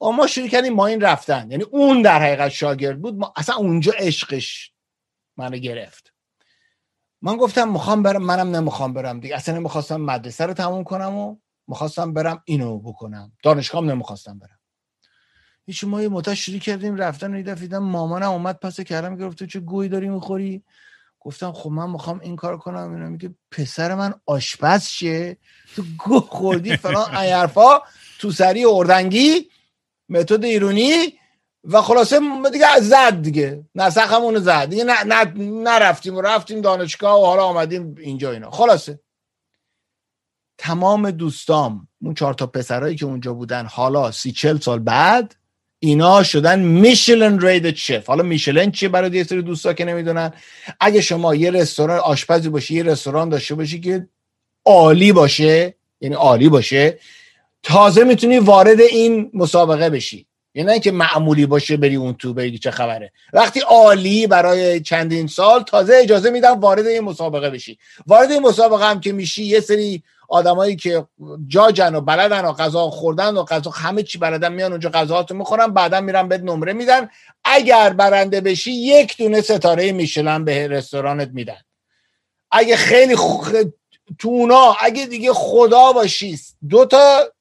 [0.00, 1.50] آقا ما شروع کردیم ما این رفتن.
[1.50, 4.72] یعنی اون در حقیقت شاگرد بود ما اصلا اونجا عشقش
[5.36, 6.11] منو گرفت.
[7.22, 9.36] من گفتم می‌خوام برم منم نمی‌خوام برم دیگه.
[9.36, 11.36] اصلا نمی‌خواستم مدرسه رو تموم کنم و
[11.68, 13.32] می‌خواستم برم اینو بکنم.
[13.42, 14.58] دانشگاه نمی‌خواستم برم.
[15.66, 19.60] هیچ ما یه مدت شروع کردیم رفتن و دیدم مامانم اومد پس کردم گفت چه
[19.60, 20.62] گوی داری می‌خوری؟
[21.20, 22.94] گفتم خب من می‌خوام این کار کنم.
[22.94, 25.36] اینا میگه پسر من آشپز شه
[25.76, 27.80] تو گو خوردی فلان ایرفا
[28.18, 29.50] تو سری اردنگی
[30.08, 31.18] متد ایرونی
[31.64, 32.20] و خلاصه
[32.52, 33.64] دیگه زد دیگه.
[33.74, 34.64] نسخمون زد.
[34.64, 34.84] دیگه
[35.36, 38.50] نرفتیم و رفتیم دانشگاه و حالا آمدیم اینجا اینا.
[38.50, 39.00] خلاصه.
[40.58, 45.36] تمام دوستام اون چهار تا پسرایی که اونجا بودن حالا سی چل سال بعد
[45.78, 48.06] اینا شدن میشلن رید شف.
[48.06, 50.32] حالا میشلن چیه برای یه سری دوستا که نمی‌دونن؟
[50.80, 54.08] اگه شما یه رستوران آشپزی باشی یه رستوران داشته باشی که
[54.64, 56.98] عالی باشه یعنی عالی باشه
[57.62, 60.26] تازه می‌تونی وارد این مسابقه بشی.
[60.54, 63.12] یعنی نه که معمولی باشه بری اون تو بری چه خبره.
[63.32, 67.78] وقتی عالی برای چندین سال تازه اجازه میدم وارد این مسابقه بشی.
[68.06, 71.06] وارد این مسابقه هم که میشی یه سری آدمایی که
[71.48, 75.66] جاجن و بلدن و غذا خوردن و غذا همه چی بلدن میان اونجا غذاهاتو می‌خورن
[75.66, 77.10] بعدا میرن بهت نمره میدن.
[77.44, 81.60] اگر برنده بشی یک دونه ستاره میشلن به رستورانت میدن.
[82.50, 83.52] اگه خیلی خ...
[84.18, 86.38] تو اونا اگه دیگه خدا باشی
[86.68, 87.32] دو تا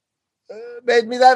[0.85, 1.35] بهت میدن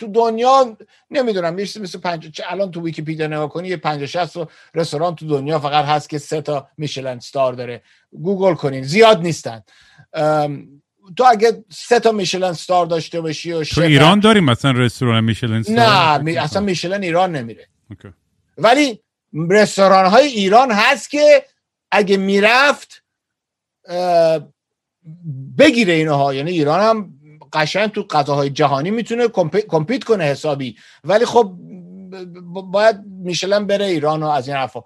[0.00, 0.76] تو دنیا
[1.10, 4.36] نمی‌دونم میشه مثل پنج الان تو ویکیپیدیا نگاه کنی یه 50 60
[4.74, 7.82] رستوران تو دنیا فقط هست که سه تا Michelin star داره.
[8.12, 9.62] گوگل کنین زیاد نیستن.
[11.16, 15.62] تو اگه سه تا Michelin star داشته باشی و تو ایران داریم مثلا رستوران Michelin
[15.62, 16.36] star؟ نه می...
[16.36, 17.66] اصلا Michelin ایران نمیره.
[18.58, 19.00] ولی
[19.50, 21.44] رستوران های ایران هست که
[21.90, 23.02] اگه می‌رفت
[25.58, 26.34] بگیره اینها.
[26.34, 27.19] یعنی ایران هم
[27.52, 29.28] قشنگ تو غذاهای جهانی می‌تونه
[29.68, 30.76] کمپیت کنه حسابی.
[31.04, 31.52] ولی خب
[32.64, 34.80] باید میشلن بره ایران و از این حرفا.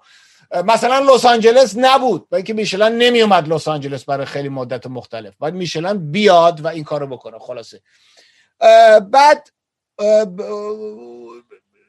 [0.65, 5.33] مثلا لس آنجلس نبود و اینکه میشلن نمیومد لس آنجلس برای خیلی مدت مختلف.
[5.39, 7.39] باید میشلن بیاد و این کارو بکنه.
[7.39, 7.81] خلاصه.
[9.11, 9.49] بعد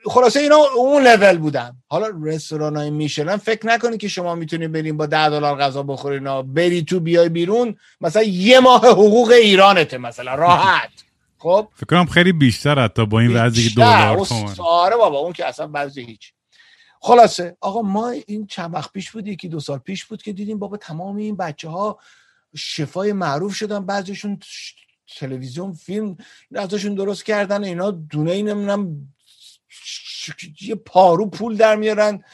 [0.09, 1.77] خلاصه اینا اون لول بودن.
[1.89, 6.43] حالا رستوران های میشلن فکر نکنی که شما می‌تونی بریم با ده دلار غذا بخورین
[6.43, 10.91] بری تو بیای بیرون مثلا یه ماه حقوق ایرانته مثلا راحت.
[11.39, 14.27] خب؟ فکر کنم خیلی بیشتر حتی با این وضعی که دلار
[14.59, 16.33] آره بابا اون که اصلا بعضی هیچ.
[17.01, 20.59] خلاصه آقا ما این چند وقت پیش بود یکی دو سال پیش بود که دیدیم
[20.59, 21.99] بابا تمام این بچه ها
[22.57, 24.39] شفای معروف شدن بعضیشون
[25.19, 26.17] تلویزیون فیلم
[26.55, 29.09] ازشون درست کردن اینا دونه نمی‌دونم
[30.61, 32.25] یه پارو پول در میارن.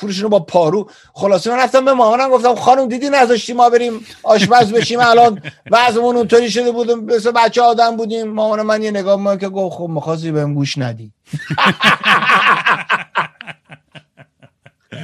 [0.00, 0.90] پولشون رو با پارو.
[1.12, 6.16] خلاصه من رفتم به مامانم گفتم خانم دیدی نذاشتی ما بریم آشپز بشیم الان؟ وضعمون
[6.16, 8.28] اونطوری شده بودیم مثل بچه آدم بودیم.
[8.28, 11.12] مامان من یه نگاه من که گفت خب مخواستی بهم گوش ندی.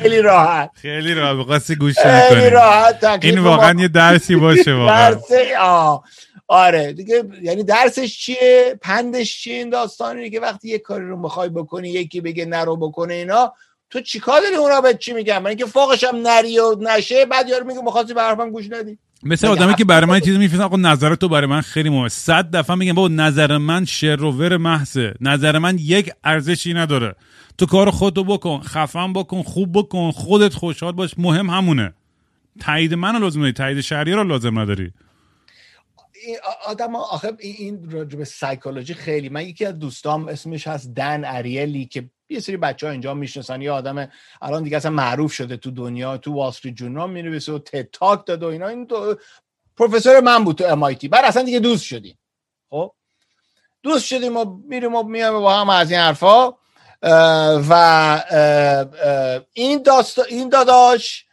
[0.03, 0.71] خیلی راحت.
[0.75, 1.37] خیلی راحت.
[1.37, 3.05] بخواستی گوش خیلی راحت.
[3.23, 5.17] این واقعا یه درسی باشه واقعا.
[6.49, 11.49] آره دیگه یعنی درسش چیه؟ پندش چیه این داستانی که وقتی یه کاری رو می‌خوای
[11.49, 13.53] بکنی یکی بگه نرو بکنه اینا
[13.91, 17.49] تو چیکار داری اونا به چی میگن؟ من اینکه فوقش هم نری و نشه بعد
[17.49, 20.77] یارو میگه می‌خواستی به حرفم گوش ندی مثل آدمی که برای من چیزی میفرستن آقا
[20.77, 22.09] نظر تو برای من خیلی مهمه.
[22.09, 25.15] صد دفعه میگم بابا نظر من شر و ور محضه.
[25.21, 27.15] نظر من یک ارزشی نداره.
[27.59, 31.93] تو کار خودتو بکن خفن بکن خوب بکن خودت خوشحال باش مهم همونه.
[32.61, 34.93] تایید من لازم نداری تایید شهریه رو لازم نداری.
[36.67, 42.11] آدم آخه این راجب سایکولوژی خیلی من یکی از دوستام اسمش هست دن اریلی که
[42.29, 44.09] یه سری بچه ها اینجا می‌شناسن یه آدم
[44.43, 47.59] الان دیگه اصلا معروف شده تو دنیا تو وال استریت جورنال می‌نویسه و
[47.93, 48.69] تاک داد و اینا.
[48.69, 49.17] این تو
[49.77, 52.19] پروفسور من بود تو ام بعد اصلا دیگه دوست شدیم.
[52.71, 52.93] خب.
[53.83, 56.53] دوست شدیم و میریم و میام با هم از این حرفا.
[57.69, 58.23] و
[59.53, 61.27] این داست این داداش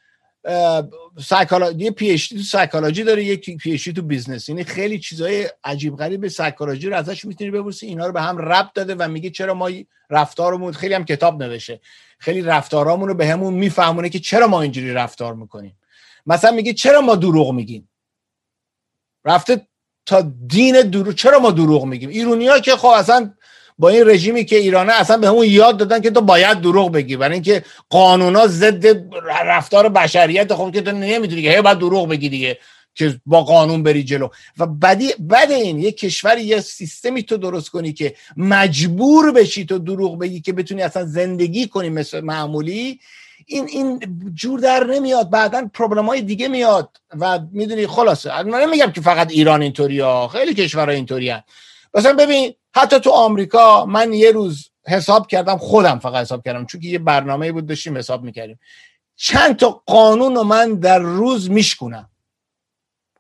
[1.20, 4.50] psychology PhD تو psychology داره یک PhD تو business.
[4.50, 7.88] یعنی خیلی چیزای عجیب غریب سایکولوژی رو ازش می‌تونی بپرسی.
[7.88, 9.70] اینا رو به هم ربط داده و میگه چرا ما
[10.10, 11.80] رفتارمون خیلی هم کتاب نوشته.
[12.20, 15.78] خیلی رفتارامون رو به همون میفهمونه که چرا ما اینجوری رفتار می‌کنیم.
[16.26, 17.90] مثلا میگه چرا ما دروغ میگیم؟
[19.26, 19.68] رفته
[20.06, 23.34] تا دین دروغ چرا ما دروغ میگیم؟ ایرونیا که خب اصلا
[23.78, 27.16] با این رژیمی که ایرانه اصلا به همون یاد دادن که تو باید دروغ بگی.
[27.16, 28.86] برای اینکه قانونا ضد
[29.46, 32.60] رفتار بشریت خب که تو نمی‌تونی که هی باید دروغ بگی دیگه
[32.96, 34.30] که با قانون بری جلو.
[34.58, 39.80] و بدی بد این یه کشوری یه سیستمی تو درست کنی که مجبور بشی تو
[39.80, 43.00] دروغ بگی که بتونی اصلا زندگی کنی مثل معمولی
[43.46, 44.00] این این
[44.34, 45.30] جور در نمیاد.
[45.30, 46.90] بعدا پروبلم های دیگه میاد
[47.20, 48.44] و می‌دونی خلاصه.
[48.44, 51.34] من نمیگم که فقط ایران اینطوری ها خیلی کشورها اینطوری
[51.94, 56.82] مثلا ببین حتی تو آمریکا من یه روز حساب کردم خودم فقط حساب کردم چون
[56.84, 58.60] یه برنامه بود داشتیم حساب می‌کردیم.
[59.16, 62.10] چند تا قانون رو من در روز میشکنم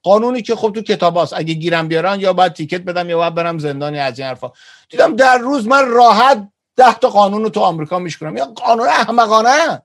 [0.04, 1.34] قانونی که خب تو کتاب هست.
[1.34, 4.52] اگه گیرم بیارن یا باید تیکت بدم یا باید برم زندانی از این حرفا.
[4.90, 9.82] دیدم در روز من راحت ده تا قانون رو تو آمریکا میشکنم یا قانون احمقانه.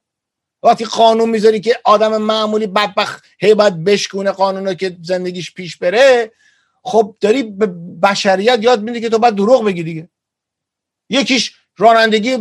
[0.63, 6.33] وقتی قانون می‌ذاری که آدم معمولی بدبخت هی باید بشکونه قانون که زندگیش پیش بره
[6.83, 7.67] خب داری به
[8.03, 10.09] بشریت یاد میدی که تو باید دروغ بگی دیگه.
[11.09, 12.39] یکیش رانندگی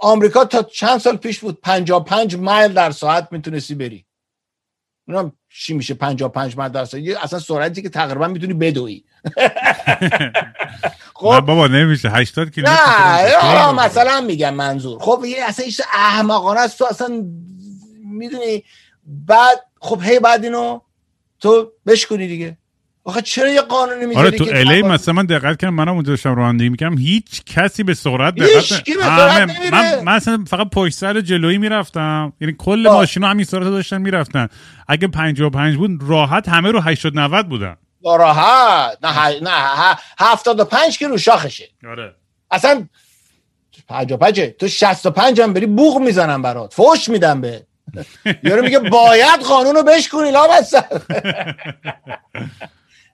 [0.00, 4.06] آمریکا تا چند سال پیش بود پنج مایل در ساعت می‌تونستی بری.
[5.08, 9.04] اونم چی میشه پنج مایل در ساعت؟ اصلا سرعتی که تقریبا می‌تونی بدوی.
[11.14, 11.40] خب.
[11.40, 12.10] بابا نمیشه.
[12.10, 12.82] 80 کیلومتر
[13.42, 14.98] نه مثلا میگم منظور.
[14.98, 17.24] خب یه اصلا ایش احمقانه است تو اصلا
[18.04, 18.64] می‌دونی.
[19.06, 20.80] بعد خب هی بعد اینو
[21.40, 22.58] تو بشکنی دیگه.
[23.06, 26.34] آخه چرا یه قانونی می‌ذاری آره تو الی مثلا من دقت کردم منم اونجا داشتم
[26.34, 32.32] رانندگی می‌کردم هیچ کسی به سرعت دقت من مثلا فقط پشت سر جلویی می‌رفتم.
[32.40, 32.94] یعنی کل خب.
[32.94, 34.48] ماشینا همین سرعت داشتن می‌رفتن.
[34.88, 37.76] اگه 55 بود راحت همه رو 80 90 بودن.
[38.04, 38.98] راحت.
[39.02, 41.68] نه نه 75 که رو شاخشه.
[41.90, 42.14] آره.
[42.50, 42.86] اصلا
[43.88, 46.74] پنجا پنجه تو 65 هم بری بوغ می‌زنم برات.
[46.74, 47.66] فوش میدم به.
[48.44, 50.46] یارو میگه باید قانونو بشکنی لا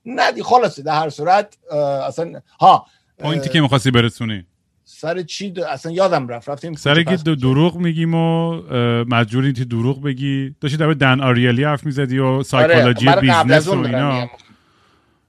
[0.04, 1.58] نه دی خلاصه در هر صورت
[2.06, 2.86] اصلا ها
[3.18, 4.44] پوینتی که می‌خواستی برسونی.
[4.84, 8.60] سر چی اصلا یادم رفت رفتیم سر که دروغ میگیم و
[9.04, 10.54] مجبوری که دروغ بگی.
[10.60, 13.20] داشتی در دن آریالی حرف می‌زدی و سایکولوژی آره.
[13.20, 14.28] بیزنس و اینا.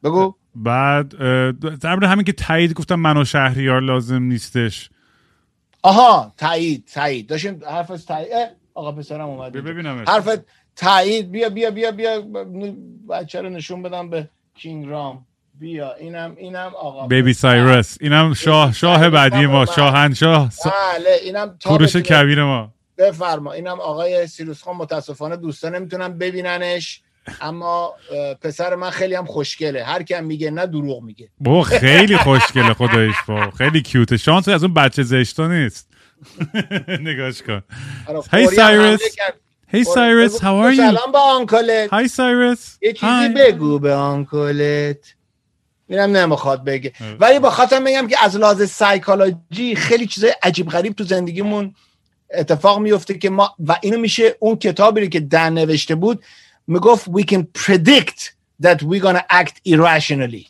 [0.04, 0.34] بگو.
[0.56, 1.10] بعد
[1.80, 4.90] در همین که تایید گفتم منو شهریار لازم نیستش.
[5.84, 7.28] آها تایید تایید.
[7.28, 8.32] داشتیم حرف تایید
[8.74, 10.38] آقا پسرم اومد ببینم حرف
[10.76, 12.22] تایید بیا بیا بیا بیا
[13.10, 15.26] بچه رو نشون بدم به کینگ رام
[15.60, 17.08] بیا اینم اینم آقا.
[17.08, 22.74] بیبی سایرس اینم شاه شاه بعدی ما شاهنشاه بله اینم کوروش کبیر ما.
[22.98, 23.52] بفرما.
[23.52, 27.02] اینم آقای سیروس خان متاسفانه دوستان نمی‌تونم ببیننش
[27.42, 27.94] اما
[28.42, 29.84] پسر من خیلی هم خوشگله.
[29.84, 31.30] هر کم میگه نه دروغ میگه.
[31.40, 33.52] بابا خیلی خوشگله خدایش با.
[33.52, 34.18] خیلی کیوته.
[34.18, 35.90] شانس از اون بچه زشتا نیست.
[37.08, 37.62] نگاش کن.
[38.34, 39.02] هی سایرس
[39.72, 40.78] هی سایرس how are you?
[40.78, 41.90] سلام به آنکلت.
[41.90, 44.98] های سایرس یه چیزی بگو به آنکلت.
[45.88, 46.94] میرم نمی‌خواد بگه.
[47.20, 51.76] ولی با خاطر بگم که از لحاظ سایکولوژی خیلی چیزای عجیب غریب تو زندگیمون
[52.34, 56.24] اتفاق میفته که ما و اینو میشه اون کتابی که دن نوشته بود
[56.68, 58.32] می‌گفت we can predict
[58.64, 60.46] that we're gonna act irrationally.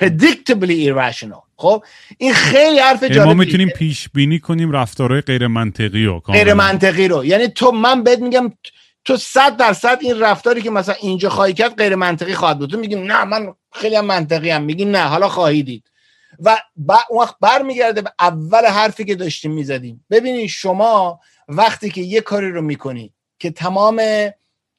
[0.00, 1.47] predictably irrational.
[1.60, 1.84] خب
[2.18, 7.08] این خیلی حرف جالبیه ما می‌تونیم پیش بینی کنیم رفتارهای غیر منطقی رو غیر منطقی
[7.08, 7.24] رو.
[7.24, 8.52] یعنی تو من بهت میگم
[9.04, 12.70] تو صد درصد این رفتاری که مثلا اینجا خواهی کرد غیر منطقی خواهد بود.
[12.70, 15.90] تو میگیم نه من خیلی هم منطقی هم میگی نه حالا خواهی دید.
[16.38, 16.58] و
[17.10, 20.04] اون وقت برمیگرده به اول حرفی که داشتیم می‌زدیم.
[20.10, 24.02] ببینید شما وقتی که یه کاری رو می‌کنی که تمام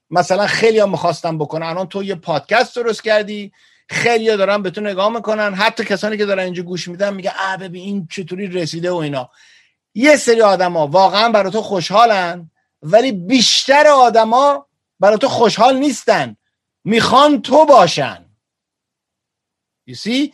[0.10, 3.52] مثلا خیلی هم می‌خواستم بکنن الان تو یه پادکست درست کردی
[3.90, 5.54] خیلی دارن به تو نگاه می‌کنن.
[5.54, 9.30] حتی کسانی که دارن اینجا گوش میدن میگه اه ببین این چطوری رسیده و اینا.
[9.94, 12.52] یه سری آدما واقعا برای تو خوشحالن
[12.82, 14.68] ولی بیشتر آدما
[15.00, 16.38] برای تو خوشحال نیستن.
[16.84, 18.26] می‌خوان تو باشن.
[19.90, 20.34] You see?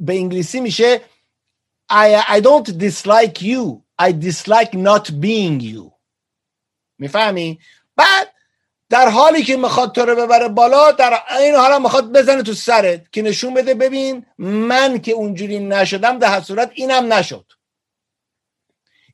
[0.00, 1.00] به انگلیسی میشه
[1.92, 3.82] I, I don't dislike you.
[4.02, 5.92] I dislike not being you.
[6.98, 7.58] می‌فهمی؟
[7.96, 8.33] بعد
[8.94, 13.12] در حالی که می‌خواد تو رو ببره بالا در این حالا می‌خواد بزنه تو سرت
[13.12, 17.52] که نشون بده ببین من که اونجوری نشدم در صورت اینم نشد.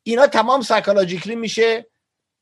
[0.02, 1.86] اینا تمام سایکولوژیکلی میشه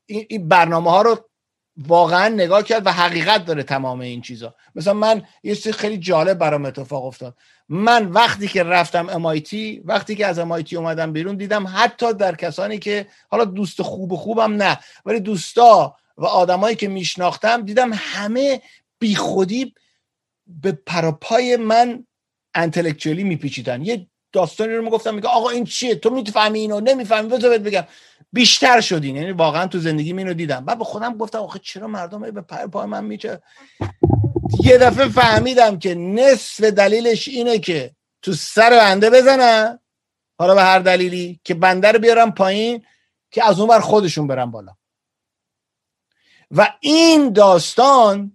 [0.07, 1.29] این برنامه ها رو
[1.77, 4.55] واقعا نگاه کرد و حقیقت داره تمام این چیزا.
[4.75, 7.35] مثلا من یه چیز خیلی جالب برام اتفاق افتاد.
[7.69, 12.79] من وقتی که رفتم امایتی وقتی که از امایتی اومدم بیرون دیدم حتی در کسانی
[12.79, 18.63] که حالا دوست خوب خوبم نه ولی دوستا و آدمایی که میشناختم دیدم همه
[18.99, 19.75] بیخودی
[20.47, 22.07] به پراپای من
[22.55, 23.85] انتلکچولی میپیچیدن.
[23.85, 27.85] یه داستانی رو می‌گفتم میگه آقا این چیه؟ تو می‌فهمی اینو؟ نمی‌فهمی؟ بذار بگم.
[28.33, 29.17] بیشتر شدین.
[29.17, 30.65] یعنی واقعا تو زندگی اینو دیدم.
[30.65, 33.41] بعد به خودم گفتم آخه چرا مردم به پر پای من میچه
[34.65, 37.91] یه دفعه فهمیدم که نصف دلیلش اینه که
[38.23, 39.79] تو سر بنده بزنن.
[40.39, 42.85] حالا به هر دلیلی که بنده رو بیارم پایین
[43.31, 44.78] که از اون بر خودشون برم بالا.
[46.51, 48.33] و این داستان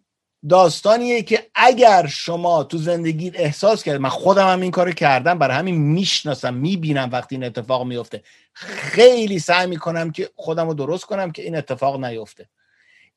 [0.49, 5.57] داستانیه که اگر شما تو زندگی احساس کرد من خودم هم این کارو کردم برای
[5.57, 8.23] همین می‌شناسم می‌بینم وقتی این اتفاق میفته
[8.53, 12.49] خیلی سعی می‌کنم که خودم رو درست کنم که این اتفاق نیفته.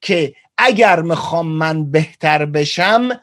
[0.01, 3.21] که اگر می‌خوام من بهتر بشم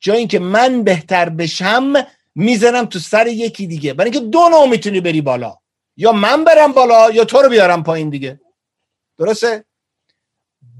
[0.00, 1.92] جای اینکه من بهتر بشم
[2.34, 3.94] می‌زنم تو سر یکی دیگه.
[3.94, 5.58] برای اینکه دو نوع می‌تونی بری بالا.
[5.96, 8.40] یا من برم بالا یا تو رو بیارم پایین دیگه.
[9.18, 9.64] درسته؟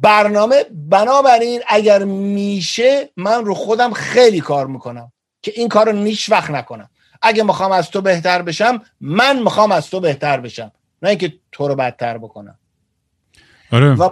[0.01, 5.13] برنامه بنابراین اگر میشه من رو خودم خیلی کار می‌کنم
[5.43, 6.91] که این کار رو نیش وقت نکنم.
[7.23, 10.73] اگه می‌خوام از تو بهتر بشم من می‌خوام از تو بهتر بشم.
[11.03, 12.59] نه اینکه تو رو بدتر بکنم.
[13.73, 13.95] آره.
[13.95, 14.09] و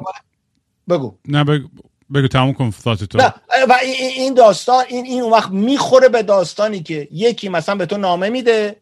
[0.89, 1.19] بگو.
[1.29, 1.69] نه بگو,
[2.15, 3.19] بگو تموم کن تو.
[3.19, 3.35] نه
[3.69, 7.99] و این داستان این این اون وقت می‌خوره به داستانی که یکی مثلا به تو
[7.99, 8.77] نامه میده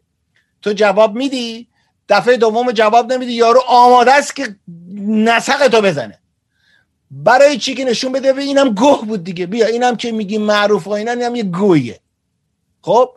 [0.63, 1.69] تو جواب میدی
[2.09, 4.57] دفعه دوم جواب نمیدی یارو آماده است که
[4.99, 6.19] نسق تو بزنه.
[7.11, 9.47] برای چی که نشون بده؟ به اینم گوه بود دیگه.
[9.47, 12.01] بیا اینم که میگی معروف و اینا اینم یه گویه.
[12.83, 13.11] خب؟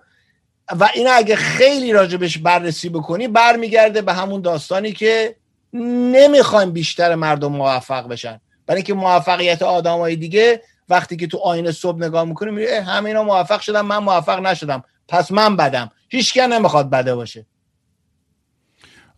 [0.79, 5.35] و این اگه خیلی راجبش بررسی بکنی برمیگرده به همون داستانی که
[5.73, 8.41] نمی‌خوایم بیشتر مردم موفق بشن.
[8.65, 13.23] برای اینکه موفقیت آدمای دیگه وقتی که تو آینه صبح نگاه می‌کنی میگه همه اینا
[13.23, 14.83] موفق شدم من موفق نشدم.
[15.07, 15.91] پس من بدم.
[16.09, 17.45] هیچ نمی‌خواد بده باشه.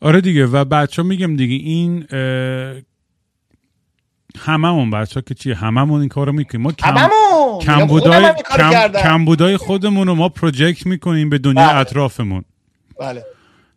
[0.02, 0.46] آره دیگه.
[0.46, 2.08] و بچه میگم دیگه این
[4.40, 6.62] هممون بچه ها که چیه هممون این کارو می‌کنیم.
[6.62, 7.10] ما کم
[7.62, 8.88] کمبودای کم...
[8.88, 11.78] کمبودای خودمون رو ما پروژکت می‌کنیم به دنیا بله.
[11.78, 12.44] اطرافمون.
[13.00, 13.26] بله.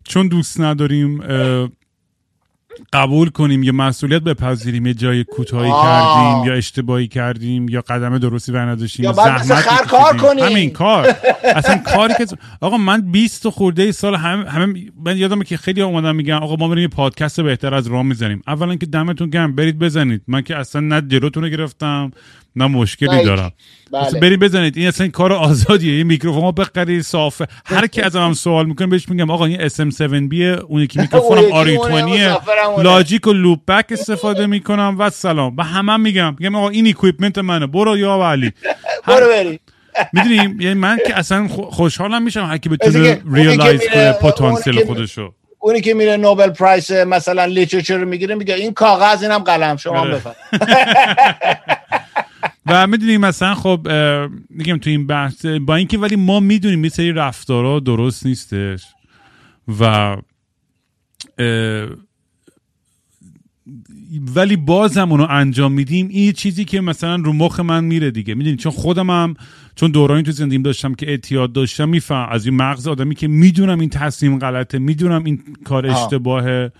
[0.04, 1.20] چون دوست نداریم
[2.92, 8.52] قبول کنیم یا مسئولیت بپذیریم یه جای کوتاهی کردیم یا اشتباهی کردیم یا قدم درستی
[8.52, 10.44] نداشتیم یا زحمت کار کنیم.
[10.44, 11.14] همین کار.
[11.44, 12.26] اصلا کاری که
[12.60, 16.68] آقا من 20 خورده سال هم همه من یادمه که خیلی اومدن میگن آقا ما
[16.68, 18.42] بریم پادکست بهتر از راه می‌زنیم.
[18.46, 20.22] اولا که دمتون گرم برید بزنید.
[20.28, 22.10] من که اصلا نه جلوتون رو گرفتم
[22.56, 23.52] نه مشکلی دارم.
[23.92, 24.20] بله.
[24.20, 24.76] برید بزنید.
[24.76, 25.92] این اصلا کار آزادیه.
[25.92, 30.34] این میکروفون بخرید صافه هر کی از هم سوال می‌کنه بهش میگم آقا این SM7B
[30.68, 35.56] اون یکی میکروفونم RE20 Logic و Loopback استفاده می‌کنم و سلام.
[35.56, 36.36] و همه میگم.
[36.38, 37.66] میگم آقا این equipment منه.
[37.66, 38.52] برو یا علی
[39.08, 39.60] برو بری.
[40.12, 45.34] می‌دونیم یعنی من که اصلا خوشحالم میشم هر کی بتونه realize کنه پتانسیل خودشو.
[45.58, 49.76] اونی که میره Nobel Prize مثلا literature می‌گیره میگه این کاغذ اینم قلم.
[49.76, 50.22] شما آره.
[52.66, 53.88] و می‌دونیم مثلا خب
[54.50, 58.84] میگم تو این بحث با اینکه ولی ما می‌دونیم یه سری رفتارها درست نیستش
[59.80, 60.16] و
[64.34, 68.34] ولی بازم اونو انجام میدیم این چیزی که مثلا رو مخ من میره دیگه.
[68.34, 69.34] می‌دونی؟ چون خودم هم
[69.74, 73.80] چون دورانی تو زندگیم داشتم که اعتیاد داشتم میفهم از این مغز آدمی که می‌دونم
[73.80, 76.72] این تصمیم غلطه می‌دونم این کار اشتباهه.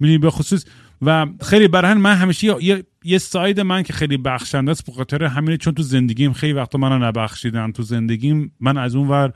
[0.00, 0.64] می‌دونی؟ به خصوص
[1.02, 5.56] و خیلی برای من همیشه یه, یه ساید من که خیلی بخشنده است بخاطر همینه
[5.56, 7.72] چون تو زندگیم خیلی وقتا منو نبخشیدن.
[7.72, 9.32] تو زندگیم من از اون ور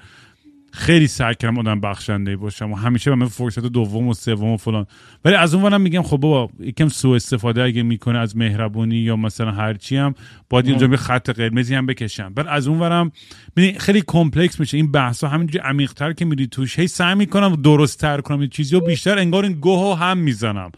[0.72, 4.56] خیلی سعی کردم آدم بخشنده باشم و همیشه به من فرصت دوم و سوم و
[4.56, 4.86] فلان.
[5.24, 9.16] ولی از اون ورم میگم خب بابا یکم سوء استفاده اگه می‌کنه از مهربونی یا
[9.16, 10.14] مثلا هرچی هم
[10.50, 12.34] باید اینجا به خط قرمزی هم بکشم.
[12.34, 13.12] بعد از اون ورم
[13.78, 14.76] خیلی کمپلکس میشه.
[14.76, 18.80] این بحثا همینجوری عمیق‌تر که میری توش هی سعی می‌کنم درست‌تر کنم این چیزی و
[18.80, 20.70] بیشتر انگار این گوه هم می‌زنم.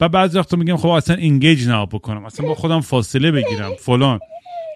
[0.00, 2.24] و بعضی وقتا میگم خب اصلا انگیج نه بکنم.
[2.24, 4.20] اصلا با خودم فاصله بگیرم فلان.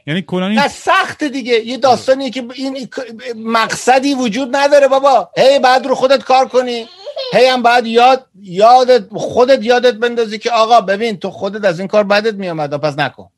[0.07, 1.53] یعنی کلا این سخت دیگه.
[1.53, 2.89] یه داستانیه که این
[3.37, 5.31] مقصدی وجود نداره بابا.
[5.37, 6.87] هی بعد رو خودت کار کنی.
[7.33, 11.89] هی هم بعد یاد یادت خودت یادت بندازی که آقا ببین تو خودت از این
[11.89, 13.31] کار بدت میامد پس نکن.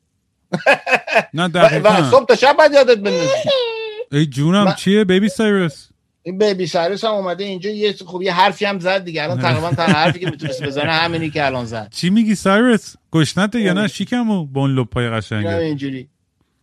[1.33, 2.09] نه دقیقا.
[2.11, 3.29] صبح تا شب بعد یادت بندازی.
[4.11, 5.89] ای جونم چیه؟ بیبی سایرس
[6.27, 9.23] این بیبی سایرس هم اومده اینجا یه خوب یه حرفی هم زد دیگه.
[9.23, 11.87] الان تقریبا تنها حرفی که می‌تونست بزنه همینی که الان زد.
[11.91, 13.87] چی میگی سایرس؟ گشنته یا نه.
[13.87, 16.07] شیکمو با اون لپای قشنگه اینجوری.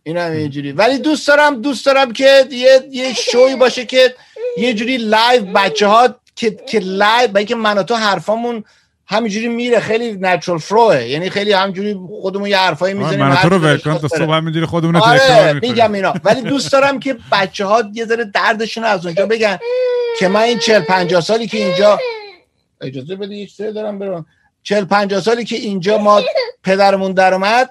[0.03, 0.71] این هم اینجوری.
[0.71, 4.15] ولی دوست دارم دوست دارم که یه یه شوی باشه که
[4.57, 8.63] یه جوری live بچه ها که که live با اینکه من و تو حرفامون
[9.07, 13.49] همینجوری میره خیلی natural flow ه یعنی خیلی همینجوری خودمون یه حرفایی می‌زنیم من تو
[13.49, 16.13] رو ول تا صبح می‌دونی خودمون آره میگم اینا.
[16.23, 19.57] ولی دوست دارم که بچه ها یه ذره دردشون از اونجا بگن
[20.19, 21.99] که من این 40 50 سالی که اینجا
[22.81, 24.25] اجازه بده یه دارم برم
[24.63, 26.21] 40 50 سالی که اینجا ما
[26.63, 27.69] پدرمون در اومد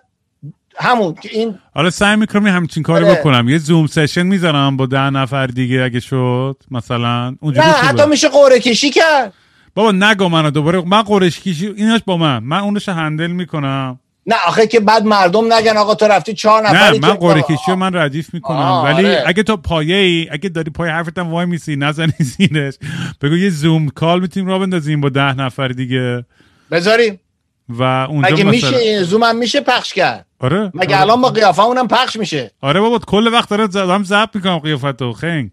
[0.77, 3.15] همون که این حالا سعی می‌کنم همچین کاری آره.
[3.15, 3.49] بکنم.
[3.49, 7.37] یه Zoom session می‌ذارم با ده نفر دیگه اگه شد مثلا.
[7.43, 9.33] نه حتی میشه قوره کشی کرد.
[9.75, 12.39] بابا نگو منو دوباره من قوره کشی ایناش با من.
[12.39, 14.01] من اونش هندل می‌کنم.
[14.27, 17.75] نه آخه که بعد مردم نگن آقا تو رفتی چهار نفری نه من قوره کشی
[17.75, 18.83] من ردیف می‌کنم.
[18.85, 19.25] ولی آره.
[19.27, 22.75] اگه تو پایه ای اگه داری پای حرفتم وای میسی نزنی زینش
[23.23, 26.25] بگو یه زوم کال می‌تونیم را بندازیم با ده نفر دیگه.
[26.71, 27.21] بذاریم.
[27.69, 30.71] و اونجا مگه میشه زوم هم میشه پخش کرد؟ آره.
[30.75, 32.51] مگه الان با قیافه اونم پخش میشه.
[32.61, 35.51] آره بابا کل وقت داره زدم زب می‌کنم قیافت و خنگ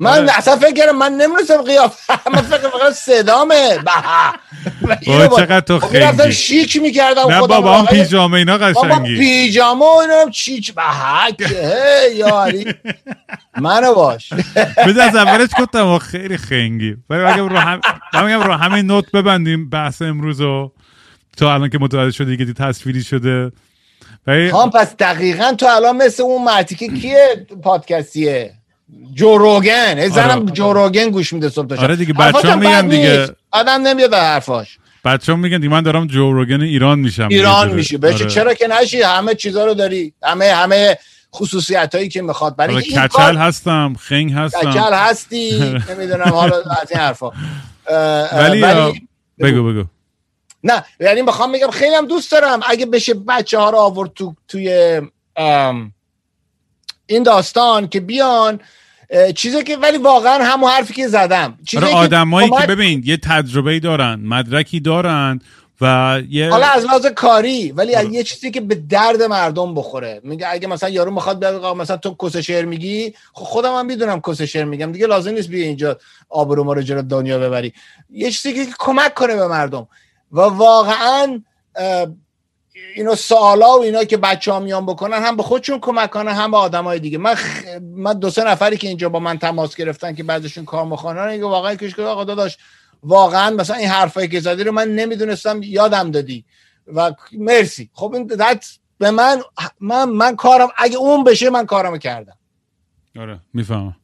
[0.00, 0.38] من آره.
[0.38, 3.78] اصلا فکر کردم من نمی‌رسم قیافه من فکر فقط صدامه.
[5.06, 6.32] بابا چقدر تو خنگی.
[6.32, 8.88] شیک می‌کردم نه بابا هم پیجامه اینا قشنگی.
[8.88, 11.40] بابا پیجامه اینا چیچ بحک
[12.14, 12.74] یا علی
[13.60, 14.32] منو باش.
[14.86, 16.96] بده از اولش گفتم خیلی خنگی.
[17.10, 17.80] ولی اگه رو هم
[18.42, 20.72] رو همین نوت ببندیم بحث امروزو
[21.36, 23.52] تو الان که متوجه شدی که تصویری شده.
[24.26, 28.52] هم پس دقیقا تو الان مثل اون مرتی که کیه پادکستیه؟
[29.14, 30.52] جوروگن زنم آره.
[30.52, 33.28] جوروگن گوش میده صبح تا آره دیگه بچه میگن دیگه.
[33.50, 34.78] آدم نمیاد به حرفاش.
[35.04, 37.28] بچه میگن دیگه من دارم جوروگن ایران میشم.
[37.30, 37.98] ایران میشه.
[37.98, 38.26] بشه آره.
[38.26, 40.12] چرا که نشی؟ همه چیزا رو داری.
[40.22, 40.98] همه همه
[41.34, 42.56] خصوصیت هایی که می‌خواد.
[42.56, 43.36] برای کچل کار...
[43.36, 44.70] هستم خنگ هستم.
[44.70, 45.58] کچل هستی.
[45.90, 47.30] نمی‌دونم حالا از این حرفا.
[48.32, 49.08] ولی, ولی...
[49.38, 49.84] بگو بگو.
[50.64, 52.60] نه یعنی می‌خوام بگم خیلی هم دوست دارم.
[52.68, 55.00] اگه بشه بچه ها رو آورد تو توی
[57.06, 58.60] این داستان که بیان
[59.36, 61.58] چیزی که ولی واقعا همون حرفی که زدم.
[61.66, 65.40] چیزی آره آدمایی که ببین یه تجربه دارن مدرکی دارن
[65.82, 70.20] و یه حالا از لحاظ کاری ولی از یه چیزی که به درد مردم بخوره.
[70.24, 74.20] میگه اگه مثلا یارو می‌خواد بگه مثلا تو کس شعر میگی؟ خب خودم هم می‌دونم
[74.20, 74.92] کس شعر میگم.
[74.92, 77.72] دیگه لازم نیست بیا اینجا آبرو ما رو جلو دنیا ببری.
[78.10, 79.88] یه چیزی که کمک کنه به مردم.
[80.32, 81.42] و واقعا
[82.96, 86.50] اینو سوالا و اینا که بچه ها میان بکنن هم به خودشون کمک کنن هم
[86.50, 87.18] به آدمای دیگه.
[87.18, 87.34] من
[87.80, 91.74] من دو سه نفری که اینجا با من تماس گرفتن که بعضشون کار می‌خوانن واقعا
[91.74, 92.58] کش آقا داداش
[93.02, 96.44] واقعا مثلا این حرفایی که زدی رو من نمی‌دونستم یادم دادی.
[96.86, 97.90] و مرسی.
[97.92, 98.26] خب این
[98.98, 99.42] به من
[99.80, 102.36] من من کارم اگه اون بشه من کارمو کردم.
[103.18, 103.96] آره می‌فهمم.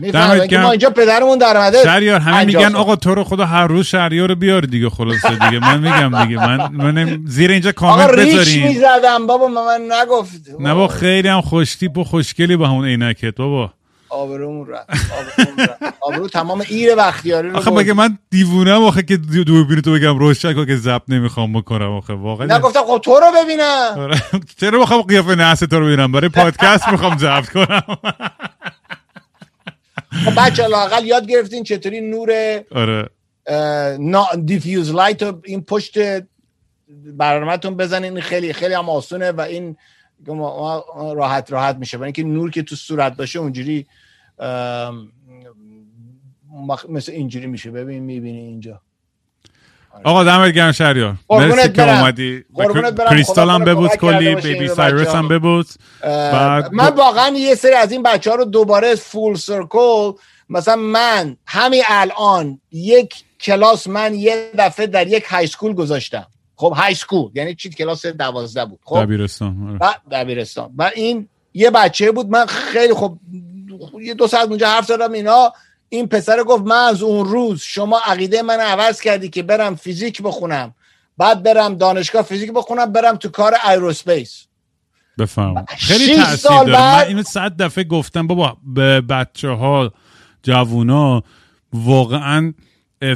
[0.00, 1.82] می‌فهمم ما اینجا پدرمون در اومده.
[1.82, 5.58] شهریار همه میگن آقا تو رو خدا هر روز شهریار رو بیار دیگه خلاصه دیگه.
[5.58, 6.46] من میگم دیگه.
[6.46, 8.38] من من زیر اینجا کامنت بذارین.
[8.38, 9.26] ریچ می‌زدم.
[9.26, 10.42] بابا من نگفت.
[10.60, 13.72] نه با خیلی هم خوشتیپ و خوشگلی با همون عینکت بابا.
[14.10, 15.12] آبرومون رفت.
[16.00, 20.66] آبرو تمام ایر بختیاری رو آخه مگه من دیوونم آخه که دوربین تو بگم روشن
[20.66, 22.12] که زب نمی‌خوام بکنم آخه.
[22.14, 23.94] واقعا نگفتم خب تو رو ببینم.
[23.96, 24.22] آره.
[24.60, 27.82] چرا بخوام قیافه نحس تو رو ببینم؟ برای پادکست می‌خوام ضبط کنم.
[30.36, 32.30] بچه لاقل یاد گرفتین چطوری نور
[32.70, 33.08] آره.
[34.44, 35.98] diffuse light رو این پشت
[37.16, 38.20] برنامهتون بزنین.
[38.20, 39.76] خیلی خیلی هم آسونه و این
[41.14, 41.98] راحت راحت میشه.
[41.98, 43.86] برای اینکه نور که تو صورت باشه اونجوری
[46.88, 47.70] مثل اینجوری میشه.
[47.70, 48.80] ببین می‌بینی اینجا.
[50.04, 52.44] آقا دمت گرم شهریار مرسی که اومدی
[53.10, 55.78] کریستال هم ببوس کلی baby Cyrus هم ببوس
[56.72, 60.12] من واقعا یه سری از این بچه ها رو دوباره full circle
[60.48, 66.26] مثلا من همین الان یک کلاس من یه دفعه در یک high school گذاشتم.
[66.56, 68.80] خب high school یعنی چی؟ کلاس دوازده بود.
[68.84, 69.94] خب؟ دبیرستان آره.
[70.10, 70.70] دبیرستان.
[70.76, 72.28] و این یه بچه بود.
[72.28, 73.18] من خیلی خب
[74.00, 75.52] یه دو ساعت اونجا حرف زدم اینا
[75.88, 80.22] این پسر گفت من از اون روز شما عقیده من عوض کردی که برم فیزیک
[80.22, 80.74] بخونم.
[81.18, 84.46] بعد برم دانشگاه فیزیک بخونم برم تو کار aerospace
[85.18, 85.64] بفهم.
[85.78, 86.72] خیلی تاثیر داره.
[86.72, 87.02] بعد...
[87.02, 89.92] من اینو صد دفعه گفتم بابا به بچه ها
[90.42, 91.22] جوونا
[91.72, 92.54] واقعا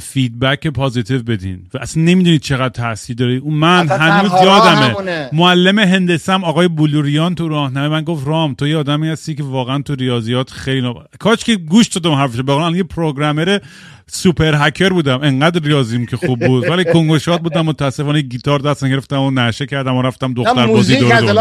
[0.00, 1.66] فیدبک پازیتیو بدین.
[1.74, 3.32] و اصلا نمی‌دونید چقدر تاثیر داره.
[3.32, 5.30] اون من هنوز یادمه.
[5.32, 9.82] معلم هندسم آقای بلوریان تو راهنمه من گفت رام تو یه آدمی هستی که واقعا
[9.82, 10.94] تو ریاضیات خیلی نب...
[11.18, 13.59] کاش که گوش دادم حرفش به یه پروگرامر
[14.06, 15.20] سوپر هکر بودم.
[15.22, 16.70] انقدر ریاضیم که خوب بود.
[16.70, 21.20] ولی کنگوشات بودم متاسفانه گیتار دست گرفتم و نشه کردم و رفتم دختر بازی دور
[21.20, 21.34] دنیا.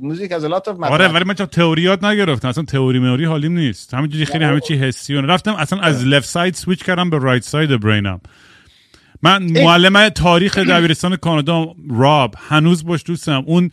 [0.00, 2.48] موزیک از لات آره ولی من چون تئوریات نگرفتم.
[2.48, 3.94] اصلا تئوری میوری حالیم نیست.
[3.94, 7.42] همینجوری خیلی همه چی حسی و رفتم اصلا از left side switch کردم به right
[7.42, 8.20] side brain م
[9.22, 12.34] من معلم تاریخ دبیرستان کانادا راب.
[12.48, 13.42] هنوز باش دوستم.
[13.46, 13.70] اون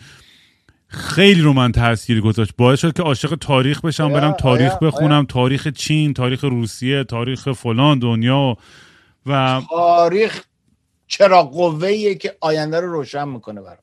[0.87, 2.53] خیلی رو من تاثیر گذاشت.
[2.57, 5.25] باعث شد که عاشق تاریخ بشم برم تاریخ بخونم.
[5.25, 8.57] تاریخ چین تاریخ روسیه تاریخ فلان دنیا
[9.25, 10.43] و تاریخ
[11.07, 13.79] چراغ قوه که آینده رو روشن می‌کنه برات؟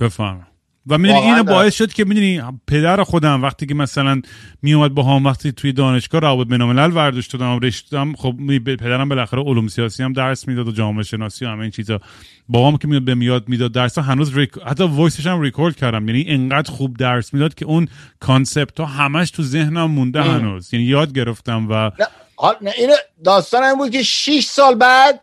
[0.00, 0.46] بفهمم.
[0.88, 4.22] و می‌دونی اینو باعث شد که می‌دونی پدر خودم وقتی که مثلا
[4.62, 9.68] میومد با هم وقتی توی دانشگاه روابط بین‌الملل ورزش دادم رشتم خب پدرم بالاخره علوم
[9.68, 12.00] سیاسی هم درس می‌داد و جامعه شناسی و همه این چیزا.
[12.48, 14.50] بابام که میاد به میاد می‌داد درس هنوز rec...
[14.66, 16.08] حتی voice ش هم ریکورد کردم.
[16.08, 17.88] یعنی انقدر خوب درس می‌داد که اون
[18.20, 20.74] concept ها همش تو ذهنم مونده هنوز.
[20.74, 21.90] یعنی یاد گرفتم و نه,
[22.62, 22.94] نه اینو
[23.24, 25.20] داستان این بود که 6 سال بعد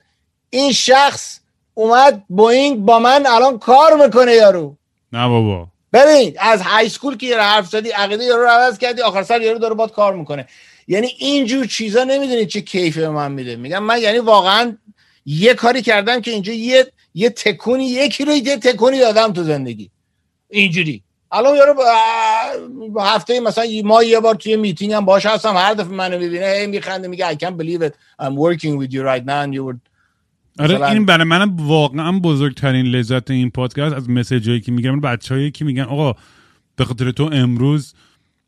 [0.50, 1.40] این شخص
[1.74, 4.78] اومد بوینگ با من الان کار می‌کنه یارو.
[5.14, 5.68] نه بابا.
[5.94, 9.42] ببین از high school که یه حرف زدی عقیده یارو رو عوض کردی آخر سر
[9.42, 10.48] یارو داره باهات کار می‌کنه.
[10.88, 13.56] یعنی اینجور چیزا نمی‌دونی چه کیفی به من میده.
[13.56, 14.78] میگم من یعنی واقعا
[15.26, 19.90] یه کاری کردم که اینجا یه یه تکونی یکی رو یه تکونی دادم تو زندگی.
[20.50, 21.04] اینجوری.
[21.32, 21.74] الان یارو
[22.94, 26.46] با هفته مثلا ما یه بار توی میتینگ هم باش هستم هر دفعه منو می‌بینه
[26.46, 27.94] هی میخنده میگه I can't believe it.
[28.22, 29.78] I'm working with you right now and you were
[30.60, 35.66] آره این برای منم واقعا بزرگترین لذت این پادکست از مسیجایی که میگم بچه‌هایی که
[35.66, 36.14] میگن آقا
[36.76, 37.94] به خاطر تو امروز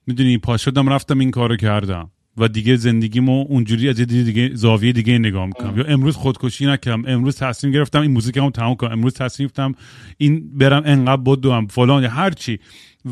[0.07, 2.11] می‌دونی پا شدم رفتم این کارو کردم.
[2.37, 5.77] و دیگه زندگیمو اونجوری از دیگه زاویه دیگه نگاه می‌کنم.
[5.77, 9.75] یا امروز خودکشی نکردم امروز تصمیم گرفتم این موزیکمو تموم کنم امروز تصمیم گرفتم
[10.17, 12.59] این برم انقدر بدوم فلان یا هر چی.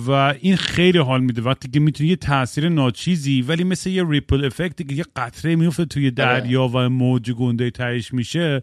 [0.08, 0.12] و
[0.42, 1.42] این خیلی حال میده.
[1.42, 5.86] وقتی که می‌تونی یه تاثیر ناچیزی ولی مثل یه ریپل افکتی که یه قطره میفته
[5.86, 8.62] توی دریا و موج گنده تهش میشه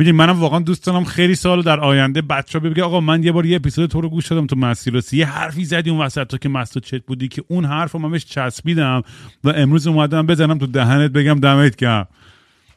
[0.00, 3.46] می‌دونی منم واقعا دوست دارم خیلی سال در آینده بچه بگه آقا من یه بار
[3.46, 6.48] یه اپیزود تو رو گوش دادم تو مسیر یه حرفی زدی اون وسط تو که
[6.48, 9.02] مست چت بودی که اون حرف رو من بهش چسبیدم
[9.44, 12.08] و امروز اومدم بزنم تو دهنت بگم دمت گرم.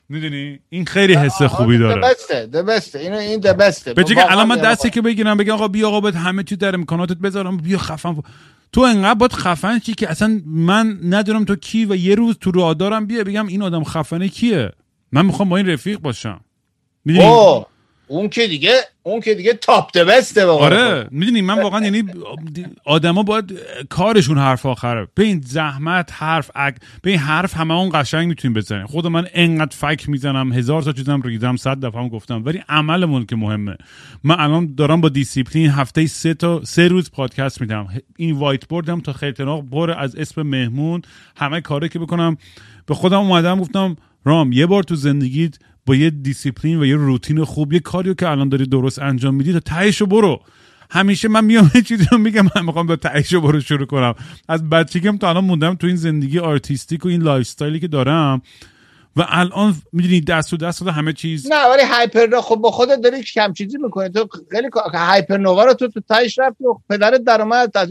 [0.10, 2.02] می‌دونی؟ این خیلی حس خوبی داره.
[2.02, 3.00] دبسته دبسته.
[3.00, 3.94] اینو این دبسته.
[3.94, 7.18] به که الان من دستی که بگیرم بگم آقا بیا آقا همه چی در امکاناتت
[7.18, 8.24] بذارم بیا خفم
[8.72, 12.52] تو انقدر باید خفن چی که اصلا من ندونم تو کی و یه روز تو
[12.52, 14.72] رادارم بیا بگم این آدم خفنه کیه.
[15.12, 16.42] من می‌خوام با این رفیق باشم.
[17.06, 17.66] می‌دونی
[18.08, 18.74] اون که دیگه
[19.04, 22.04] اون که دیگه top the best ه آره می‌دونی من واقعا یعنی
[22.86, 23.54] آدما باید
[23.90, 25.08] کارشون حرف آخره.
[25.16, 26.76] به این زحمت حرف اگ...
[27.02, 28.86] به این حرف همه اون قشنگ می‌تونیم بزنیم.
[28.86, 32.46] خود من انقدر فک می‌زنم هزار تا چیزم ریدم صد دفعه هم گفتم.
[32.46, 33.76] ولی عملمون که مهمه.
[34.24, 37.88] من الان دارم با دیسیپلین هفته سه تا سه روز پادکست میدم.
[38.18, 41.02] این whiteboard م تا خیلی پر از اسم مهمون.
[41.38, 42.38] همه کاری که بکنم.
[42.86, 45.56] به خودم اومدم گفتم رام یه بار تو زندگیت
[45.86, 49.54] با یه دیسیپلین و یه روتین خوب یه کاریو که الان داری درست انجام میدی
[49.54, 50.42] تا تهش برو.
[50.90, 54.16] همیشه من میام یه چیزی رو میگم من می‌خوام تا تهش برو شروع کنم.
[54.50, 58.42] از بچگیم تا الان موندم تو این زندگی artistic و این lifestyle ی که دارم
[59.16, 61.52] و الان می‌دونی دست و دست همه چیز.
[61.52, 64.10] نه ولی hyper خب با خودت داری کم چیزی می‌کنی.
[64.10, 67.90] تو خیلی Hypernova رو تو تا تهش رفتی و پدرت درآمد از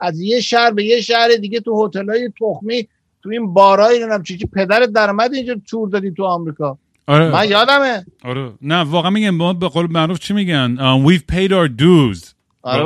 [0.00, 2.88] از یه شهر به یه شهر دیگه تو هتلای تخمی
[3.22, 6.78] تو این بارای نمی‌دونم چی پدرت درآمد اینجا تور دادی تو آمریکا.
[7.08, 7.30] آره.
[7.30, 8.04] من یادمه.
[8.24, 8.52] آره.
[8.62, 12.34] نه واقعا میگن ما به قول معروف چی میگن؟ Uh, we've paid our dues.
[12.62, 12.84] آره.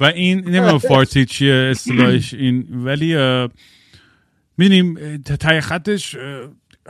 [0.00, 3.16] و این نمی‌دونم فارسی چیه اصطلاحش این ولی
[4.58, 6.16] می‌دونیم تای خطش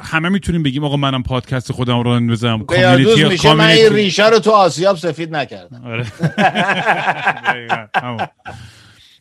[0.01, 3.55] همه می‌تونیم بگیم آقا منم پادکست خودم رو بزنم کامیونیتی میشه.
[3.55, 5.83] من این ریشه رو تو آسیاب سفید نکردم.
[5.85, 6.07] آره.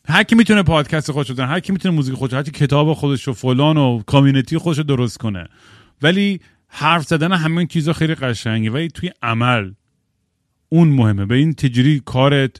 [0.08, 3.28] هر کی می‌تونه پادکست خودش رو هر کی می‌تونه موزیک خودش هر کی کتاب خودش
[3.28, 5.48] و فلان و کامیونیتی خودش رو درست کنه.
[6.02, 8.70] ولی حرف زدن همین چیزا خیلی قشنگه.
[8.70, 9.72] ولی توی عمل
[10.68, 11.26] اون مهمه.
[11.26, 12.50] به این تجری کارت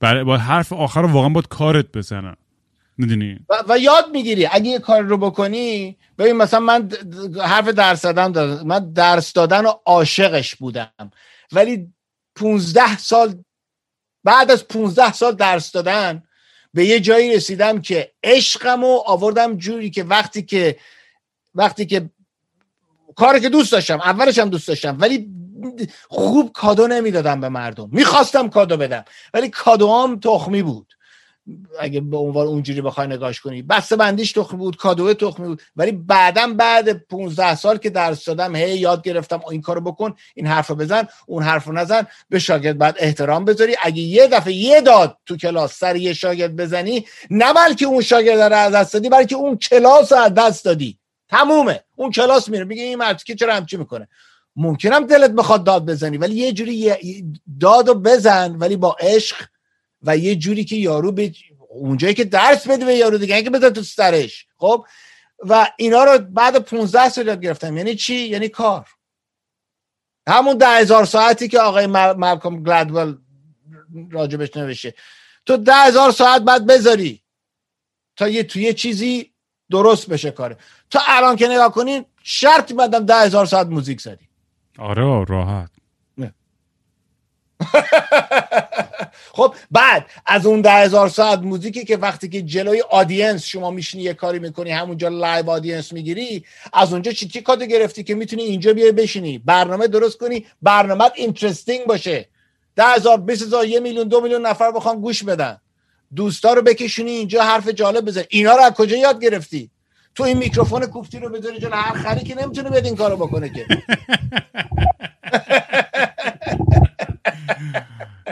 [0.00, 2.36] برای با حرف آخر رو واقعا باید کارت بزنن
[2.98, 4.46] می‌دونی؟ و, و, یاد می‌گیری.
[4.46, 6.88] اگه یه کار رو بکنی ببین مثلا من
[7.42, 11.10] حرف درس دادن دادم من درس دادن و عاشقش بودم.
[11.52, 11.92] ولی
[12.36, 13.34] 15 سال
[14.24, 16.22] بعد از 15 سال درس دادن
[16.74, 20.76] به یه جایی رسیدم که عشقم و آوردم جوری که وقتی که
[21.54, 22.10] وقتی که
[23.16, 25.28] کاری که دوست داشتم اولش هم دوست داشتم ولی
[26.08, 27.88] خوب کادو نمی‌دادم به مردم.
[27.92, 29.04] می‌خواستم کادو بدم
[29.34, 30.94] ولی کادوام تخمی بود.
[31.80, 33.62] اگه به عنوان اونجوری بخوای نگاش کنی.
[33.62, 35.62] بسته بندیش تخمی بود کادوه تخمی بود.
[35.76, 40.46] ولی بعدا بعد 15 سال که درس دادم هی یاد گرفتم این کارو بکن این
[40.46, 43.76] حرفو بزن اون حرفو نزن به شاگرد بعد احترام بذاری.
[43.82, 48.40] اگه یه دفعه یه داد تو کلاس سر یه شاگرد بزنی نه بلکه اون شاگرد
[48.40, 50.98] رو از دست دادی بلکه اون کلاس رو از دست دادی.
[51.34, 51.84] تمومه.
[51.96, 54.08] اون کلاس میره میگه این مرد که چرا همچی می‌کنه؟
[54.56, 56.94] ممکنم دلت بخواد داد بزنی ولی یه جوری
[57.60, 59.36] دادو بزن ولی با عشق
[60.02, 61.32] و یه جوری که یارو به
[61.68, 64.46] اونجایی که درس بده به یارو دیگه که بذار تو سرش.
[64.56, 64.86] خب؟
[65.38, 67.76] و اینا رو بعد 15 سال یاد گرفتم.
[67.76, 68.88] یعنی چی؟ یعنی کار.
[70.28, 73.16] همون ده هزار ساعتی که آقای مالکوم گلادول
[74.10, 74.94] راجبش نوشته.
[75.46, 77.22] تو ده هزار ساعت بعد بذاری.
[78.16, 79.33] تا یه توی چیزی
[79.70, 80.56] درست بشه کاره.
[80.90, 84.28] تا الان که نگاه کنین شرط بدم ده هزار ساعت موزیک زدی.
[84.78, 85.70] آره راحت.
[89.36, 94.02] خب بعد از اون ده هزار ساعت موزیکی که وقتی که جلوی audience شما میشینی
[94.02, 98.42] یه کاری می‌کنی همونجا live audience می‌گیری از اونجا چی چی کادو گرفتی که می‌تونی
[98.42, 102.28] اینجا بیای بشینی؟ برنامه درست کنی برنامه interesting باشه.
[102.76, 105.60] ده هزار بیس هزار یه میلیون دو میلیون نفر بخوان گوش بدن.
[106.16, 108.22] دوستا رو بکشونی اینجا حرف جالب بزن.
[108.28, 109.70] اینا رو از کجا یاد گرفتی؟
[110.14, 113.48] تو این میکروفون کوفتی رو بذاری جلو هر خری که نمی‌تونه بد این کارو بکنه
[113.48, 113.66] که.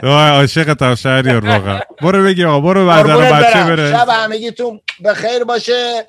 [0.03, 3.91] عاشق شهریار واقعا برو بگی آقا برو بعدا بچه بره.
[3.91, 6.05] شب همگی تو به خیر باشه.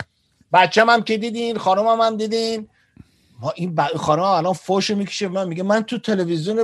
[0.52, 2.68] بچه هم که دیدین خانم هم دیدین.
[3.42, 3.82] ما این ب...
[3.96, 6.56] خانم الان فوش می‌کشه من میگه من تو تلویزیون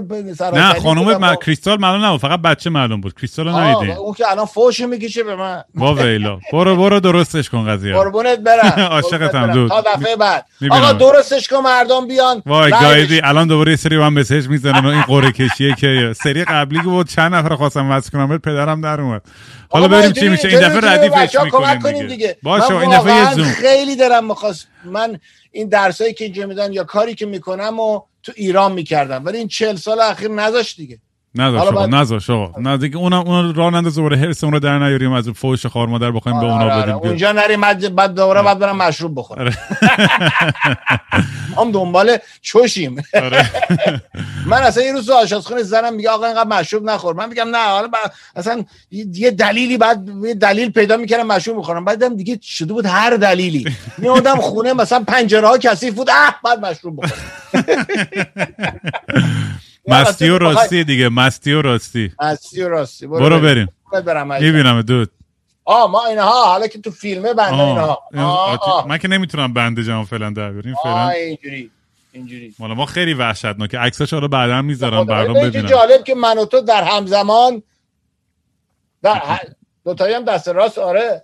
[0.52, 3.14] نه خانم من کریستال معلوم نبود فقط بچه معلوم بود.
[3.14, 3.97] کریستال رو ندیدین.
[3.97, 5.64] اون که الان فوش می‌کشه به من.
[5.74, 6.38] با ویلا.
[6.52, 7.94] برو برو درستش کن قضیه.
[7.94, 8.84] قربونت برم.
[8.92, 9.70] عاشقتم دود.
[9.70, 10.47] تا دفعه بعد.
[10.70, 12.42] آقا درستش کن مردم بیان.
[12.47, 13.20] وای گایدی.
[13.24, 17.09] الان دوباره یه سری من مسیج می‌زنن و این قره کشیه که سری قبلی بود
[17.09, 19.22] چند نفر خواستم واسه کنم پدرم در اومد.
[19.70, 21.36] حالا بریم چی میشه؟ این دفعه ردیفش
[21.74, 22.36] می‌کنیم دیگه.
[22.42, 23.44] باشه این دفعه زوم.
[23.44, 25.20] خیلی دارم می‌خواست من
[25.51, 29.24] این درسایی که اینجا میدن یا کاری که می‌کنم و تو ایران می‌کردم.
[29.24, 30.98] ولی این چهل سال اخیر نذاشت دیگه.
[31.35, 34.78] نذاش آقا نذاش آقا نه دیگه اونم اون راه ننده زوره هرس اون رو در
[34.78, 36.94] نیاریم از فوش خار مادر بخوایم به اونا آره، بدیم.
[36.94, 39.40] اونجا نریم بعد دوباره بعد برم مشروب بخورم.
[39.40, 39.52] آره.
[41.57, 43.02] هم دنبال چوشیم.
[43.15, 43.51] آره.
[44.47, 47.15] من اصلا یه روز آشپزخونه زنم میگه آقا اینقدر مشروب نخور.
[47.15, 47.89] من میگم نه حالا
[48.36, 53.16] اصلا یه دلیلی بعد یه دلیل پیدا می‌کردم مشروب بخورم بعدم دیگه شده بود هر
[53.16, 53.77] دلیلی.
[53.98, 56.11] میومدم خونه مثلا پنجره ها کثیف بود.
[56.11, 57.20] اه بعد مشروب بخورم.
[59.89, 62.12] مستی و راستی دیگه مستی و راستی.
[62.23, 63.07] مستی و راستی.
[63.07, 63.69] برو, بریم.
[64.40, 65.11] می‌بینم دود.
[65.65, 68.02] آه ما اینها حالا که تو فیلمه بنده اینها.
[68.16, 68.89] آه.
[68.89, 71.70] من که نمی‌تونم بنده جمع فعلا در بیاریم فعلا اینجوری
[72.12, 72.55] اینجوری.
[72.59, 73.78] مالا ما خیلی وحشتناکه.
[73.78, 75.69] عکساش رو بعدا می‌ذارم برام ببینم.
[75.69, 77.62] جالب که من و تو در همزمان
[79.02, 79.23] در
[79.85, 81.23] دوتایی هم دست راست آره.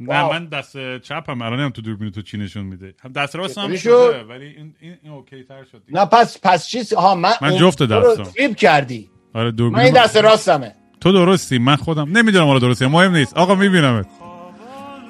[0.00, 2.94] نه من دست چپم الان هم تو دوربین تو چی نشون میده.
[3.04, 6.92] هم دست راست هم شده ولی این این اوکی تر شد نه پس پس چیز
[6.92, 8.24] ها من من جفت دستم.
[8.24, 9.10] فلیپ کردی.
[9.34, 10.74] آره دوربین من این دست راستمه.
[11.00, 13.36] تو درستی من خودم نمی‌دونم حالا درستی مهم نیست.
[13.36, 14.06] آقا میبینمت.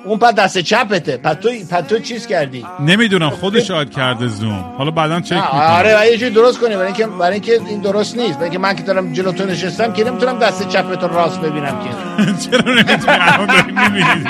[0.06, 1.16] اون پس دست چپته.
[1.16, 4.64] پس تو پس تو چیز کردی؟ نمی‌دونم خودش شاید کرده زوم.
[4.78, 5.60] حالا بعدا چک می‌کنم.
[5.60, 6.74] آره و یه جوری درست کنی.
[6.74, 8.34] برای اینکه برای اینکه این درست نیست.
[8.34, 11.80] برای اینکه من که دارم جلو تو نشستم که نمی‌تونم دست چپ تو راست ببینم
[11.80, 11.88] که.
[12.50, 14.24] چرا نمی‌تونی؟ الان داری می‌بینی.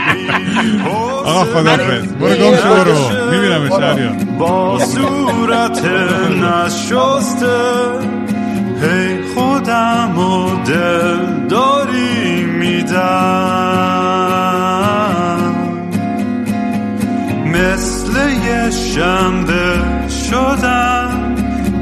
[1.25, 3.31] آقا خدافظ برو گم شو برو.
[3.31, 4.13] می‌بینم شهریار.
[4.39, 5.85] با صورت
[6.43, 7.57] نشسته
[8.83, 12.97] هی خودم و دل داری میدم.
[17.57, 18.13] مثل
[18.47, 21.35] یه شنبه شدم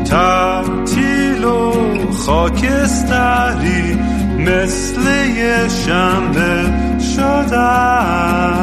[0.05, 1.73] تعطیل و
[2.13, 3.99] خاکستری
[4.39, 5.01] مثل
[5.37, 6.73] یه شنبه
[7.17, 8.55] شدم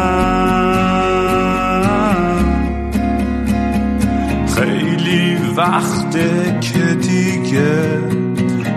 [4.55, 7.99] خیلی وقته که دیگه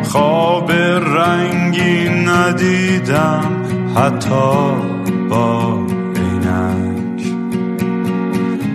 [0.02, 3.62] خواب رنگی ندیدم
[3.96, 4.74] حتی
[5.30, 5.78] با